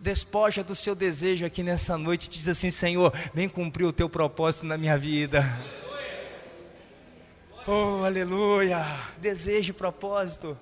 Despoja 0.00 0.62
do 0.62 0.74
seu 0.74 0.94
desejo 0.94 1.44
aqui 1.44 1.62
nessa 1.62 1.98
noite 1.98 2.26
e 2.26 2.30
diz 2.30 2.48
assim: 2.48 2.70
Senhor, 2.70 3.12
vem 3.34 3.48
cumprir 3.48 3.84
o 3.84 3.92
teu 3.92 4.08
propósito 4.08 4.66
na 4.66 4.78
minha 4.78 4.96
vida. 4.98 5.42
Oh, 7.66 8.04
aleluia! 8.04 8.84
Desejo 9.18 9.70
e 9.70 9.74
propósito. 9.74 10.58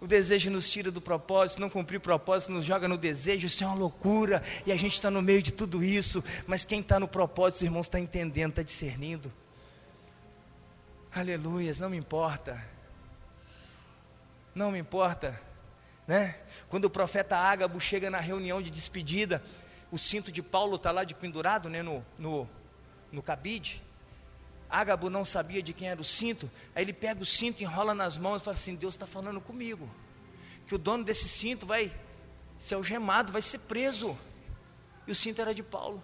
O 0.00 0.06
desejo 0.06 0.50
nos 0.50 0.68
tira 0.68 0.92
do 0.92 1.00
propósito, 1.00 1.60
não 1.60 1.68
cumprir 1.68 1.96
o 1.96 2.00
propósito 2.00 2.52
nos 2.52 2.64
joga 2.64 2.86
no 2.86 2.96
desejo, 2.96 3.46
isso 3.48 3.64
é 3.64 3.66
uma 3.66 3.74
loucura, 3.74 4.40
e 4.64 4.70
a 4.70 4.76
gente 4.76 4.92
está 4.92 5.10
no 5.10 5.20
meio 5.20 5.42
de 5.42 5.52
tudo 5.52 5.82
isso, 5.82 6.22
mas 6.46 6.64
quem 6.64 6.78
está 6.80 7.00
no 7.00 7.08
propósito, 7.08 7.64
irmãos, 7.64 7.86
está 7.86 7.98
entendendo, 7.98 8.50
está 8.50 8.62
discernindo. 8.62 9.32
Aleluias, 11.12 11.80
não 11.80 11.90
me 11.90 11.96
importa, 11.96 12.62
não 14.54 14.70
me 14.70 14.78
importa 14.78 15.47
né? 16.08 16.34
Quando 16.70 16.86
o 16.86 16.90
profeta 16.90 17.36
Ágabo 17.36 17.78
chega 17.78 18.10
na 18.10 18.18
reunião 18.18 18.62
de 18.62 18.70
despedida, 18.70 19.42
o 19.92 19.98
cinto 19.98 20.32
de 20.32 20.42
Paulo 20.42 20.76
está 20.76 20.90
lá 20.90 21.04
de 21.04 21.14
pendurado 21.14 21.68
né, 21.68 21.82
no, 21.82 22.04
no, 22.18 22.48
no 23.12 23.22
cabide. 23.22 23.82
Ágabo 24.70 25.10
não 25.10 25.24
sabia 25.24 25.62
de 25.62 25.72
quem 25.72 25.88
era 25.88 26.00
o 26.00 26.04
cinto, 26.04 26.50
aí 26.74 26.82
ele 26.82 26.92
pega 26.92 27.22
o 27.22 27.26
cinto, 27.26 27.62
enrola 27.62 27.94
nas 27.94 28.18
mãos 28.18 28.42
e 28.42 28.44
fala 28.44 28.56
assim: 28.56 28.74
Deus 28.74 28.94
está 28.94 29.06
falando 29.06 29.40
comigo, 29.40 29.88
que 30.66 30.74
o 30.74 30.78
dono 30.78 31.04
desse 31.04 31.28
cinto 31.28 31.66
vai 31.66 31.92
ser 32.56 32.74
algemado, 32.74 33.32
vai 33.32 33.42
ser 33.42 33.60
preso. 33.60 34.16
E 35.06 35.12
o 35.12 35.14
cinto 35.14 35.40
era 35.40 35.54
de 35.54 35.62
Paulo. 35.62 36.02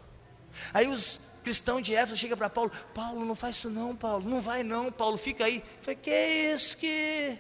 Aí 0.73 0.87
os 0.87 1.21
cristão 1.43 1.79
de 1.79 1.95
Éfeso 1.95 2.17
chega 2.17 2.37
para 2.37 2.49
Paulo: 2.49 2.71
Paulo, 2.95 3.25
não 3.25 3.35
faz 3.35 3.57
isso 3.57 3.69
não, 3.69 3.95
Paulo, 3.95 4.29
não 4.29 4.41
vai 4.41 4.63
não, 4.63 4.91
Paulo, 4.91 5.19
fica 5.19 5.45
aí. 5.45 5.63
Falei: 5.83 5.97
Que 5.97 6.55
isso 6.55 6.77
que. 6.77 7.39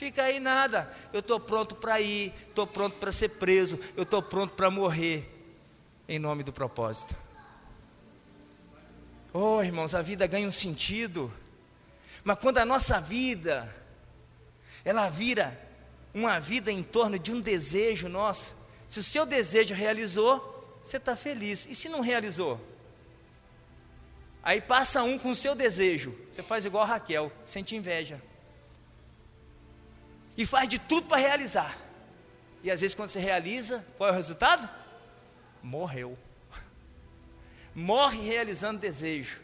Fica 0.00 0.22
aí 0.22 0.40
nada. 0.40 0.90
Eu 1.12 1.20
estou 1.20 1.38
pronto 1.38 1.74
para 1.74 2.00
ir, 2.00 2.32
estou 2.48 2.66
pronto 2.66 2.96
para 2.96 3.12
ser 3.12 3.28
preso, 3.28 3.78
eu 3.94 4.04
estou 4.04 4.22
pronto 4.22 4.54
para 4.54 4.70
morrer, 4.70 5.28
em 6.08 6.18
nome 6.18 6.42
do 6.42 6.54
propósito. 6.54 7.14
Oh, 9.30 9.62
irmãos, 9.62 9.94
a 9.94 10.00
vida 10.00 10.26
ganha 10.26 10.48
um 10.48 10.50
sentido, 10.50 11.30
mas 12.24 12.38
quando 12.38 12.56
a 12.56 12.64
nossa 12.64 12.98
vida, 12.98 13.70
ela 14.86 15.10
vira 15.10 15.60
uma 16.14 16.40
vida 16.40 16.72
em 16.72 16.82
torno 16.82 17.18
de 17.18 17.30
um 17.30 17.38
desejo 17.38 18.08
nosso, 18.08 18.56
se 18.88 19.00
o 19.00 19.04
seu 19.04 19.26
desejo 19.26 19.74
realizou, 19.74 20.80
você 20.82 20.96
está 20.96 21.14
feliz, 21.14 21.66
e 21.68 21.74
se 21.74 21.90
não 21.90 22.00
realizou? 22.00 22.58
Aí 24.42 24.62
passa 24.62 25.02
um 25.02 25.18
com 25.18 25.32
o 25.32 25.36
seu 25.36 25.54
desejo, 25.54 26.16
você 26.32 26.42
faz 26.42 26.64
igual 26.64 26.84
a 26.84 26.86
Raquel, 26.86 27.30
sente 27.44 27.76
inveja. 27.76 28.29
E 30.36 30.46
faz 30.46 30.68
de 30.68 30.78
tudo 30.78 31.06
para 31.06 31.18
realizar. 31.18 31.76
E 32.62 32.70
às 32.70 32.80
vezes 32.80 32.94
quando 32.94 33.08
você 33.08 33.20
realiza, 33.20 33.84
qual 33.96 34.10
é 34.10 34.12
o 34.12 34.16
resultado? 34.16 34.68
Morreu. 35.62 36.18
Morre 37.74 38.20
realizando 38.20 38.80
desejo. 38.80 39.40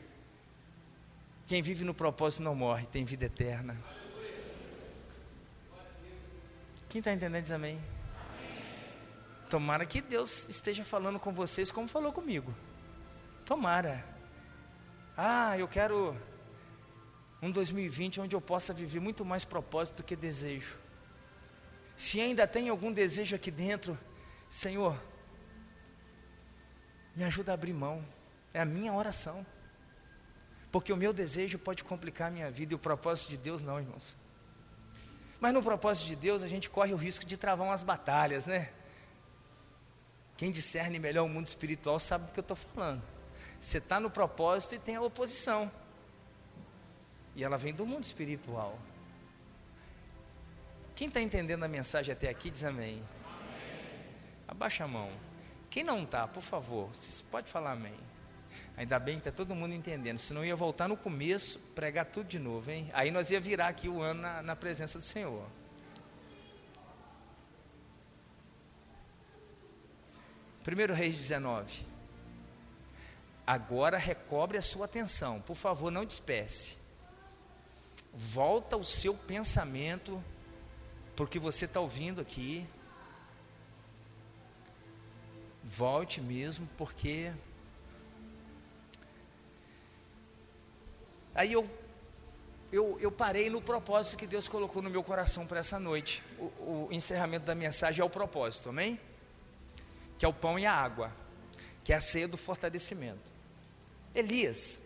Quem 1.46 1.62
vive 1.62 1.84
no 1.84 1.94
propósito 1.94 2.42
não 2.42 2.56
morre, 2.56 2.86
tem 2.86 3.04
vida 3.04 3.26
eterna. 3.26 3.76
Quem 6.88 6.98
está 6.98 7.12
entendendo 7.12 7.42
diz 7.42 7.52
amém? 7.52 7.80
Tomara 9.48 9.86
que 9.86 10.00
Deus 10.00 10.48
esteja 10.48 10.84
falando 10.84 11.20
com 11.20 11.32
vocês 11.32 11.70
como 11.70 11.86
falou 11.86 12.12
comigo. 12.12 12.52
Tomara. 13.44 14.04
Ah, 15.16 15.56
eu 15.56 15.68
quero 15.68 16.16
um 17.40 17.50
2020 17.50 18.20
onde 18.20 18.34
eu 18.34 18.40
possa 18.40 18.72
viver 18.72 19.00
muito 19.00 19.24
mais 19.24 19.44
propósito 19.44 19.96
do 19.96 20.02
que 20.02 20.16
desejo. 20.16 20.78
Se 21.96 22.20
ainda 22.20 22.46
tem 22.46 22.68
algum 22.68 22.92
desejo 22.92 23.34
aqui 23.34 23.50
dentro, 23.50 23.98
Senhor, 24.48 25.00
me 27.14 27.24
ajuda 27.24 27.52
a 27.52 27.54
abrir 27.54 27.72
mão. 27.72 28.04
É 28.52 28.60
a 28.60 28.64
minha 28.64 28.92
oração. 28.92 29.44
Porque 30.70 30.92
o 30.92 30.96
meu 30.96 31.12
desejo 31.12 31.58
pode 31.58 31.82
complicar 31.82 32.28
a 32.28 32.30
minha 32.30 32.50
vida 32.50 32.74
e 32.74 32.76
o 32.76 32.78
propósito 32.78 33.30
de 33.30 33.36
Deus 33.36 33.62
não, 33.62 33.78
irmãos. 33.78 34.14
Mas 35.40 35.52
no 35.54 35.62
propósito 35.62 36.06
de 36.06 36.16
Deus 36.16 36.42
a 36.42 36.48
gente 36.48 36.68
corre 36.68 36.92
o 36.92 36.96
risco 36.96 37.24
de 37.24 37.36
travar 37.36 37.66
umas 37.66 37.82
batalhas, 37.82 38.46
né? 38.46 38.70
Quem 40.36 40.50
discerne 40.50 40.98
melhor 40.98 41.24
o 41.24 41.28
mundo 41.28 41.46
espiritual 41.46 41.98
sabe 41.98 42.26
do 42.26 42.32
que 42.32 42.40
eu 42.40 42.42
estou 42.42 42.56
falando. 42.56 43.02
Você 43.58 43.78
está 43.78 43.98
no 43.98 44.10
propósito 44.10 44.74
e 44.74 44.78
tem 44.78 44.96
a 44.96 45.00
oposição. 45.00 45.70
E 47.36 47.44
ela 47.44 47.56
vem 47.56 47.72
do 47.72 47.86
mundo 47.86 48.02
espiritual. 48.02 48.76
Quem 50.96 51.08
está 51.08 51.20
entendendo 51.20 51.62
a 51.62 51.68
mensagem 51.68 52.10
até 52.10 52.30
aqui, 52.30 52.50
diz 52.50 52.64
amém. 52.64 52.94
amém. 52.94 53.04
Abaixa 54.48 54.84
a 54.84 54.88
mão. 54.88 55.10
Quem 55.68 55.84
não 55.84 56.04
está, 56.04 56.26
por 56.26 56.42
favor, 56.42 56.90
pode 57.30 57.50
falar 57.50 57.72
amém. 57.72 57.94
Ainda 58.78 58.98
bem 58.98 59.16
que 59.16 59.28
está 59.28 59.30
todo 59.30 59.54
mundo 59.54 59.74
entendendo. 59.74 60.18
Senão 60.18 60.42
ia 60.42 60.56
voltar 60.56 60.88
no 60.88 60.96
começo, 60.96 61.58
pregar 61.74 62.06
tudo 62.06 62.26
de 62.26 62.38
novo, 62.38 62.70
hein? 62.70 62.90
Aí 62.94 63.10
nós 63.10 63.28
ia 63.30 63.38
virar 63.38 63.68
aqui 63.68 63.86
o 63.86 64.00
ano 64.00 64.22
na, 64.22 64.42
na 64.42 64.56
presença 64.56 64.98
do 64.98 65.04
Senhor. 65.04 65.46
Primeiro 70.64 70.94
Reis 70.94 71.16
19. 71.16 71.86
Agora 73.46 73.98
recobre 73.98 74.56
a 74.56 74.62
sua 74.62 74.86
atenção, 74.86 75.40
por 75.42 75.54
favor, 75.54 75.90
não 75.92 76.04
despece. 76.04 76.85
Volta 78.16 78.78
o 78.78 78.84
seu 78.84 79.12
pensamento, 79.12 80.24
porque 81.14 81.38
você 81.38 81.66
está 81.66 81.80
ouvindo 81.80 82.18
aqui. 82.18 82.66
Volte 85.62 86.18
mesmo, 86.22 86.66
porque. 86.78 87.30
Aí 91.34 91.52
eu, 91.52 91.68
eu, 92.72 92.98
eu 92.98 93.12
parei 93.12 93.50
no 93.50 93.60
propósito 93.60 94.16
que 94.16 94.26
Deus 94.26 94.48
colocou 94.48 94.80
no 94.80 94.88
meu 94.88 95.04
coração 95.04 95.46
para 95.46 95.58
essa 95.58 95.78
noite. 95.78 96.22
O, 96.38 96.86
o 96.86 96.88
encerramento 96.90 97.44
da 97.44 97.54
mensagem 97.54 98.00
é 98.00 98.04
o 98.04 98.08
propósito, 98.08 98.70
amém? 98.70 98.98
Que 100.18 100.24
é 100.24 100.28
o 100.28 100.32
pão 100.32 100.58
e 100.58 100.64
a 100.64 100.72
água, 100.72 101.12
que 101.84 101.92
é 101.92 101.96
a 101.96 102.00
ceia 102.00 102.26
do 102.26 102.38
fortalecimento. 102.38 103.30
Elias. 104.14 104.85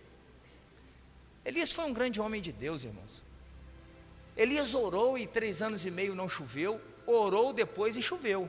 Elias 1.45 1.73
foi 1.73 1.85
um 1.85 1.93
grande 1.93 2.21
homem 2.21 2.41
de 2.41 2.53
Deus, 2.53 2.85
irmãos. 2.85 3.23
Elias 4.37 4.75
orou 4.75 5.19
e 5.19 5.27
três 5.27 5.61
anos 5.63 5.85
e 5.85 5.91
meio 5.91 6.15
não 6.15 6.29
choveu, 6.29 6.81
orou 7.07 7.53
depois 7.53 7.97
e 7.97 8.03
choveu. 8.03 8.49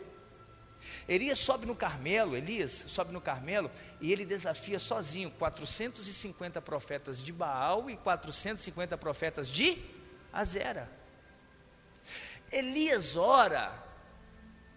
Elias 1.07 1.39
sobe 1.39 1.65
no 1.65 1.75
Carmelo, 1.75 2.35
Elias 2.35 2.85
sobe 2.87 3.11
no 3.11 3.21
Carmelo 3.21 3.69
e 3.99 4.11
ele 4.11 4.25
desafia 4.25 4.79
sozinho 4.79 5.31
450 5.31 6.61
profetas 6.61 7.23
de 7.23 7.31
Baal 7.31 7.89
e 7.89 7.97
450 7.97 8.97
profetas 8.97 9.49
de 9.49 9.77
Azera. 10.31 10.89
Elias 12.51 13.15
ora, 13.15 13.71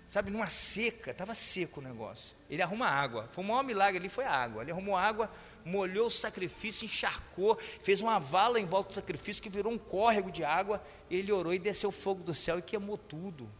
sabe, 0.07 0.31
numa 0.31 0.49
seca, 0.51 1.11
estava 1.11 1.35
seco 1.35 1.81
o 1.81 1.83
negócio. 1.83 2.35
Ele 2.49 2.63
arruma 2.63 2.87
água. 2.87 3.27
Foi 3.31 3.43
o 3.43 3.47
maior 3.47 3.65
milagre 3.65 3.99
ali, 3.99 4.09
foi 4.09 4.25
a 4.25 4.31
água. 4.31 4.63
Ele 4.63 4.71
arrumou 4.71 4.97
água, 4.97 5.31
molhou 5.65 6.09
o 6.09 6.11
sacrifício, 6.11 6.85
encharcou, 6.85 7.57
fez 7.57 8.01
uma 8.01 8.19
vala 8.19 8.61
em 8.61 8.67
volta 8.67 8.91
do 8.91 8.95
sacrifício 8.95 9.43
que 9.43 9.49
virou 9.49 9.73
um 9.73 9.79
córrego 9.79 10.31
de 10.31 10.45
água. 10.45 10.83
Ele 11.11 11.33
orou 11.33 11.55
e 11.55 11.59
desceu 11.59 11.91
fogo 11.91 12.23
do 12.23 12.35
céu 12.35 12.59
e 12.59 12.63
queimou 12.63 12.99
tudo. 12.99 13.51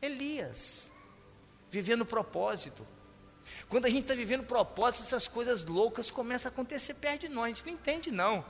Elias, 0.00 0.90
vivendo 1.70 2.06
propósito. 2.06 2.86
Quando 3.68 3.86
a 3.86 3.90
gente 3.90 4.02
está 4.02 4.14
vivendo 4.14 4.44
propósito, 4.44 5.02
essas 5.02 5.26
coisas 5.26 5.64
loucas 5.64 6.10
começam 6.10 6.48
a 6.48 6.52
acontecer 6.52 6.94
perto 6.94 7.22
de 7.22 7.28
nós. 7.28 7.44
A 7.44 7.48
gente 7.48 7.66
não 7.66 7.72
entende, 7.72 8.10
não. 8.10 8.44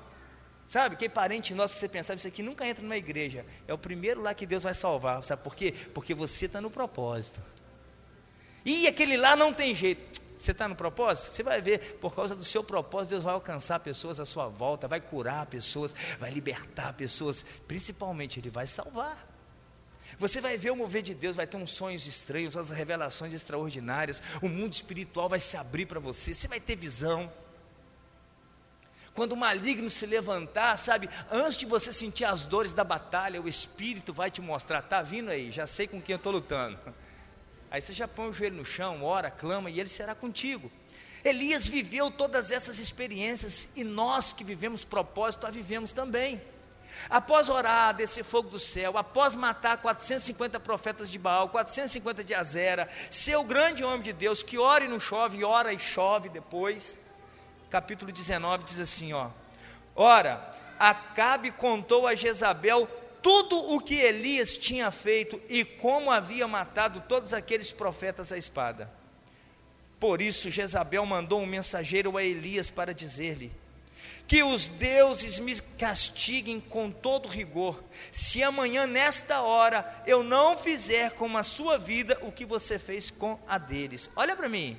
Sabe, 0.66 0.94
que 0.94 1.08
parente 1.08 1.52
nosso 1.52 1.74
que 1.74 1.80
você 1.80 1.88
pensava, 1.88 2.18
isso 2.18 2.28
aqui 2.28 2.44
nunca 2.44 2.64
entra 2.64 2.82
numa 2.82 2.96
igreja. 2.96 3.44
É 3.66 3.74
o 3.74 3.78
primeiro 3.78 4.20
lá 4.20 4.32
que 4.32 4.46
Deus 4.46 4.62
vai 4.62 4.74
salvar. 4.74 5.24
Sabe 5.24 5.42
por 5.42 5.56
quê? 5.56 5.74
Porque 5.92 6.14
você 6.14 6.46
está 6.46 6.60
no 6.60 6.70
propósito. 6.70 7.40
E 8.64 8.86
aquele 8.86 9.16
lá 9.16 9.34
não 9.34 9.52
tem 9.52 9.74
jeito. 9.74 10.19
Você 10.40 10.52
está 10.52 10.66
no 10.66 10.74
propósito? 10.74 11.34
Você 11.34 11.42
vai 11.42 11.60
ver, 11.60 11.98
por 12.00 12.14
causa 12.14 12.34
do 12.34 12.42
seu 12.42 12.64
propósito, 12.64 13.10
Deus 13.10 13.24
vai 13.24 13.34
alcançar 13.34 13.78
pessoas 13.80 14.18
à 14.18 14.24
sua 14.24 14.48
volta, 14.48 14.88
vai 14.88 14.98
curar 14.98 15.44
pessoas, 15.44 15.94
vai 16.18 16.30
libertar 16.30 16.94
pessoas, 16.94 17.44
principalmente 17.68 18.40
Ele 18.40 18.48
vai 18.48 18.66
salvar. 18.66 19.28
Você 20.18 20.40
vai 20.40 20.56
ver 20.56 20.70
o 20.70 20.76
mover 20.76 21.02
de 21.02 21.14
Deus, 21.14 21.36
vai 21.36 21.46
ter 21.46 21.58
uns 21.58 21.72
sonhos 21.72 22.06
estranhos, 22.06 22.54
umas 22.54 22.70
revelações 22.70 23.34
extraordinárias, 23.34 24.22
o 24.40 24.48
mundo 24.48 24.72
espiritual 24.72 25.28
vai 25.28 25.40
se 25.40 25.58
abrir 25.58 25.84
para 25.84 26.00
você, 26.00 26.34
você 26.34 26.48
vai 26.48 26.58
ter 26.58 26.74
visão. 26.74 27.30
Quando 29.12 29.32
o 29.32 29.36
maligno 29.36 29.90
se 29.90 30.06
levantar, 30.06 30.78
sabe, 30.78 31.10
antes 31.30 31.58
de 31.58 31.66
você 31.66 31.92
sentir 31.92 32.24
as 32.24 32.46
dores 32.46 32.72
da 32.72 32.82
batalha, 32.82 33.42
o 33.42 33.48
Espírito 33.48 34.14
vai 34.14 34.30
te 34.30 34.40
mostrar, 34.40 34.78
está 34.78 35.02
vindo 35.02 35.28
aí, 35.28 35.52
já 35.52 35.66
sei 35.66 35.86
com 35.86 36.00
quem 36.00 36.14
eu 36.14 36.16
estou 36.16 36.32
lutando. 36.32 36.78
Aí 37.70 37.80
você 37.80 37.92
já 37.92 38.08
põe 38.08 38.28
o 38.28 38.32
joelho 38.32 38.56
no 38.56 38.64
chão, 38.64 39.04
ora, 39.04 39.30
clama 39.30 39.70
e 39.70 39.78
ele 39.78 39.88
será 39.88 40.14
contigo. 40.14 40.70
Elias 41.24 41.68
viveu 41.68 42.10
todas 42.10 42.50
essas 42.50 42.78
experiências 42.78 43.68
e 43.76 43.84
nós 43.84 44.32
que 44.32 44.42
vivemos 44.42 44.84
propósito, 44.84 45.46
a 45.46 45.50
vivemos 45.50 45.92
também. 45.92 46.40
Após 47.08 47.48
orar, 47.48 47.94
descer 47.94 48.24
fogo 48.24 48.48
do 48.48 48.58
céu, 48.58 48.98
após 48.98 49.34
matar 49.34 49.76
450 49.76 50.58
profetas 50.58 51.10
de 51.10 51.18
Baal, 51.18 51.48
450 51.48 52.24
de 52.24 52.34
Azera, 52.34 52.88
ser 53.10 53.36
o 53.36 53.44
grande 53.44 53.84
homem 53.84 54.02
de 54.02 54.12
Deus 54.12 54.42
que 54.42 54.58
ora 54.58 54.84
e 54.84 54.88
não 54.88 54.98
chove, 54.98 55.44
ora 55.44 55.72
e 55.72 55.78
chove 55.78 56.28
depois. 56.28 56.98
Capítulo 57.70 58.10
19 58.10 58.64
diz 58.64 58.80
assim: 58.80 59.12
ó. 59.12 59.30
Ora, 59.94 60.50
Acabe 60.80 61.50
contou 61.50 62.06
a 62.06 62.14
Jezabel 62.14 62.88
tudo 63.22 63.56
o 63.72 63.80
que 63.80 63.94
Elias 63.94 64.56
tinha 64.56 64.90
feito 64.90 65.40
e 65.48 65.64
como 65.64 66.10
havia 66.10 66.46
matado 66.48 67.02
todos 67.08 67.32
aqueles 67.32 67.72
profetas 67.72 68.32
à 68.32 68.38
espada. 68.38 68.90
Por 69.98 70.22
isso, 70.22 70.50
Jezabel 70.50 71.04
mandou 71.04 71.40
um 71.40 71.46
mensageiro 71.46 72.16
a 72.16 72.24
Elias 72.24 72.70
para 72.70 72.94
dizer-lhe: 72.94 73.52
Que 74.26 74.42
os 74.42 74.66
deuses 74.66 75.38
me 75.38 75.54
castiguem 75.78 76.58
com 76.58 76.90
todo 76.90 77.28
rigor, 77.28 77.82
se 78.10 78.42
amanhã, 78.42 78.86
nesta 78.86 79.42
hora, 79.42 80.02
eu 80.06 80.22
não 80.22 80.56
fizer 80.56 81.10
com 81.12 81.36
a 81.36 81.42
sua 81.42 81.78
vida 81.78 82.18
o 82.22 82.32
que 82.32 82.46
você 82.46 82.78
fez 82.78 83.10
com 83.10 83.38
a 83.46 83.58
deles. 83.58 84.08
Olha 84.16 84.34
para 84.34 84.48
mim. 84.48 84.78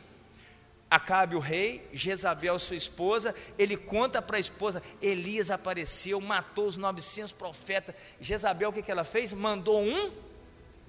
Acabe 0.92 1.38
o 1.38 1.40
rei, 1.40 1.88
Jezabel 1.94 2.60
sua 2.60 2.76
esposa, 2.76 3.34
ele 3.58 3.78
conta 3.78 4.22
para 4.22 4.36
a 4.36 4.40
esposa, 4.42 4.84
Elias 5.02 5.50
apareceu, 5.50 6.20
matou 6.20 6.68
os 6.68 6.76
900 6.76 7.32
profetas. 7.32 7.96
Jezabel 8.20 8.72
o 8.72 8.74
que, 8.74 8.82
que 8.82 8.92
ela 8.92 9.06
fez? 9.06 9.32
Mandou 9.32 9.82
um 9.82 10.12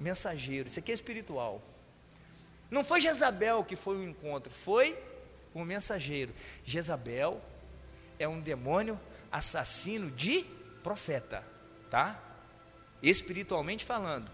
mensageiro, 0.01 0.69
isso 0.69 0.81
aqui 0.81 0.91
é 0.91 0.95
espiritual. 0.95 1.63
Não 2.69 2.83
foi 2.83 3.01
Jezabel 3.01 3.63
que 3.63 3.77
foi 3.77 3.97
o 3.97 4.03
encontro, 4.03 4.53
foi 4.53 4.99
o 5.55 5.65
mensageiro. 5.65 6.35
Jezabel 6.65 7.41
é 8.19 8.27
um 8.27 8.41
demônio 8.41 8.99
assassino 9.31 10.11
de 10.11 10.45
profeta, 10.83 11.45
tá? 11.89 12.21
Espiritualmente 13.01 13.85
falando. 13.85 14.29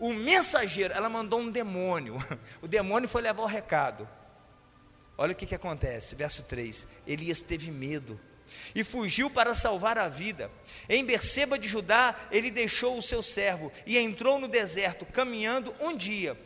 O 0.00 0.14
mensageiro, 0.14 0.94
ela 0.94 1.10
mandou 1.10 1.40
um 1.40 1.50
demônio. 1.50 2.16
O 2.62 2.66
demônio 2.66 3.06
foi 3.06 3.20
levar 3.20 3.42
o 3.42 3.46
recado. 3.46 4.08
Olha 5.16 5.32
o 5.32 5.36
que, 5.36 5.46
que 5.46 5.54
acontece, 5.54 6.14
verso 6.14 6.42
3: 6.44 6.86
Elias 7.06 7.40
teve 7.40 7.70
medo 7.70 8.18
e 8.74 8.82
fugiu 8.84 9.30
para 9.30 9.54
salvar 9.54 9.98
a 9.98 10.08
vida. 10.08 10.50
Em 10.88 11.04
Berseba 11.04 11.58
de 11.58 11.68
Judá, 11.68 12.14
ele 12.30 12.50
deixou 12.50 12.96
o 12.96 13.02
seu 13.02 13.22
servo 13.22 13.72
e 13.86 13.98
entrou 13.98 14.38
no 14.38 14.48
deserto, 14.48 15.06
caminhando 15.06 15.74
um 15.80 15.96
dia. 15.96 16.38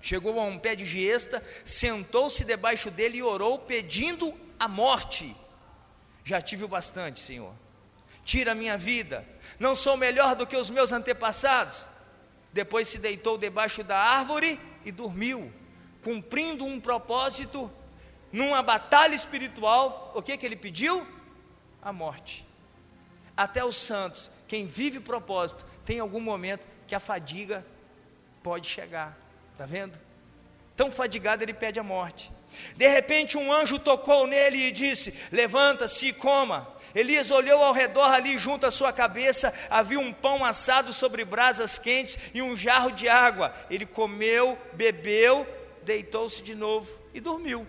Chegou 0.00 0.38
a 0.38 0.44
um 0.44 0.58
pé 0.58 0.76
de 0.76 0.84
giesta, 0.84 1.42
sentou-se 1.64 2.44
debaixo 2.44 2.90
dele 2.90 3.18
e 3.18 3.22
orou, 3.22 3.58
pedindo 3.58 4.32
a 4.58 4.68
morte. 4.68 5.34
Já 6.24 6.40
tive 6.40 6.64
o 6.64 6.68
bastante, 6.68 7.20
Senhor. 7.20 7.52
Tira 8.24 8.52
a 8.52 8.54
minha 8.54 8.76
vida. 8.76 9.26
Não 9.58 9.74
sou 9.74 9.96
melhor 9.96 10.36
do 10.36 10.46
que 10.46 10.56
os 10.56 10.70
meus 10.70 10.92
antepassados. 10.92 11.86
Depois 12.52 12.86
se 12.86 12.98
deitou 12.98 13.36
debaixo 13.36 13.82
da 13.82 13.96
árvore 13.96 14.60
e 14.84 14.92
dormiu, 14.92 15.52
cumprindo 16.02 16.64
um 16.64 16.80
propósito 16.80 17.70
numa 18.32 18.62
batalha 18.62 19.14
espiritual. 19.14 20.12
O 20.14 20.22
que 20.22 20.36
que 20.36 20.46
ele 20.46 20.56
pediu? 20.56 21.06
A 21.82 21.92
morte. 21.92 22.46
Até 23.36 23.64
os 23.64 23.76
santos, 23.76 24.30
quem 24.46 24.66
vive 24.66 25.00
propósito, 25.00 25.64
tem 25.84 26.00
algum 26.00 26.20
momento 26.20 26.66
que 26.86 26.94
a 26.94 27.00
fadiga 27.00 27.64
pode 28.42 28.66
chegar. 28.66 29.16
Está 29.52 29.64
vendo? 29.66 29.98
Tão 30.76 30.90
fadigado 30.90 31.42
ele 31.42 31.52
pede 31.52 31.80
a 31.80 31.82
morte. 31.82 32.30
De 32.76 32.88
repente 32.88 33.36
um 33.36 33.52
anjo 33.52 33.78
tocou 33.78 34.26
nele 34.26 34.56
e 34.58 34.70
disse: 34.70 35.14
Levanta-se 35.30 36.06
e 36.06 36.12
coma. 36.12 36.68
Elias 36.94 37.30
olhou 37.30 37.62
ao 37.62 37.72
redor 37.72 38.10
ali 38.10 38.38
junto 38.38 38.64
à 38.64 38.70
sua 38.70 38.92
cabeça, 38.92 39.52
havia 39.68 40.00
um 40.00 40.12
pão 40.12 40.44
assado 40.44 40.92
sobre 40.92 41.24
brasas 41.24 41.78
quentes 41.78 42.18
e 42.32 42.40
um 42.40 42.56
jarro 42.56 42.90
de 42.90 43.08
água. 43.08 43.54
Ele 43.70 43.84
comeu, 43.84 44.58
bebeu, 44.72 45.46
deitou-se 45.82 46.42
de 46.42 46.54
novo 46.54 46.98
e 47.12 47.20
dormiu. 47.20 47.66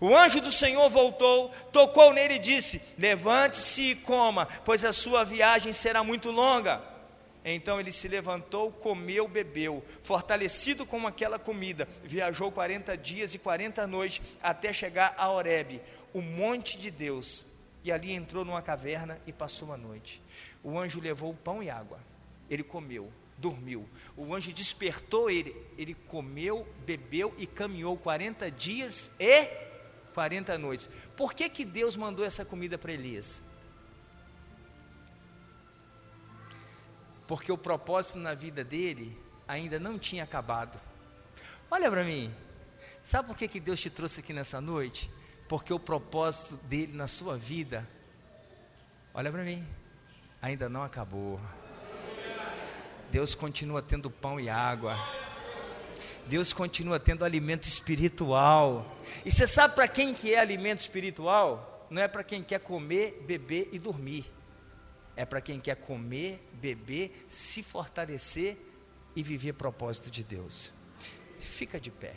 O 0.00 0.16
anjo 0.16 0.40
do 0.40 0.50
Senhor 0.50 0.88
voltou, 0.88 1.50
tocou 1.72 2.12
nele 2.12 2.34
e 2.34 2.38
disse: 2.38 2.80
Levante-se 2.96 3.82
e 3.82 3.94
coma, 3.96 4.46
pois 4.64 4.84
a 4.84 4.92
sua 4.92 5.24
viagem 5.24 5.72
será 5.72 6.04
muito 6.04 6.30
longa. 6.30 6.80
Então 7.44 7.80
ele 7.80 7.90
se 7.90 8.06
levantou, 8.08 8.70
comeu, 8.70 9.26
bebeu, 9.26 9.82
fortalecido 10.02 10.84
com 10.84 11.06
aquela 11.06 11.38
comida, 11.38 11.88
viajou 12.04 12.52
40 12.52 12.96
dias 12.96 13.34
e 13.34 13.38
40 13.38 13.86
noites 13.86 14.20
até 14.42 14.72
chegar 14.72 15.14
a 15.16 15.30
Horebe, 15.30 15.80
o 16.12 16.20
monte 16.20 16.76
de 16.76 16.90
Deus, 16.90 17.44
e 17.82 17.90
ali 17.90 18.12
entrou 18.12 18.44
numa 18.44 18.60
caverna 18.60 19.18
e 19.26 19.32
passou 19.32 19.72
a 19.72 19.76
noite. 19.76 20.20
O 20.62 20.78
anjo 20.78 21.00
levou 21.00 21.32
pão 21.32 21.62
e 21.62 21.70
água, 21.70 21.98
ele 22.50 22.62
comeu, 22.62 23.10
dormiu. 23.38 23.88
O 24.16 24.34
anjo 24.34 24.52
despertou 24.52 25.30
ele, 25.30 25.56
ele 25.78 25.94
comeu, 26.08 26.66
bebeu 26.84 27.34
e 27.38 27.46
caminhou 27.46 27.96
40 27.96 28.50
dias 28.50 29.10
e 29.18 29.67
40 30.18 30.58
noites. 30.58 30.90
Por 31.16 31.32
que, 31.32 31.48
que 31.48 31.64
Deus 31.64 31.96
mandou 31.96 32.24
essa 32.24 32.44
comida 32.44 32.76
para 32.76 32.92
Elias? 32.92 33.42
porque 37.28 37.52
o 37.52 37.58
propósito 37.58 38.18
na 38.18 38.32
vida 38.32 38.64
dele 38.64 39.16
ainda 39.46 39.78
não 39.78 39.98
tinha 39.98 40.24
acabado. 40.24 40.80
Olha 41.70 41.90
para 41.90 42.02
mim, 42.02 42.34
sabe 43.02 43.28
por 43.28 43.36
que, 43.36 43.46
que 43.46 43.60
Deus 43.60 43.78
te 43.78 43.90
trouxe 43.90 44.20
aqui 44.20 44.32
nessa 44.32 44.62
noite? 44.62 45.10
Porque 45.46 45.70
o 45.72 45.78
propósito 45.78 46.56
dele 46.64 46.96
na 46.96 47.06
sua 47.06 47.36
vida, 47.36 47.86
olha 49.12 49.30
para 49.30 49.44
mim, 49.44 49.62
ainda 50.40 50.70
não 50.70 50.82
acabou. 50.82 51.38
Deus 53.12 53.34
continua 53.34 53.82
tendo 53.82 54.10
pão 54.10 54.40
e 54.40 54.48
água. 54.48 54.96
Deus 56.28 56.52
continua 56.52 57.00
tendo 57.00 57.24
alimento 57.24 57.66
espiritual. 57.66 58.96
E 59.24 59.30
você 59.30 59.46
sabe 59.46 59.74
para 59.74 59.88
quem 59.88 60.14
que 60.14 60.34
é 60.34 60.38
alimento 60.38 60.80
espiritual? 60.80 61.86
Não 61.90 62.02
é 62.02 62.06
para 62.08 62.22
quem 62.22 62.42
quer 62.42 62.60
comer, 62.60 63.24
beber 63.26 63.68
e 63.72 63.78
dormir 63.78 64.24
é 65.18 65.24
para 65.24 65.40
quem 65.40 65.58
quer 65.58 65.74
comer, 65.74 66.40
beber, 66.52 67.26
se 67.28 67.60
fortalecer 67.60 68.56
e 69.16 69.22
viver 69.24 69.52
propósito 69.52 70.12
de 70.12 70.22
Deus. 70.22 70.72
Fica 71.40 71.80
de 71.80 71.90
pé. 71.90 72.14